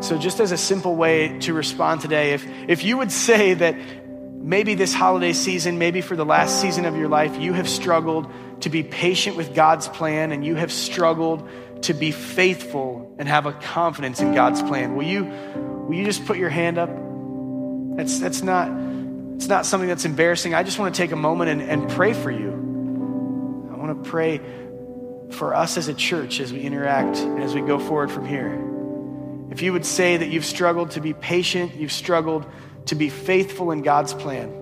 So, 0.00 0.16
just 0.16 0.38
as 0.38 0.52
a 0.52 0.56
simple 0.56 0.94
way 0.94 1.40
to 1.40 1.54
respond 1.54 2.02
today, 2.02 2.34
if, 2.34 2.46
if 2.68 2.84
you 2.84 2.98
would 2.98 3.10
say 3.10 3.54
that 3.54 3.74
maybe 4.44 4.74
this 4.74 4.92
holiday 4.92 5.32
season, 5.32 5.78
maybe 5.78 6.02
for 6.02 6.16
the 6.16 6.24
last 6.24 6.60
season 6.60 6.84
of 6.84 6.96
your 6.96 7.08
life, 7.08 7.40
you 7.40 7.54
have 7.54 7.66
struggled 7.66 8.30
to 8.60 8.68
be 8.68 8.82
patient 8.82 9.36
with 9.36 9.54
God's 9.54 9.88
plan 9.88 10.32
and 10.32 10.44
you 10.44 10.54
have 10.54 10.70
struggled 10.70 11.48
to 11.82 11.94
be 11.94 12.10
faithful 12.10 13.14
and 13.18 13.26
have 13.26 13.46
a 13.46 13.52
confidence 13.52 14.20
in 14.20 14.34
God's 14.34 14.62
plan. 14.62 14.96
Will 14.96 15.06
you, 15.06 15.24
will 15.24 15.94
you 15.94 16.04
just 16.04 16.26
put 16.26 16.36
your 16.36 16.50
hand 16.50 16.76
up? 16.76 16.90
That's, 17.96 18.18
that's 18.20 18.42
not, 18.42 18.68
it's 19.36 19.48
not 19.48 19.64
something 19.64 19.88
that's 19.88 20.04
embarrassing. 20.04 20.52
I 20.52 20.62
just 20.62 20.78
want 20.78 20.94
to 20.94 21.00
take 21.00 21.12
a 21.12 21.16
moment 21.16 21.50
and, 21.50 21.62
and 21.62 21.90
pray 21.90 22.12
for 22.12 22.30
you. 22.30 22.50
I 23.72 23.76
want 23.76 24.04
to 24.04 24.10
pray 24.10 24.42
for 25.30 25.54
us 25.54 25.78
as 25.78 25.88
a 25.88 25.94
church 25.94 26.40
as 26.40 26.52
we 26.52 26.60
interact 26.60 27.16
and 27.16 27.42
as 27.42 27.54
we 27.54 27.62
go 27.62 27.78
forward 27.78 28.10
from 28.10 28.26
here. 28.26 28.60
If 29.50 29.62
you 29.62 29.72
would 29.72 29.86
say 29.86 30.18
that 30.18 30.28
you've 30.28 30.44
struggled 30.44 30.90
to 30.92 31.00
be 31.00 31.14
patient, 31.14 31.76
you've 31.76 31.92
struggled 31.92 32.44
to 32.86 32.94
be 32.94 33.08
faithful 33.08 33.70
in 33.70 33.82
God's 33.82 34.14
plan, 34.14 34.60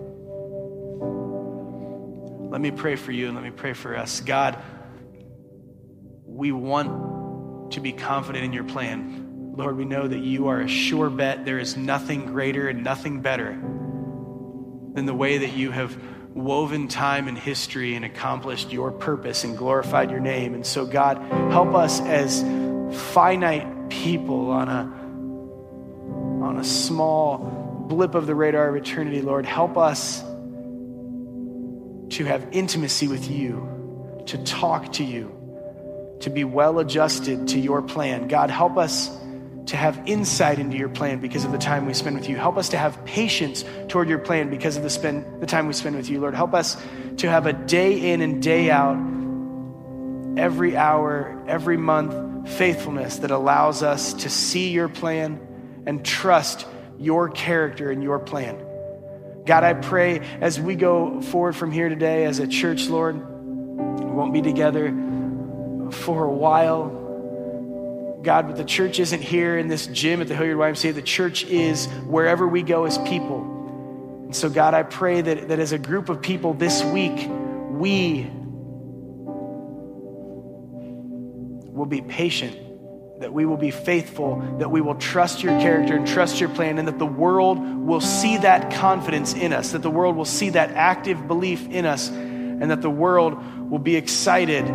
let 2.51 2.61
me 2.61 2.71
pray 2.71 2.97
for 2.97 3.13
you 3.13 3.27
and 3.27 3.35
let 3.35 3.43
me 3.43 3.51
pray 3.51 3.73
for 3.73 3.97
us. 3.97 4.21
God, 4.21 4.59
we 6.27 6.53
want 6.53 7.73
to 7.73 7.81
be 7.81 7.93
confident 7.93 8.45
in 8.45 8.53
your 8.53 8.65
plan. 8.65 9.55
Lord, 9.57 9.77
we 9.77 9.85
know 9.85 10.07
that 10.07 10.19
you 10.19 10.49
are 10.49 10.61
a 10.61 10.69
sure 10.69 11.09
bet. 11.11 11.45
There 11.45 11.59
is 11.59 11.77
nothing 11.77 12.27
greater 12.27 12.69
and 12.69 12.85
nothing 12.85 13.21
better 13.21 13.53
than 13.53 15.07
the 15.07 15.15
way 15.15 15.39
that 15.39 15.55
you 15.55 15.71
have 15.71 15.97
woven 16.35 16.89
time 16.89 17.29
and 17.29 17.39
history 17.39 17.95
and 17.95 18.05
accomplished 18.05 18.73
your 18.73 18.91
purpose 18.91 19.45
and 19.45 19.57
glorified 19.57 20.11
your 20.11 20.21
name. 20.21 20.55
And 20.55 20.65
so, 20.65 20.87
God, 20.87 21.19
help 21.51 21.75
us 21.75 22.01
as 22.01 22.43
finite 23.13 23.89
people 23.89 24.51
on 24.51 24.69
a, 24.69 26.45
on 26.45 26.59
a 26.59 26.65
small 26.65 27.62
blip 27.93 28.15
of 28.15 28.27
the 28.27 28.35
radar 28.35 28.71
of 28.71 28.77
eternity, 28.77 29.21
Lord. 29.21 29.45
Help 29.45 29.77
us 29.77 30.23
to 32.17 32.25
have 32.25 32.49
intimacy 32.51 33.07
with 33.07 33.31
you, 33.31 34.23
to 34.29 34.39
talk 34.45 34.95
to 34.95 35.05
you, 35.05 35.31
to 36.21 36.31
be 36.31 36.43
well 36.43 36.79
adjusted 36.79 37.49
to 37.49 37.59
your 37.59 37.83
plan. 37.83 38.29
God, 38.29 38.49
help 38.49 38.79
us 38.79 39.15
to 39.67 39.77
have 39.77 40.01
insight 40.07 40.59
into 40.59 40.79
your 40.79 40.89
plan 40.89 41.21
because 41.21 41.45
of 41.45 41.53
the 41.53 41.59
time 41.59 41.85
we 41.85 41.93
spend 41.93 42.17
with 42.17 42.31
you. 42.31 42.37
Help 42.37 42.57
us 42.57 42.71
to 42.71 42.79
have 42.79 43.05
patience 43.05 43.63
toward 43.89 44.09
your 44.09 44.19
plan 44.19 44.49
because 44.49 44.79
of 44.79 44.83
the, 44.83 44.91
spend, 44.91 45.43
the 45.43 45.47
time 45.47 45.67
we 45.67 45.75
spend 45.75 45.95
with 45.95 46.09
you, 46.09 46.19
Lord. 46.19 46.35
Help 46.35 46.55
us 46.55 46.83
to 47.19 47.29
have 47.29 47.45
a 47.45 47.53
day 47.53 48.13
in 48.13 48.23
and 48.23 48.43
day 48.43 48.71
out, 48.71 48.97
every 50.39 50.79
hour, 50.79 51.45
every 51.47 51.77
month 51.77 52.49
faithfulness 52.49 53.19
that 53.19 53.31
allows 53.31 53.83
us 53.83 54.15
to 54.15 54.31
see 54.31 54.71
your 54.71 54.89
plan 54.89 55.39
and 55.87 56.03
trust 56.03 56.67
your 56.99 57.29
character 57.29 57.91
and 57.91 58.03
your 58.03 58.19
plan. 58.19 58.59
God, 59.45 59.65
I 59.65 59.75
pray 59.75 60.21
as 60.41 60.61
we 60.61 60.77
go 60.77 61.21
forward 61.21 61.57
from 61.57 61.73
here 61.73 61.89
today 61.89 62.25
as 62.25 62.39
a 62.39 62.47
church, 62.47 62.89
Lord, 62.89 63.17
we 63.17 64.11
won't 64.11 64.33
be 64.33 64.43
together 64.43 64.89
for 65.91 66.25
a 66.25 66.33
while 66.33 67.03
God, 68.23 68.47
but 68.47 68.57
the 68.57 68.65
church 68.65 69.01
isn't 69.01 69.21
here 69.21 69.59
in 69.59 69.67
this 69.69 69.87
gym 69.89 70.21
at 70.21 70.29
the 70.29 70.37
Hilliard 70.37 70.57
YMCA. 70.57 70.95
The 70.95 71.03
church 71.03 71.45
is 71.45 71.87
wherever 72.07 72.47
we 72.47 72.63
go 72.63 72.85
as 72.85 72.99
people. 72.99 73.41
And 74.25 74.37
so, 74.37 74.49
God, 74.49 74.75
I 74.75 74.85
pray 74.85 75.21
that, 75.21 75.49
that 75.49 75.59
as 75.59 75.73
a 75.73 75.79
group 75.79 76.09
of 76.09 76.23
people 76.23 76.55
this 76.55 76.85
week, 76.85 77.29
we 77.71 78.31
will 81.73 81.87
be 81.87 82.01
patient, 82.01 82.57
that 83.23 83.33
we 83.33 83.47
will 83.47 83.57
be 83.57 83.71
faithful, 83.71 84.37
that 84.59 84.71
we 84.71 84.81
will 84.81 84.97
trust 84.97 85.43
your 85.43 85.59
character 85.61 85.97
and 85.97 86.07
trust 86.07 86.41
your 86.41 86.49
plan, 86.51 86.79
and 86.79 86.87
that 86.89 86.99
the 86.99 87.07
world 87.07 87.59
will 87.59 88.01
see 88.01 88.37
that 88.37 88.73
confidence 88.75 89.33
in 89.33 89.53
us, 89.53 89.73
that 89.73 89.83
the 89.83 89.91
world 89.91 90.17
will 90.17 90.25
see 90.25 90.51
that 90.51 90.71
active 90.73 91.27
belief 91.27 91.69
in 91.71 91.87
us, 91.87 92.09
and 92.11 92.71
that 92.71 92.83
the 92.83 92.91
world 92.91 93.37
will 93.71 93.79
be 93.79 93.97
excited 93.97 94.69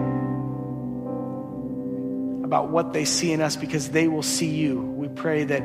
about 2.43 2.69
what 2.69 2.93
they 2.93 3.03
see 3.05 3.33
in 3.33 3.41
us 3.41 3.57
because 3.57 3.89
they 3.89 4.07
will 4.07 4.23
see 4.23 4.49
you. 4.49 4.79
We 4.79 5.09
pray 5.09 5.43
that 5.43 5.61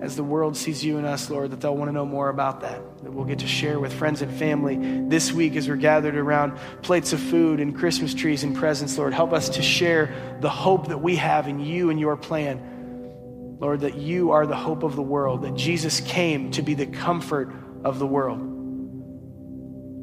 as 0.00 0.16
the 0.16 0.24
world 0.24 0.56
sees 0.56 0.82
you 0.82 0.96
and 0.96 1.06
us, 1.06 1.28
Lord, 1.28 1.50
that 1.50 1.60
they'll 1.60 1.76
want 1.76 1.88
to 1.88 1.92
know 1.92 2.06
more 2.06 2.30
about 2.30 2.62
that, 2.62 2.80
that 3.02 3.12
we'll 3.12 3.26
get 3.26 3.40
to 3.40 3.46
share 3.46 3.78
with 3.78 3.92
friends 3.92 4.22
and 4.22 4.32
family 4.38 4.76
this 5.08 5.30
week 5.30 5.56
as 5.56 5.68
we're 5.68 5.76
gathered 5.76 6.16
around 6.16 6.58
plates 6.82 7.12
of 7.12 7.20
food 7.20 7.60
and 7.60 7.76
Christmas 7.76 8.14
trees 8.14 8.42
and 8.42 8.56
presents, 8.56 8.96
Lord. 8.96 9.12
Help 9.12 9.32
us 9.32 9.50
to 9.50 9.62
share 9.62 10.38
the 10.40 10.48
hope 10.48 10.88
that 10.88 10.98
we 10.98 11.16
have 11.16 11.48
in 11.48 11.60
you 11.60 11.90
and 11.90 12.00
your 12.00 12.16
plan. 12.16 13.58
Lord, 13.60 13.80
that 13.80 13.96
you 13.96 14.30
are 14.30 14.46
the 14.46 14.56
hope 14.56 14.84
of 14.84 14.96
the 14.96 15.02
world, 15.02 15.42
that 15.42 15.54
Jesus 15.54 16.00
came 16.00 16.50
to 16.52 16.62
be 16.62 16.72
the 16.72 16.86
comfort 16.86 17.52
of 17.84 17.98
the 17.98 18.06
world. 18.06 18.40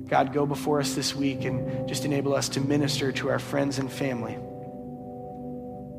God, 0.07 0.31
go 0.31 0.45
before 0.45 0.79
us 0.79 0.93
this 0.93 1.15
week 1.15 1.43
and 1.43 1.89
just 1.89 2.05
enable 2.05 2.35
us 2.35 2.49
to 2.49 2.61
minister 2.61 3.11
to 3.13 3.29
our 3.29 3.39
friends 3.39 3.79
and 3.79 3.91
family. 3.91 4.37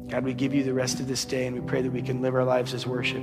God, 0.09 0.25
we 0.25 0.35
give 0.35 0.55
you 0.55 0.63
the 0.63 0.73
rest 0.73 1.01
of 1.01 1.09
this 1.09 1.25
day 1.25 1.47
and 1.47 1.61
we 1.61 1.67
pray 1.67 1.83
that 1.83 1.91
we 1.91 2.01
can 2.01 2.23
live 2.23 2.35
our 2.35 2.45
lives 2.45 2.73
as 2.75 2.87
worship. 2.87 3.23